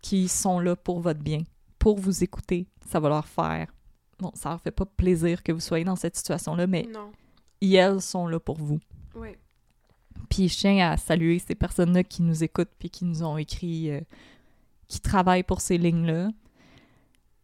[0.00, 1.42] qui sont là pour votre bien,
[1.78, 2.66] pour vous écouter.
[2.86, 3.72] Ça va leur faire...
[4.18, 7.10] Bon, ça leur fait pas plaisir que vous soyez dans cette situation-là, mais Non.
[7.62, 8.78] elles sont là pour vous.
[9.14, 9.38] Ouais.
[10.28, 13.90] Puis je tiens à saluer ces personnes-là qui nous écoutent puis qui nous ont écrit,
[13.90, 14.00] euh,
[14.88, 16.28] qui travaillent pour ces lignes-là.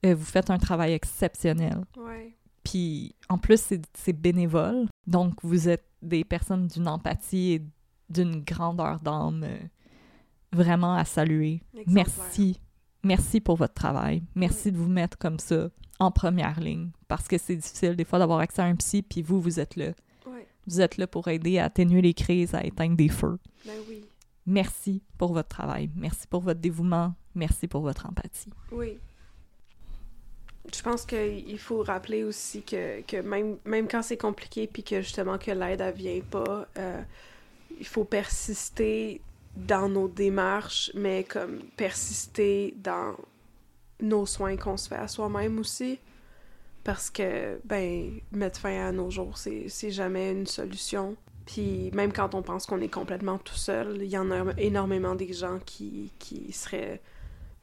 [0.05, 1.85] Euh, vous faites un travail exceptionnel.
[1.97, 2.37] Ouais.
[2.63, 4.87] Puis en plus, c'est c'est bénévole.
[5.07, 7.63] Donc vous êtes des personnes d'une empathie et
[8.11, 9.59] d'une grandeur d'âme euh,
[10.53, 11.63] vraiment à saluer.
[11.87, 12.61] Merci.
[13.03, 14.23] Merci pour votre travail.
[14.35, 15.69] Merci de vous mettre comme ça
[15.99, 19.23] en première ligne parce que c'est difficile des fois d'avoir accès à un psy puis
[19.23, 19.93] vous, vous êtes là.
[20.67, 23.39] Vous êtes là pour aider à atténuer les crises, à éteindre des feux.
[23.65, 24.05] Ben oui.
[24.47, 25.91] Merci pour votre travail.
[25.95, 27.15] Merci pour votre dévouement.
[27.37, 28.53] Merci pour votre empathie.
[28.73, 28.99] Oui.
[30.75, 35.01] Je pense qu'il faut rappeler aussi que, que même, même quand c'est compliqué puis que
[35.01, 37.03] justement que l'aide ne vient pas, euh,
[37.79, 39.21] il faut persister
[39.57, 43.17] dans nos démarches, mais comme persister dans
[44.01, 45.99] nos soins qu'on se fait à soi-même aussi.
[46.85, 51.17] Parce que, ben, mettre fin à nos jours, c'est jamais une solution.
[51.45, 55.15] Puis même quand on pense qu'on est complètement tout seul, il y en a énormément
[55.15, 57.01] des gens qui, qui seraient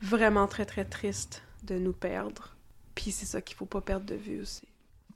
[0.02, 2.56] vraiment très très tristes de nous perdre.
[2.95, 4.68] Puis c'est ça qu'il faut pas perdre de vue aussi.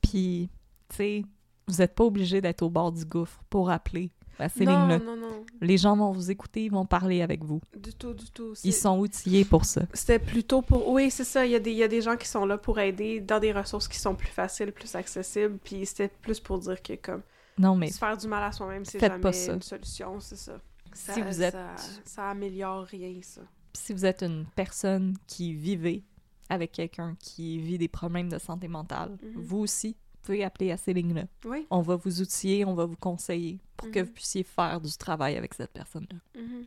[0.02, 0.50] Puis,
[0.90, 1.26] tu sais,
[1.68, 5.00] vous n'êtes pas obligé d'être au bord du gouffre pour appeler à ces non, lignes-là.
[5.00, 7.60] non, non, Les gens vont vous écouter, ils vont parler avec vous.
[7.76, 8.54] du tout, du tout.
[8.64, 9.82] Ils sont outillés pour ça.
[9.94, 10.88] C'était plutôt pour...
[10.90, 12.58] Oui, c'est ça, il y, a des, il y a des gens qui sont là
[12.58, 16.60] pour aider dans des ressources qui sont plus faciles, plus accessibles, puis c'était plus pour
[16.60, 17.22] dire que comme
[17.58, 19.54] Non, mais se faire du mal à soi-même, c'est jamais pas ça.
[19.54, 20.60] une solution, c'est ça.
[20.94, 23.42] Ça, Si vous êtes- Ça, ça améliore rien, ça.
[23.74, 26.04] si vous êtes une personne qui vivait
[26.50, 29.42] avec quelqu'un qui vit des problèmes de santé mentale, Mhm.
[29.42, 29.96] vous aussi
[30.28, 31.26] pouvez appeler à ces lignes-là.
[31.46, 31.66] Oui.
[31.70, 34.06] On va vous outiller, on va vous conseiller pour que Mhm.
[34.06, 36.18] vous puissiez faire du travail avec cette personne-là.
[36.42, 36.66] Mhm.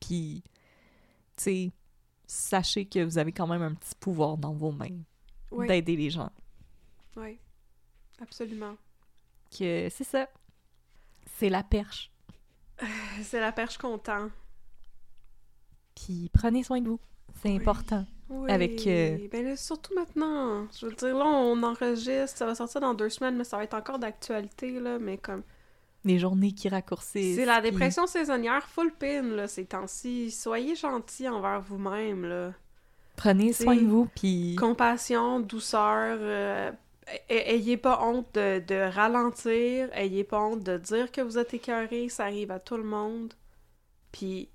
[0.00, 0.42] Puis,
[1.36, 1.72] tu sais,
[2.26, 4.98] sachez que vous avez quand même un petit pouvoir dans vos mains
[5.50, 6.30] Oui, d'aider les gens.
[7.16, 7.38] oui.
[8.20, 8.76] Absolument.
[9.56, 10.28] que c'est ça.
[11.38, 12.10] C'est la perche.
[13.22, 14.28] C'est la perche content.
[15.94, 17.00] Puis prenez soin de vous.
[17.42, 18.04] C'est important.
[18.30, 18.50] Oui.
[18.50, 20.66] Avec, euh, Ben là, surtout maintenant.
[20.78, 23.64] Je veux dire, là, on enregistre, ça va sortir dans deux semaines, mais ça va
[23.64, 25.42] être encore d'actualité, là, mais comme...
[26.04, 27.36] Les journées qui raccourcissent.
[27.36, 30.30] C'est la puis- dépression saisonnière full pin, là, ces temps-ci.
[30.30, 32.52] Soyez gentils envers vous-même, là.
[33.16, 36.70] Prenez soin de vous, puis Compassion, douceur, euh,
[37.28, 42.08] ayez pas honte de, de ralentir, ayez pas honte de dire que vous êtes écœuré,
[42.10, 43.34] ça arrive à tout le monde.
[44.12, 44.48] Puis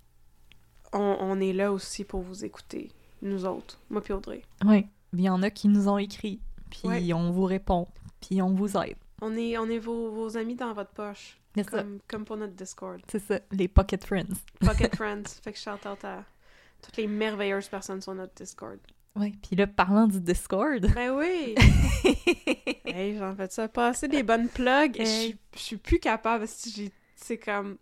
[0.93, 2.91] on, on est là aussi pour vous écouter,
[3.23, 4.43] nous autres, moi puis Audrey.
[4.65, 4.85] oui.
[5.15, 6.39] Il y en a qui nous ont écrit,
[6.71, 7.13] puis Ouais.
[7.13, 7.87] on vous répond,
[8.19, 8.95] puis on vous aide.
[9.21, 11.77] On est, on est vos, vos amis dans votre poche, C'est ça.
[11.83, 12.99] comme, comme pour notre Discord.
[13.07, 14.33] C'est ça, les Pocket Friends.
[14.59, 16.23] Pocket Friends, fait que shout out à
[16.81, 18.79] toutes les merveilleuses personnes sur notre Discord.
[19.15, 21.53] Oui, puis là, parlant du Discord, Ben oui!
[22.85, 24.95] hey, j'en fais ça passer des bonnes plugs.
[24.97, 25.07] Je Hey.
[25.29, 26.45] suis- je suis plus capable.
[27.15, 27.77] C'est comme.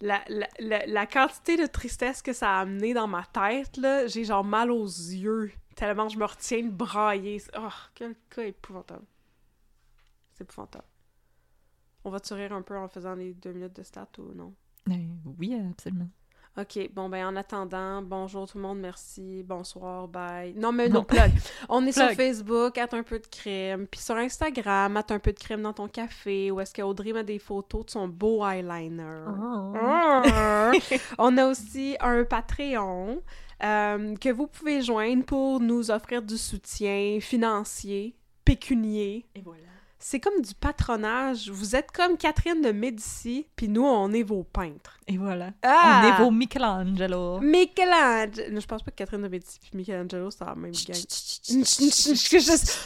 [0.00, 4.84] La, quantité de tristesse que ça a amené dans ma tête, j'ai genre mal aux
[4.84, 5.52] yeux.
[5.74, 7.42] Tellement je me retiens de brailler.
[7.58, 9.04] Oh, quel cas épouvantable.
[10.34, 10.84] C'est épouvantable.
[12.04, 14.54] On va te rire un peu en faisant les deux minutes de stats ou non?
[14.90, 14.94] Euh,
[15.38, 16.08] oui, absolument.
[16.58, 20.54] Ok, bon ben en attendant, bonjour tout le monde, merci, bonsoir, bye.
[20.56, 21.00] Non mais Non.
[21.00, 21.30] non, plug.
[21.68, 22.10] On est sur.
[22.12, 25.74] Facebook, at un peu de crème, puis sur Instagram, at un peu de crème dans
[25.74, 29.24] ton café, où est-ce qu'Audrey met des photos de son beau eyeliner.
[29.78, 30.72] Ah.
[31.18, 33.20] On a aussi un Patreon
[33.62, 38.16] euh, que vous pouvez joindre pour nous offrir du soutien financier,
[38.46, 39.26] pécunier.
[39.34, 39.60] Et voilà.
[39.98, 41.50] C'est comme du patronage.
[41.50, 44.98] Vous êtes comme Catherine de Médicis, puis nous, on est vos peintres.
[45.08, 45.50] Et voilà.
[45.62, 46.02] Ah!
[46.02, 47.40] On est vos Michelangelo.
[47.40, 48.60] Michelangelo.
[48.60, 50.96] Je pense pas que Catherine de Médicis puis Michelangelo, c'est la même gang.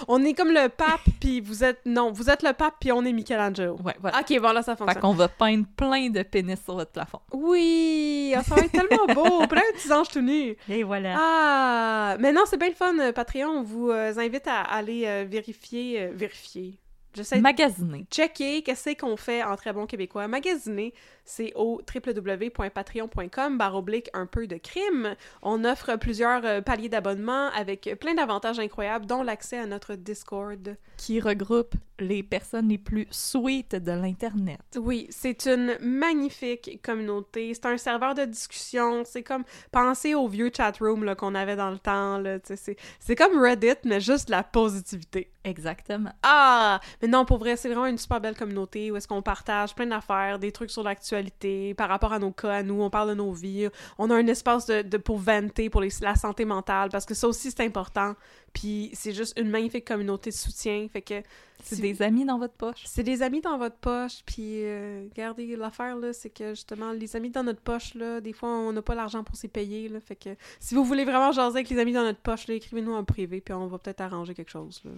[0.08, 1.80] On est comme le pape, puis vous êtes...
[1.86, 3.76] Non, vous êtes le pape, puis on est Michelangelo.
[3.82, 4.20] Ouais, voilà.
[4.20, 5.02] Ok, bon, là, ça Fait fonctionne.
[5.02, 7.20] qu'on va peindre plein de pénis sur votre plafond.
[7.32, 8.34] Oui!
[8.36, 9.46] ah, ça va être tellement beau!
[9.50, 10.56] Plein de petits anges tout nus.
[10.68, 11.16] Et voilà.
[11.18, 12.16] Ah!
[12.20, 13.48] Mais non, c'est bien le fun, euh, Patreon.
[13.48, 16.08] On vous euh, invite à aller euh, vérifier...
[16.12, 16.78] vérifier.
[17.14, 18.06] J'essaie de Magasiner.
[18.10, 20.28] checker qu'est-ce qu'on fait en très bon québécois.
[20.28, 25.16] Magasiner, c'est au www.patreon.com barre oblique un peu de crime.
[25.42, 30.76] On offre plusieurs euh, paliers d'abonnement avec plein d'avantages incroyables, dont l'accès à notre Discord.
[30.96, 34.60] Qui regroupe les personnes les plus sweet de l'Internet.
[34.76, 37.52] Oui, c'est une magnifique communauté.
[37.54, 39.02] C'est un serveur de discussion.
[39.04, 42.22] C'est comme penser au vieux chatroom qu'on avait dans le temps.
[42.44, 45.30] C'est c'est comme Reddit, mais juste de la positivité.
[45.42, 46.12] Exactement.
[46.22, 46.80] Ah!
[47.00, 49.86] Mais non, pour vrai, c'est vraiment une super belle communauté où est-ce qu'on partage plein
[49.86, 53.14] d'affaires, des trucs sur l'actualité, par rapport à nos cas, à nous, on parle de
[53.14, 53.68] nos vies.
[53.96, 57.14] On a un espace de, de- pour vanter pour les- la santé mentale, parce que
[57.14, 58.14] ça aussi, c'est important.
[58.52, 60.86] Puis c'est juste une magnifique communauté de soutien.
[60.92, 61.22] Fait que
[61.62, 62.82] C'est des amis dans votre poche.
[62.84, 67.16] c'est des amis dans votre poche, puis euh, regardez, l'affaire, là, c'est que justement, les
[67.16, 70.00] amis dans notre poche, là, des fois, on n'a pas l'argent pour s'y payer, là,
[70.00, 72.92] fait que si vous voulez vraiment jaser avec les amis dans notre poche, là, écrivez-nous
[72.92, 74.90] en privé, puis on va peut-être arranger quelque chose, là.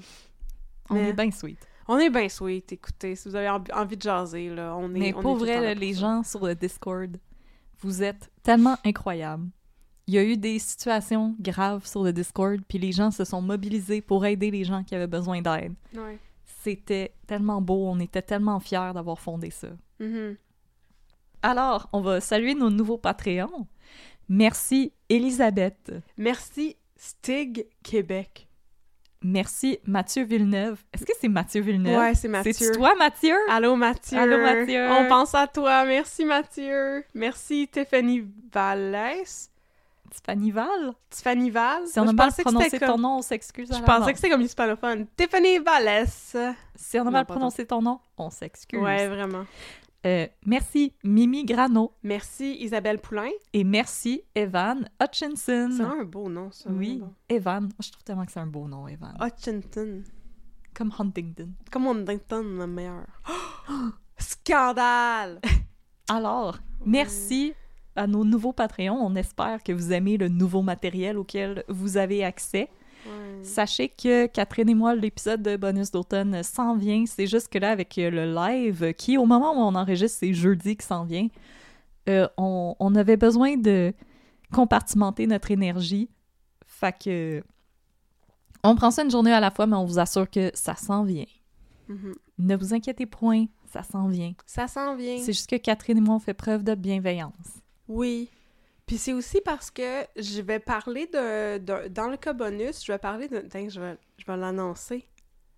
[0.92, 1.58] On Mais- est bien sweet.
[1.88, 5.14] On est bien sweet, écoutez, si vous avez envie- de jaser, là, on est Mais
[5.14, 7.16] on pour est vrai, là, les gens sur le Discord,
[7.80, 9.48] vous êtes tellement incroyables.
[10.06, 13.42] Il y a eu des situations graves sur le Discord, puis les gens se sont
[13.42, 15.74] mobilisés pour aider les gens qui avaient besoin d'aide.
[15.94, 16.18] Ouais.
[16.44, 19.68] C'était tellement beau, on était tellement fiers d'avoir fondé ça.
[19.98, 20.36] Mhm.
[21.42, 23.66] Alors, on va saluer nos nouveaux Patreons.
[24.28, 25.92] Merci Elisabeth.
[26.16, 28.48] Merci, Stig Québec.
[29.22, 30.82] Merci Mathieu Villeneuve.
[30.92, 31.98] Est-ce que c'est Mathieu Villeneuve?
[31.98, 32.52] Ouais, c'est Mathieu.
[32.52, 33.36] C'est toi, Mathieu?
[33.48, 34.18] Allô, Mathieu.
[34.18, 34.88] Allô, Mathieu.
[34.90, 35.84] On pense à toi.
[35.84, 37.04] Merci, Mathieu.
[37.14, 39.50] Merci, Tiffany Vallès.
[40.12, 40.92] Tiffany Val?
[41.08, 41.86] Tiffany Val.
[41.86, 45.06] Si on a mal prononcé ton nom, on s'excuse Je pensais que c'était comme hispanophone.
[45.16, 46.36] Tiffany Vallès.
[46.74, 48.78] Si on a mal prononcé ton nom, on s'excuse.
[48.78, 49.46] Ouais, vraiment.
[50.04, 53.30] Euh, merci Mimi Grano Merci, Isabelle Poulain.
[53.52, 55.70] et merci Evan Hutchinson.
[55.70, 56.70] C'est un beau nom, ça.
[56.70, 57.68] Oui, vraiment Evan.
[57.80, 59.16] Je trouve tellement que c'est un beau nom, Evan.
[59.20, 60.02] Hutchinson.
[60.74, 61.50] Comme Huntington.
[61.70, 63.06] Comme on Huntington, le meilleur.
[64.18, 65.40] Scandale!
[66.08, 67.54] Alors, merci
[67.94, 68.98] à nos nouveaux Patreons.
[69.00, 72.68] On espère que vous aimez le nouveau matériel auquel vous avez accès.
[73.06, 73.44] Ouais.
[73.44, 77.04] Sachez que Catherine et moi, l'épisode de bonus d'automne s'en vient.
[77.06, 80.32] C'est juste que là, avec euh, le live, qui au moment où on enregistre, c'est
[80.32, 81.28] jeudi qui s'en vient,
[82.08, 83.92] euh, on, on avait besoin de
[84.52, 86.08] compartimenter notre énergie.
[86.66, 87.42] Fait que
[88.64, 91.04] on prend ça une journée à la fois, mais on vous assure que ça s'en
[91.04, 91.26] vient.
[91.88, 92.14] Mhm.
[92.38, 94.34] Ne vous inquiétez point, ça s'en vient.
[94.46, 95.18] Ça s'en vient.
[95.18, 97.32] C'est juste que Catherine et moi, on fait preuve de bienveillance.
[97.88, 98.30] Oui.
[98.86, 102.92] Puis c'est aussi parce que je vais parler de, de- Dans le cas bonus, je
[102.92, 103.38] vais parler de.
[103.50, 105.06] Tiens, je vais, je vais l'annoncer.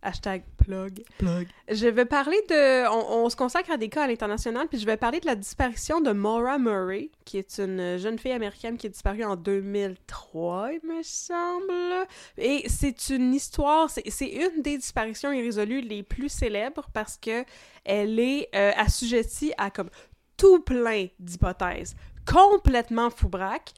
[0.07, 1.03] Hashtag plug.
[1.17, 1.49] Plug.
[1.71, 2.87] Je vais parler de...
[2.91, 5.35] On, on se consacre à des cas à l'international, puis je vais parler de la
[5.35, 10.73] disparition de Maura Murray, qui est une jeune fille américaine qui est disparue en 2003,
[10.75, 12.07] il me semble.
[12.37, 13.89] Et c'est une histoire...
[13.89, 17.43] C'est c'est une des disparitions irrésolues les plus célèbres parce que
[17.87, 19.89] elle est euh, assujettie à comme
[20.37, 21.95] tout plein d'hypothèses,
[22.31, 23.73] complètement foubraque.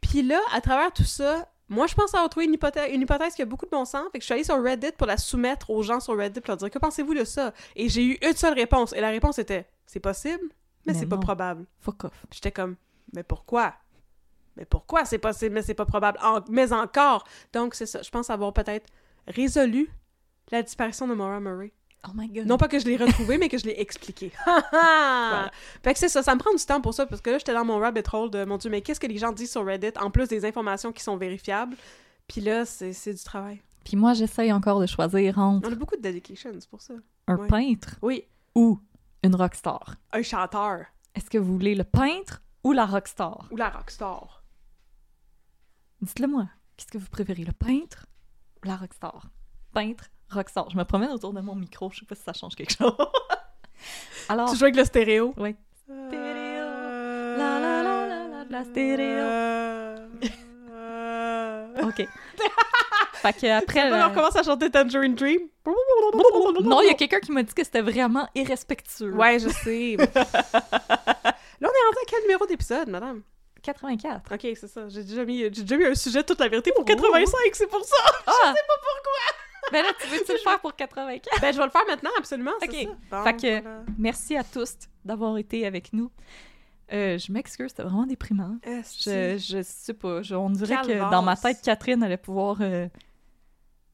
[0.00, 3.34] Puis là, à travers tout ça, moi, je pense avoir trouvé une hypothèse, une hypothèse
[3.34, 4.02] qui a beaucoup de bon sens.
[4.12, 6.48] Fait que je suis allée sur Reddit pour la soumettre aux gens sur Reddit pour
[6.48, 7.52] leur dire que pensez-vous de ça?
[7.76, 8.92] Et j'ai eu une seule réponse.
[8.92, 10.42] Et la réponse était c'est possible,
[10.86, 11.64] mais, Mais c'est pas probable.
[11.80, 12.26] Fuck off.
[12.30, 12.76] J'étais comme
[13.14, 13.74] mais pourquoi?
[14.56, 16.18] Mais pourquoi c'est possible, mais c'est pas probable?
[16.22, 18.02] En- Mais encore Donc, c'est ça.
[18.02, 18.86] Je pense avoir peut-être
[19.26, 19.90] résolu
[20.50, 21.72] la disparition de Maura Murray.
[22.08, 22.46] Oh my god.
[22.46, 24.32] Non pas que je l'ai retrouvé, mais que je l'ai expliqué.
[24.44, 25.50] voilà.
[25.84, 27.54] Fait que c'est ça, ça me prend du temps pour ça, parce que là, j'étais
[27.54, 29.92] dans mon rabbit hole de, mon Dieu, mais qu'est-ce que les gens disent sur Reddit,
[30.00, 31.76] en plus des informations qui sont vérifiables?
[32.26, 33.62] Puis là, c'est c'est du travail.
[33.84, 36.94] Puis moi, j'essaye encore de choisir entre On a beaucoup de dedication, c'est pour ça.
[37.28, 37.46] un ouais.
[37.48, 38.24] peintre Oui,
[38.54, 38.80] ou
[39.22, 39.96] une rockstar.
[40.12, 43.46] un chanteur Est-ce que vous voulez le peintre ou la rockstar?
[43.50, 44.42] ou la rockstar.
[46.00, 46.48] Dites-le moi.
[46.76, 48.06] Qu'est-ce que vous préférez, le peintre
[48.62, 49.28] ou la rockstar?
[49.72, 50.68] Peintre, rockstar.
[50.70, 52.92] Je me promène autour de mon micro, je sais pas si ça change quelque chose.
[54.28, 55.34] Alors, Tu joues avec le stéréo?
[55.36, 55.56] oui.
[55.84, 56.64] Stéréo.
[57.36, 59.98] La, la, la, la, la, la stéréo.
[61.82, 62.06] OK.
[63.14, 63.90] fait que après...
[63.90, 65.40] Là, la- on commence à chanter Tangerine Dream.
[66.64, 69.12] Non, il y a quelqu'un qui m'a dit que c'était vraiment irrespectueux.
[69.14, 69.96] Ouais, je sais.
[69.98, 73.22] là, on est rendu à quel numéro d'épisode, madame?
[73.62, 74.32] 84.
[74.34, 74.88] Ok, c'est ça.
[74.88, 77.84] J'ai déjà, mis, j'ai déjà mis un sujet toute la vérité pour 85, c'est pour
[77.84, 77.96] ça!
[78.26, 78.32] Ah!
[78.32, 79.41] Je sais pas pourquoi!
[79.72, 81.40] Ben là, tu veux-tu le faire pour 84?
[81.40, 82.88] Ben, je vais le faire maintenant, absolument, c'est Ok.
[83.10, 83.16] ça.
[83.18, 83.82] Bon, Fait que- voilà.
[83.98, 84.74] Merci à tous
[85.04, 86.10] d'avoir été avec nous.
[86.92, 88.56] Euh, je m'excuse, c'était vraiment déprimant.
[88.66, 92.86] Je, je sais pas, je- on dirait que dans ma tête, Catherine allait pouvoir euh,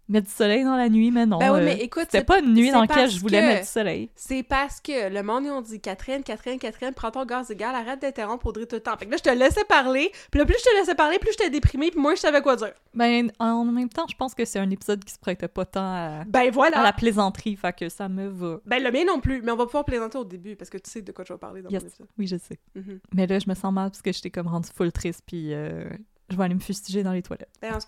[0.09, 1.39] mettre du soleil dans la nuit, mais non.
[1.39, 3.47] Ben oui, euh, mais écoute, c'était c'est- pas une nuit dans laquelle je voulais que-
[3.47, 4.11] mettre du soleil.
[4.15, 8.01] C'est parce que le monde, ont dit Catherine, Catherine, Catherine, prends ton gaz égal, arrête
[8.03, 8.97] d'interrompre Audrey tout le temps.
[8.97, 11.31] Fait que là, je te laissais parler, puis là, plus je te laissais parler, plus
[11.33, 12.73] j'étais déprimée, puis moi, je savais quoi dire.
[12.95, 15.81] Ben, en même temps, je pense que c'est un épisode qui se prêtait pas tant
[15.85, 16.81] à, Ben voilà!
[16.81, 18.61] à la plaisanterie, fait que ça me va.
[18.67, 20.91] Ben le mien non plus, mais on va pouvoir plaisanter au début, parce que tu
[20.91, 21.83] sais de quoi je vais parler dans Yes.
[21.83, 22.07] mon épisode.
[22.19, 22.59] Oui, je sais.
[22.75, 23.01] Mhm.
[23.15, 25.85] Mais là, je me sens mal parce que j'étais comme rendue full triste, puis euh,
[26.31, 27.49] je vais aller me fustiger dans les toilettes.
[27.63, 27.87] Ben, on se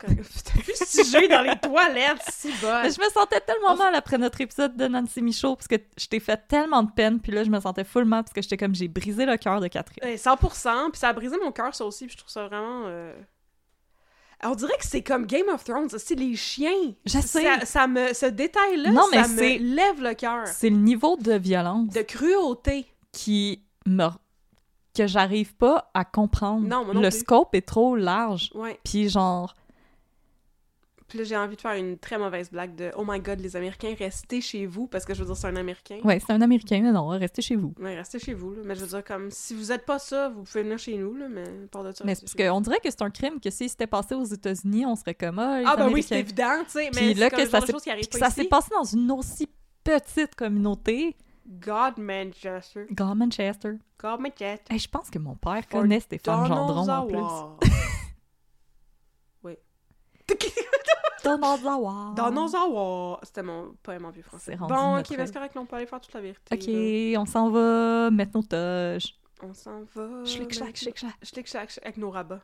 [0.63, 2.81] fustigé dans les toilettes, si bon!
[2.83, 6.07] Mais je me sentais tellement mal après notre épisode de Nancy Michaud parce que je
[6.07, 8.57] t'ai fait tellement de peine, puis là, je me sentais full mal parce que j'étais
[8.57, 9.99] comme j'ai brisé le cœur de Catherine.
[10.03, 12.85] Eh, 100%, puis ça a brisé mon cœur, ça aussi, puis je trouve ça vraiment...
[12.87, 13.15] euh,
[14.43, 16.95] On dirait que c'est comme Game of Thrones, c'est les chiens!
[17.05, 17.45] Je sais.
[17.45, 18.15] Ça, ça me...
[18.15, 20.47] Ce détail-là, Non, mais ça me c'est- lève le cœur.
[20.47, 22.87] C'est le niveau de violence De cruauté.
[23.13, 24.09] qui me
[24.95, 26.67] que j'arrive pas à comprendre.
[26.67, 27.21] Non, moi non le plus.
[27.21, 28.51] scope est trop large.
[28.55, 28.79] Ouais.
[28.85, 29.55] Puis genre
[31.09, 33.57] Puis là, j'ai envie de faire une très mauvaise blague de «Oh my God, les
[33.57, 35.99] Américains, restez chez vous», parce que je veux dire, c'est un Américain.
[36.05, 37.75] ouais, c'est un américain, mais non, restez chez vous.
[37.81, 38.63] Ouais, restez chez vous, là.
[38.65, 41.15] Mais je veux dire, comme, si vous êtes pas ça, vous pouvez venir chez nous,
[41.15, 43.69] là, mais par de ça, Mais parce qu'on dirait que c'est un crime que si
[43.69, 46.71] c'était passé aux États-Unis, on serait comme ah, les Ah, ben oui, c'est évident, tu
[46.71, 49.49] sais, mais c'est là comme que ça s'est passé dans une aussi
[49.83, 51.17] petite communauté,
[51.51, 52.87] God Manchester.
[52.93, 53.79] Grand Manchester.
[53.99, 54.73] God Manchester.
[54.73, 57.69] Hey, je pense que mon père For connaît Stéphane Gendron en plus.
[59.43, 59.57] Oui.
[61.25, 62.15] Dinosaure.
[62.15, 63.21] Dinosaur.
[63.25, 64.57] C'était mon poème en vieux français.
[64.57, 66.55] Bon, ok, c'est correct, on peut aller faire toute la vérité.
[66.55, 67.21] Ok, là.
[67.21, 69.15] on s'en va mettre nos toches.
[69.43, 70.25] On s'en va.
[70.25, 71.17] Schlick, schlack, schlick, schlack.
[71.23, 72.43] Schlick, schlack, avec nos rabats.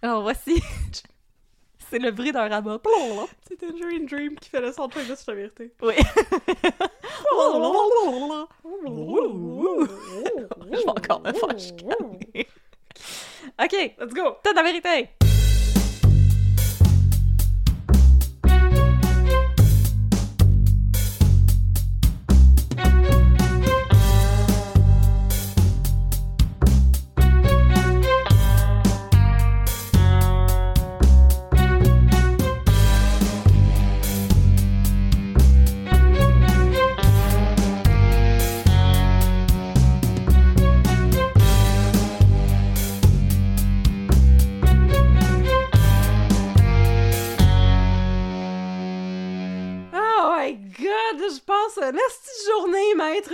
[0.00, 0.62] Alors voici.
[1.94, 2.80] C'est le bruit d'un rabat.
[3.48, 5.70] C'est Tangerine Dream qui fait le soundtrack de toute la vérité.
[5.80, 5.94] Oui.
[10.72, 12.48] Je vais encore me faire chicaner.
[13.62, 14.38] Ok, Let's go!
[14.42, 15.10] t'as la vérité.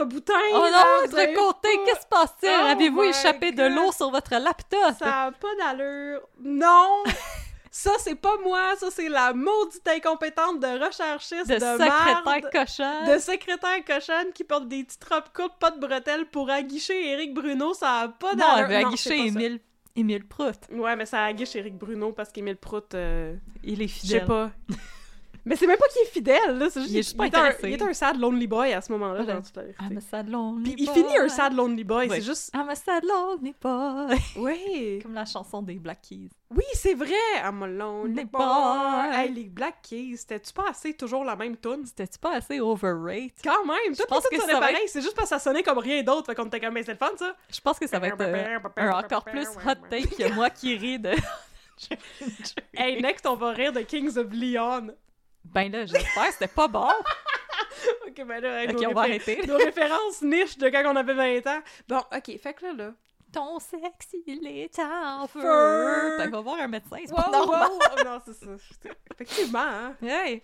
[0.06, 0.34] Boutin!
[0.52, 2.50] Oh là, non, avez votre côté, pas- qu'est-ce qui se passe-t-il?
[2.62, 4.94] Oh Avez-vous échappé de l'eau sur votre laptop?
[4.98, 6.20] Ça a pas d'allure.
[6.42, 7.02] Non!
[7.70, 12.50] ça, c'est pas moi, ça, c'est la maudite incompétente de recherchiste de de, secrétaire marde,
[12.52, 13.12] cochon.
[13.14, 17.32] de secrétaire cochonne qui porte des petites robes courtes, pas de bretelles pour aguicher Éric
[17.34, 18.58] Bruno, ça a pas Non, d'allure.
[18.58, 19.26] elle veut Non, aguicher.
[19.26, 19.60] Émile,
[19.96, 20.54] Émile Prout.
[20.72, 24.24] Ouais, mais ça aguiche Éric Bruno parce qu'Émile Prout, euh, Il est je sais fidèle.
[24.26, 24.50] pas.
[25.50, 26.70] Mais c'est même pas qu'il est fidèle, là.
[26.70, 28.92] C'est juste Il est pas est un, il est un sad lonely boy à ce
[28.92, 29.64] moment-là, dans toute la.
[29.84, 30.94] I'm a sad lonely Puis il boy.
[30.94, 32.52] finit un sad lonely boy, c'est juste...
[32.54, 34.16] I'm a sad lonely boy.
[34.36, 35.00] Oui!
[35.02, 36.30] Comme la chanson des Black Keys.
[36.54, 37.10] Oui, c'est vrai!
[37.42, 38.26] I'm a lonely boy!
[38.30, 39.12] boys.
[39.12, 41.84] Hey, les Black Keys, c'était-tu pas assez toujours la même tune?
[41.84, 43.32] C'était-tu pas assez overrated?
[43.42, 43.96] Quand même!
[43.96, 46.26] Toutes pense que ça va pareil, c'est juste parce que ça sonnait comme rien d'autre,
[46.26, 47.34] fait qu'on était comme, mais c'est le fun, ça!
[47.52, 50.76] Je pense que ça va être euh, un encore plus hot take que moi qui
[50.76, 51.10] ris de...
[52.74, 54.90] Hey, next, on va rire de Kings of Leon!
[55.44, 56.88] Ben là, j'espère que c'était pas bon.
[58.06, 59.46] Ok, ben là, hey, Ok, nos, on va arrêter.
[59.46, 61.60] nos références niche de quand on avait 20 ans.
[61.88, 62.92] Bon, ok, fait que là, là...
[63.32, 65.40] Ton sexe, il est en feu.
[66.18, 67.70] Ben, va voir un médecin, c'est Wow, pas normal.
[67.70, 68.90] wow, oh, non, c'est ça.
[69.14, 69.96] Effectivement, hein?
[70.02, 70.42] Hey,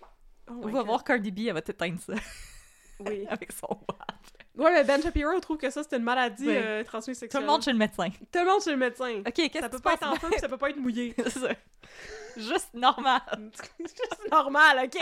[0.49, 0.85] Oh on va God.
[0.85, 2.13] voir Cardi B, elle va t'éteindre ça
[3.01, 3.27] Oui.
[3.29, 4.36] avec son watt.
[4.57, 6.55] Ouais, mais Ben Shapiro trouve que ça, c'est une maladie Oui.
[6.57, 7.43] euh, transmise Tout sexuelle.
[7.43, 8.09] le monde chez le médecin.
[8.09, 9.19] Tout le monde chez le médecin.
[9.19, 11.13] Ok, qu'est-ce ça que peut pas être en feu, ça peut pas être mouillé.
[11.23, 11.49] C'est ça.
[12.35, 13.21] Juste normal.
[13.79, 15.01] c'est normal, ok?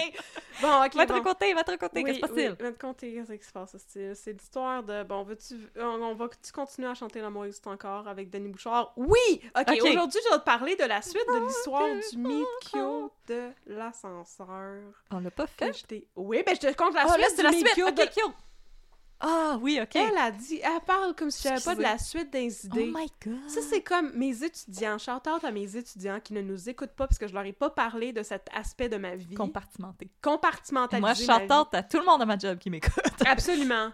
[0.61, 1.18] Bon, ok, Va te bon.
[1.19, 2.49] raconter, va te raconter, Oui, qu'est-ce qui se passe-t-il?
[2.52, 3.76] oui, va te conter qu'est-ce qui se passe,
[4.14, 5.03] c'est l'histoire de...
[5.03, 5.56] Bon, veux-tu...
[5.77, 8.94] On, on va-tu continuer à chanter L'amour existe encore avec Denis Bouchard?
[8.95, 9.41] Oui!
[9.53, 14.77] Ok, aujourd'hui, je vais te parler de la suite de l'histoire du cute de l'ascenseur.
[15.11, 16.07] On l'a pas Que fait.
[16.15, 17.98] Oui, ben je te compte la Ah, suite là, du la meet suite.
[17.98, 18.36] de- cute.
[19.20, 19.96] Ah, oui, ok.
[19.96, 20.60] Elle a dit...
[20.64, 22.92] Elle parle comme si j'avais pas de la suite des Oh idées.
[22.94, 23.50] my god.
[23.50, 24.98] Ça, c'est comme mes étudiants.
[24.98, 27.54] Shout out à mes étudiants qui ne nous écoutent pas parce que je leur ai
[27.54, 29.34] pas parlé de cet aspect de ma vie.
[29.36, 30.10] compartimenté.
[30.22, 31.02] Compartimentalisé.
[31.02, 32.92] Moi, je ma chante à tout le monde à ma job qui m'écoute.
[33.26, 33.92] Absolument.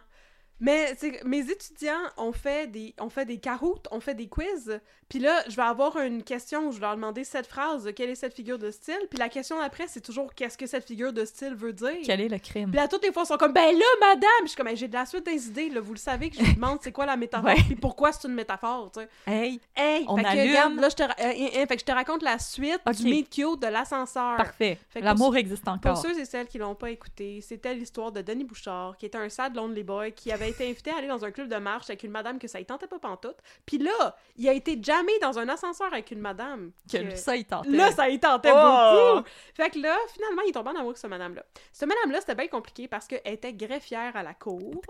[0.62, 4.80] Mais mes étudiants ont fait des ont fait des caroutes, ont fait des quiz.
[5.10, 8.10] Puis là, je vais avoir une question où je vais leur demander cette phrase, quelle
[8.10, 9.00] est cette figure de style?
[9.10, 11.98] Puis la question après, c'est toujours qu'est-ce que cette figure de style veut dire?
[12.06, 12.70] Quel est le crime?
[12.70, 14.30] Puis là, toutes les fois, ils sont comme, ben là, madame!
[14.44, 15.82] Je suis comme, Ben, j'ai de la suite des idées, là.
[15.82, 18.36] Vous le savez que je vous demande c'est quoi la métaphore, puis pourquoi c'est une
[18.36, 19.10] métaphore, tu sais?
[19.28, 20.48] Hey, Hey, On fait que, allume.
[20.50, 22.96] regarde, là, je te, euh, euh, euh, fait que je te raconte la suite Ok.
[22.96, 24.38] du meet cute de l'ascenseur.
[24.38, 24.78] parfait.
[24.90, 25.98] Fait que L'amour pour- existe Pour encore.
[25.98, 29.28] ceux et celles qui l'ont pas écouté, c'était l'histoire de Denis Bouchard, qui était un
[29.28, 32.04] sad lonely boy, qui avait été invité à aller dans un club de marche avec
[32.04, 33.38] une madame que ça y tentait pas pantoute.
[33.66, 36.72] Puis là, il a été jamais dans un ascenseur avec une madame.
[36.92, 37.70] Que que- ça, il tentait.
[37.70, 39.14] Là, ça y tentait Oh!
[39.16, 39.28] beaucoup!
[39.56, 41.44] Fait que là, finalement, il est tombé en amour avec cette madame-là.
[41.72, 44.82] Cette madame-là, c'était bien compliqué parce qu'elle était greffière à la cour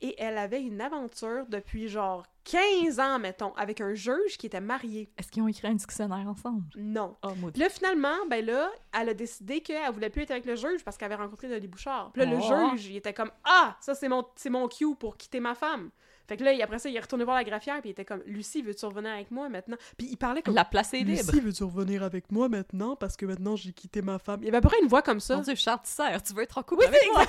[0.00, 4.60] et elle avait une aventure depuis genre 15 ans, mettons, avec un juge qui était
[4.60, 5.10] marié.
[5.18, 6.64] Est-ce qu'ils ont écrit un dictionnaire ensemble?
[6.76, 7.16] Non.
[7.22, 10.82] Oh, là, finalement, ben là, elle a décidé qu'elle voulait plus être avec le juge
[10.84, 12.10] parce qu'elle avait rencontré Denis Bouchard.
[12.12, 12.36] Puis là, Oh.
[12.36, 12.40] le
[12.76, 15.90] juge, il était comme Ah, ça, c'est mon, c'est mon cue pour quitter ma femme.
[16.28, 18.22] Fait que là, après ça, il est retourné voir la greffière, puis il était comme
[18.24, 19.76] Lucie, veux-tu revenir avec moi maintenant?
[19.98, 21.18] Puis il parlait comme La place est libre.
[21.32, 22.94] Lucie, veux-tu revenir avec moi maintenant?
[22.94, 25.02] Parce que maintenant j'ai quitté ma femme Il y avait à peu près une voix
[25.02, 25.34] comme ça.
[25.36, 27.24] Mon Dieu, Charles tu veux être en couple Oui, avec moi?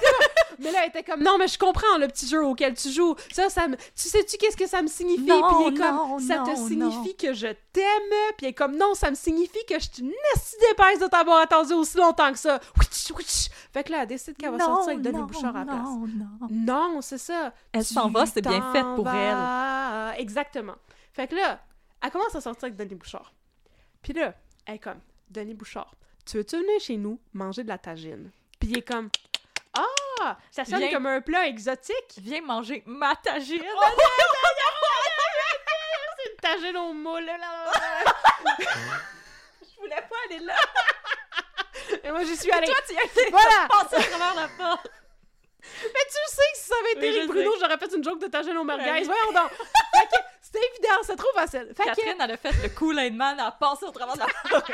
[0.59, 3.15] Mais là, elle était comme, non, mais je comprends le petit jeu auquel tu joues.
[3.31, 3.75] Ça, ça me...
[3.75, 5.25] Tu sais-tu qu'est-ce que ça me signifie?
[5.25, 8.33] Non, Puis il est comme, non, ça te non, signifie que je t'aime?
[8.37, 11.07] Puis il est comme, non, ça me signifie que je suis une si d'épaisse de
[11.07, 12.59] t'avoir attendu aussi longtemps que ça.
[12.77, 13.49] Ouitch, ouitch.
[13.73, 15.83] Fait que là, elle décide qu'elle va sortir avec Denis Bouchard à la place.
[15.83, 16.47] non, non.
[16.91, 17.53] Non, c'est ça.
[17.71, 20.13] Elle s'en va, c'est bien fait pour vas.
[20.17, 20.75] Exactement.
[21.13, 21.59] Fait que là,
[22.03, 23.33] elle commence à sortir avec Denis Bouchard.
[24.01, 24.33] Puis là,
[24.65, 24.99] elle est comme,
[25.29, 25.93] Denis Bouchard,
[26.25, 28.31] tu veux-tu venir chez nous manger de la tagine?
[28.59, 29.09] Puis il est comme,
[30.23, 30.91] ah, ça sonne Viens.
[30.91, 32.13] comme un plat exotique.
[32.17, 33.63] Viens manger ma tagine.
[33.75, 33.83] Oh,
[36.17, 37.25] C'est une tagine au moule.
[37.25, 37.71] là, là, là.
[39.61, 40.55] Je voulais pas aller là.
[42.03, 42.67] Et moi, j'y suis allée.
[42.67, 43.67] Toi, tu y as été Voilà.
[43.69, 44.87] passé à travers la porte.
[45.83, 48.19] Mais tu sais que si ça avait été Oui, je Bruno, j'aurais fait une joke
[48.19, 48.83] de tagine au merguez.
[48.91, 49.03] Ouais.
[49.03, 49.49] Voyons donc.
[49.51, 50.21] Fait que
[50.51, 51.67] c'était évident, c'est trop facile.
[51.75, 51.89] Fait que...
[51.89, 54.71] Catherine, elle a fait le Kool-Aid Man, elle a passé au travers de la porte.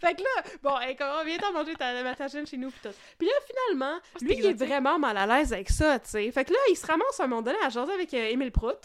[0.00, 2.94] Fait que là, bon, comment viens t'en manger ta, ma tagine chez nous pis tout?
[3.18, 4.68] Puis là, finalement, lui, il est exotique.
[4.68, 6.30] vraiment mal à l'aise avec ça, tu sais.
[6.30, 8.52] Fait que là, il se ramasse à un moment donné à jaser avec euh, Émile
[8.52, 8.76] Prout.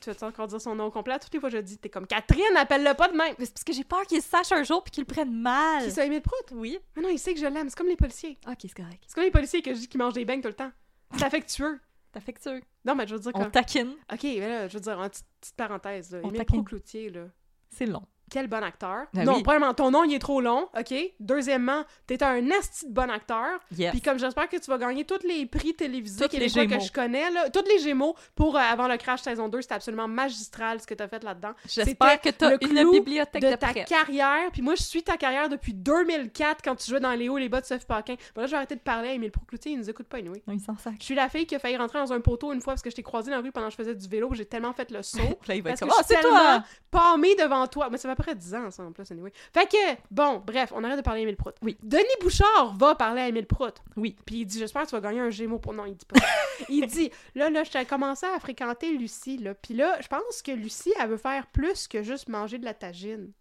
[0.00, 1.18] Tu vas encore dire son nom complet?
[1.18, 3.34] Toutes les fois, je dis, t'es comme Catherine, appelle-le pas de même.
[3.38, 5.84] Mais c'est parce que j'ai peur qu'il sache un jour puis qu'il le prenne mal.
[5.84, 6.50] Qui ça, Émile Prout?
[6.52, 6.78] Oui.
[6.96, 7.70] Mais non, il sait que je l'aime.
[7.70, 8.38] C'est comme les policiers.
[8.46, 9.02] Ok, c'est correct.
[9.06, 10.72] C'est comme les policiers que je dis qu'ils mangent des beignes tout le temps.
[11.16, 11.80] C'est affectueux.
[12.12, 13.50] Que tu Non, mais je veux dire On comme...
[13.50, 13.94] taquine.
[14.12, 16.20] Ok, mais là, je veux dire, en petite, parenthèse, là.
[16.22, 16.56] On Émile taquine.
[16.56, 17.26] Prout-Cloutier, là.
[17.70, 18.02] C'est long.
[18.30, 19.06] Quel bon acteur.
[19.12, 19.42] Ben non, oui.
[19.42, 20.94] premièrement, ton nom, il est trop long, OK?
[21.20, 23.60] Deuxièmement, t'es un asti de bon acteur.
[23.76, 23.90] Yes.
[23.92, 27.30] Puis comme j'espère que tu vas gagner tous les prix télévisés les que je connais,
[27.30, 30.86] là, tous les Gémeaux pour euh, Avant le Crash saison 2, c'était absolument magistral ce
[30.86, 31.52] que t'as fait là-dedans.
[31.68, 34.50] J'espère que t'as une bibliothèque de de, ta carrière.
[34.52, 37.42] Puis moi, je suis ta carrière depuis 2004 quand tu jouais dans Les hauts et
[37.42, 38.14] les bas de Sophie Paquin.
[38.34, 40.42] Bon là, je vais arrêter de parler à Émile Procloutier, il nous écoute pas, anyway.
[40.46, 40.74] Non, il s'en.
[40.98, 42.90] Je suis la fille qui a failli rentrer dans un poteau une fois parce que
[42.90, 44.30] je t'ai croisé dans la rue pendant que je faisais du vélo.
[44.32, 45.18] J'ai tellement fait le saut.
[45.48, 47.44] Là, il va Parce être que comme, je ah, suis c'est tellement toi!
[47.44, 47.88] devant toi.
[47.90, 49.32] Mais ça à peu près 10 ans, ça, en plus, anyway.
[49.52, 51.54] Fait que, bon, bref, on arrête de parler à Émile Prout.
[51.62, 51.76] Oui.
[51.82, 53.74] Denis Bouchard va parler à Émile Prout.
[53.96, 54.16] Oui.
[54.24, 55.74] Puis il dit, j'espère que tu vas gagner un Gémeaux pour...
[55.74, 56.20] Non, il dit pas
[56.68, 59.54] il dit, là, là, je t'ai commencé à fréquenter Lucie, là.
[59.54, 62.74] Puis là, je pense que Lucie, elle veut faire plus que juste manger de la
[62.74, 63.32] tagine.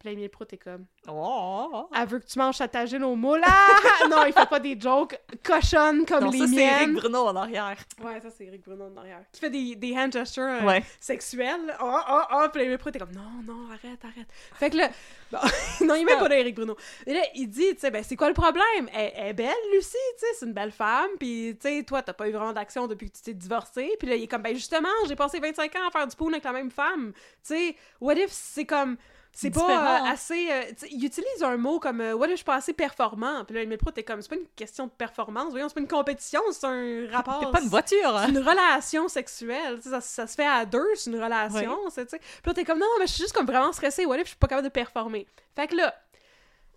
[0.00, 1.86] Puis là, Émile Prout est comme Oh!
[1.94, 3.42] Elle veut que tu manges sa tagine au moule.
[3.44, 3.68] Ah!
[4.10, 6.94] non, il fait pas des jokes cochonnes comme Non, les ça, c'est Eric miennes.
[6.94, 7.76] Bruno en arrière.
[8.02, 9.20] Ouais, ça, c'est Eric Bruno en arrière.
[9.30, 10.82] Qui fait des, des hand gestures euh, Ouais.
[10.98, 11.76] sexuels.
[11.82, 12.46] Oh, oh, oh.
[12.50, 14.28] Puis là, Émile Prout est comme non, non, arrête, arrête.
[14.54, 14.88] Fait que là,
[15.32, 15.38] bon,
[15.86, 16.76] non, il met pas d'Eric Bruno.
[17.06, 18.88] Et là, il dit, tu sais, ben, c'est quoi le problème?
[18.94, 21.10] Elle, elle est belle, Lucie, tu sais, c'est une belle femme.
[21.18, 23.90] Puis, tu sais, toi, t'as pas eu vraiment d'action depuis que tu t'es divorcé.
[23.98, 26.32] Puis là, il est comme, ben, justement, j'ai passé 25 ans à faire du pool
[26.32, 27.12] avec la même femme.
[27.12, 28.96] Tu sais, what if c'est comme.
[29.32, 30.50] C'est pas euh, assez.
[30.50, 33.44] euh, tu il utilise un mot comme euh, if je suis pas assez performant?
[33.44, 35.80] Puis là, Emile Prout est comme C'est pas une question de performance, voyons, c'est pas
[35.80, 37.40] une compétition, c'est un rapport.
[37.40, 38.24] T'es pas une voiture, hein?
[38.26, 39.80] C'est une relation sexuelle.
[39.80, 41.78] Tu Ça, ça se fait à deux, c'est une relation.
[41.90, 42.18] c'est, tu.
[42.18, 44.02] Puis là, t'es comme Non, mais je suis juste comme vraiment stressée.
[44.02, 45.26] If je suis pas capable de performer?
[45.54, 45.94] Fait que là,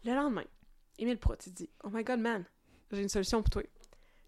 [0.05, 0.43] le lendemain,
[0.99, 2.45] Emile Prout, il dit Oh my god, man,
[2.91, 3.63] j'ai une solution pour toi.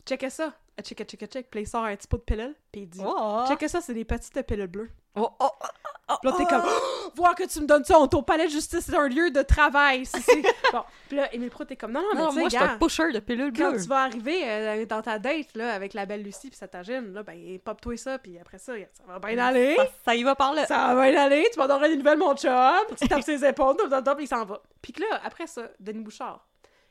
[0.05, 0.53] Checkez ça.
[0.77, 1.49] Ah, Check, check, check, check.
[1.49, 2.55] Puis il sort un petit pot de pilule.
[2.71, 3.45] Puis il dit Oh!
[3.47, 4.89] Checkez ça, c'est des petites pilules bleues.
[5.15, 5.65] Oh, oh, oh,
[6.09, 8.45] oh, Puis là, t'es comme, Oh, voir que tu me donnes ça, on ton palais
[8.45, 10.05] de justice, c'est un lieu de travail.
[10.05, 10.41] c'est-
[10.73, 10.83] bon.
[11.07, 13.11] Puis là, Émile Prout, t'es comme, non, non, mais Non, moi, je suis un pusher
[13.11, 13.81] de pilules quand bleues.
[13.81, 17.13] tu vas arriver euh, dans ta date, là, avec la belle Lucie puis sa tagine,
[17.13, 19.75] là, ben, pop-toi ça, puis après ça, ça va bien aller.
[19.77, 20.65] Ça, ça y va par là.
[20.65, 22.51] Ça va bien aller, tu m'en donneras des nouvelles, mon chum.
[22.99, 24.61] Tu tapes ses épaules, top, top, top, puis il s'en va.
[24.81, 26.45] Puis que là, après ça, Denis Bouchard,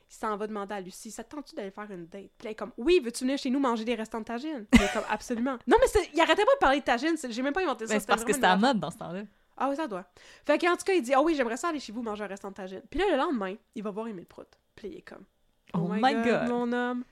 [0.09, 2.31] il s'en va demander à Lucie, ça te tente-tu d'aller faire une date?
[2.37, 4.65] Puis elle est comme, oui, veux-tu venir chez nous manger des restants de tagine?
[4.71, 5.57] Elle est comme, absolument.
[5.67, 7.93] Non, mais il arrêtait pas de parler de tagine, j'ai même pas inventé ça.
[7.93, 9.23] Ben, c'est parce que c'était à mode dans ce temps-là.
[9.57, 10.05] ah oui, ça doit.
[10.45, 12.27] Fait qu'en tout cas, il dit Ah oui, j'aimerais ça aller chez vous manger un
[12.27, 12.81] restant de tagine.
[12.89, 14.47] Puis là, le lendemain, il va voir Émile Prout.
[14.75, 15.23] Puis il est comme
[15.73, 16.47] Oh my God.
[16.49, 17.03] mon homme.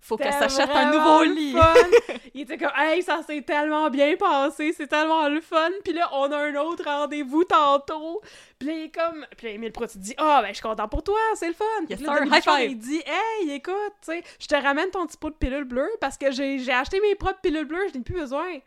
[0.00, 1.54] Faut qu'elle s'achète un nouveau lit.
[2.34, 5.70] il était comme Hey, ça s'est tellement bien passé, c'est tellement le fun.
[5.84, 8.22] Puis là, on a un autre rendez-vous tantôt.
[8.58, 9.26] Puis là, il est comme.
[9.36, 11.54] Puis là, Émile Prout, il dit Ah, ben, je suis content pour toi, c'est le
[11.54, 11.64] fun.
[11.86, 12.70] Puis Yes, là, sir, Denis high Bouchard, five.
[12.70, 15.90] il dit Hey, écoute, tu sais, je te ramène ton petit pot de pilule bleue
[16.00, 18.58] parce que j'ai j'ai acheté mes propres pilules bleues, je n'ai plus besoin.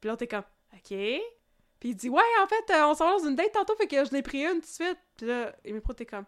[0.00, 0.88] Puis là, t'es comme OK.
[0.88, 3.86] Puis il dit Ouais, en fait, euh, on s'en va dans une date tantôt, fait
[3.86, 4.98] que je l'ai pris une tout de suite.
[5.16, 6.24] Puis là, Émile Prout, t'es comme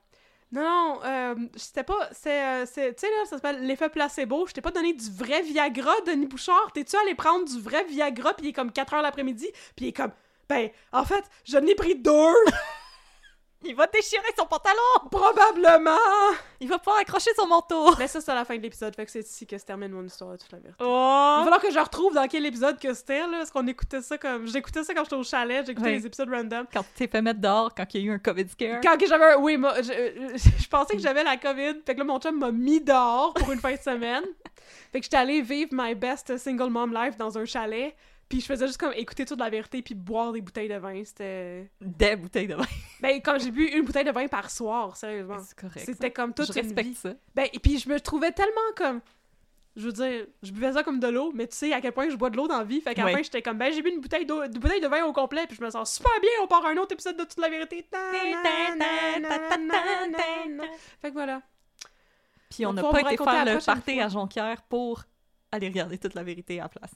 [0.53, 2.09] non, non, euh, c'était pas.
[2.13, 2.43] C'est.
[2.45, 4.47] euh, c'est- tu sais, là, ça s'appelle l'effet placebo.
[4.47, 6.71] Je t'ai pas donné du vrai Viagra, Denis Bouchard.
[6.73, 9.89] T'es-tu allé prendre du vrai Viagra, puis il est comme 4 heures l'après-midi, puis il
[9.89, 10.13] est comme.
[10.49, 12.35] Ben, en fait, je n'ai pris deux,
[13.69, 15.09] Il va déchirer son pantalon!
[15.11, 15.99] probablement!
[16.61, 17.95] Il va pouvoir accrocher son manteau!
[17.99, 19.91] Mais ça, c'est à la fin de l'épisode, fait que c'est ici que se termine
[19.93, 20.77] mon histoire de toute la vérité.
[20.81, 21.45] Il va Oh!
[21.45, 24.47] falloir que je retrouve dans quel épisode que c'était, là, parce qu'on écoutait ça comme.
[24.47, 25.95] J'écoutais ça quand j'étais au chalet, j'écoutais Ouais.
[25.97, 26.67] les épisodes random.
[26.73, 28.81] Quand tu t'es fait mettre dehors, quand il y a eu un COVID scare.
[28.83, 31.81] Quand j'avais un- Oui, moi, je, euh, je pensais que j'avais la COVID.
[31.85, 34.25] Fait que là, mon chum m'a mis dehors pour une fin de semaine.
[34.93, 37.95] Fait que j'étais allée vivre my best single mom life dans un chalet.
[38.29, 41.03] Puis je faisais juste comme écouter toute la vérité puis boire des bouteilles de vin.
[41.05, 41.71] C'était...
[41.81, 42.65] Des bouteilles de vin.
[43.01, 45.37] Ben, quand j'ai bu une bouteille de vin par soir, sérieusement.
[45.47, 45.85] C'est correct.
[45.85, 46.95] C'était comme toute Je une respecte vie.
[46.95, 47.13] ça.
[47.35, 49.01] Ben, et puis je me trouvais tellement comme...
[49.77, 52.09] Je veux dire, je buvais ça comme de l'eau, mais tu sais à quel point
[52.09, 52.81] je bois de l'eau dans la vie.
[52.81, 53.17] Fait qu'à la Ouais.
[53.19, 55.47] fin, j'étais comme, ben, j'ai bu une bouteille, d'eau- une bouteille de vin au complet,
[55.47, 57.51] puis je me sens super bien, on part à un autre épisode de toute la
[57.51, 57.87] vérité.
[61.01, 61.43] Fait que voilà.
[62.51, 64.05] Puis on n'a pas été faire le party fois.
[64.05, 65.05] à Jonquière pour
[65.53, 66.95] aller regarder toute la vérité à la place.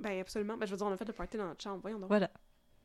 [0.00, 0.56] Ben, absolument.
[0.56, 2.08] Ben, je veux dire, on a fait le party dans notre chambre, voyons donc.
[2.08, 2.30] Voilà.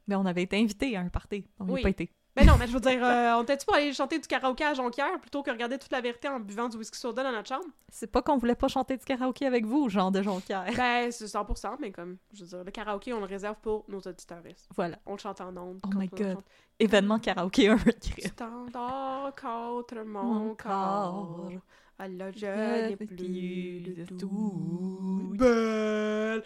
[0.07, 1.48] Mais on avait été invités à un party.
[1.60, 1.80] On n'y Oui.
[1.81, 2.10] a pas été.
[2.35, 4.73] Ben non, mais je veux dire, euh, on était-tu pour aller chanter du karaoké à
[4.73, 7.68] Jonquière plutôt que regarder toute la vérité en buvant du whisky soda dans notre chambre?
[7.90, 10.65] C'est pas qu'on voulait pas chanter du karaoké avec vous, genre de Jonquière.
[10.76, 13.99] Ben, c'est 100%, mais comme, je veux dire, le karaoké, on le réserve pour nos
[13.99, 14.41] auditeurs.
[14.76, 14.98] Voilà.
[15.06, 15.80] On le chante en ondes.
[15.85, 16.34] Oh my God.
[16.34, 16.45] chante.
[16.80, 18.23] Événement karaoké un cri.
[18.23, 21.38] Standard contre mon Mon corps.
[21.38, 21.52] corps.
[22.04, 22.46] Alors je
[22.90, 26.44] n'ai plus de tout belle.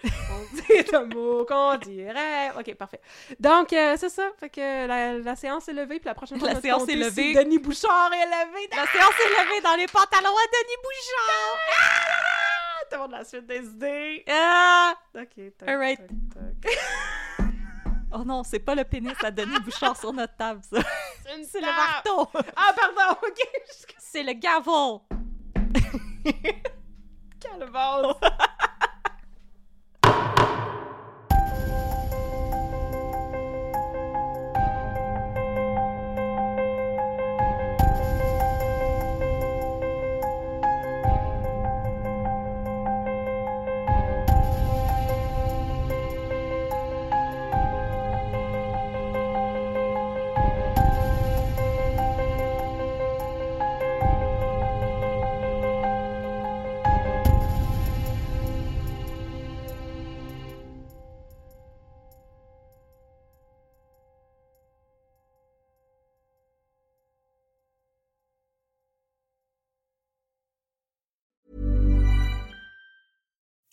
[0.68, 2.52] C'est un mot qu'on dirait.
[2.60, 3.02] Ok, parfait.
[3.40, 4.30] Donc, euh, c'est ça.
[4.40, 6.96] Fait que la, la séance est levée, puis la prochaine fois, La on séance est
[6.96, 7.34] levée.
[7.34, 8.68] Denis Bouchard est levé.
[8.76, 11.58] La séance est levée dans les pantalons à Denis Bouchard!
[11.80, 14.24] Ah, Tout le monde la suite des idées.
[14.30, 14.94] Ah!
[15.16, 16.00] Ok, tac, Alright.
[16.00, 16.78] tac, tac.
[18.14, 20.80] Oh non, c'est pas le pénis à Denis Bouchard sur notre table, ça.
[21.52, 22.30] C'est le marteau!
[22.56, 23.40] Ah, pardon, ok.
[24.00, 25.00] C'est le gavel!
[27.39, 28.18] Cannibals.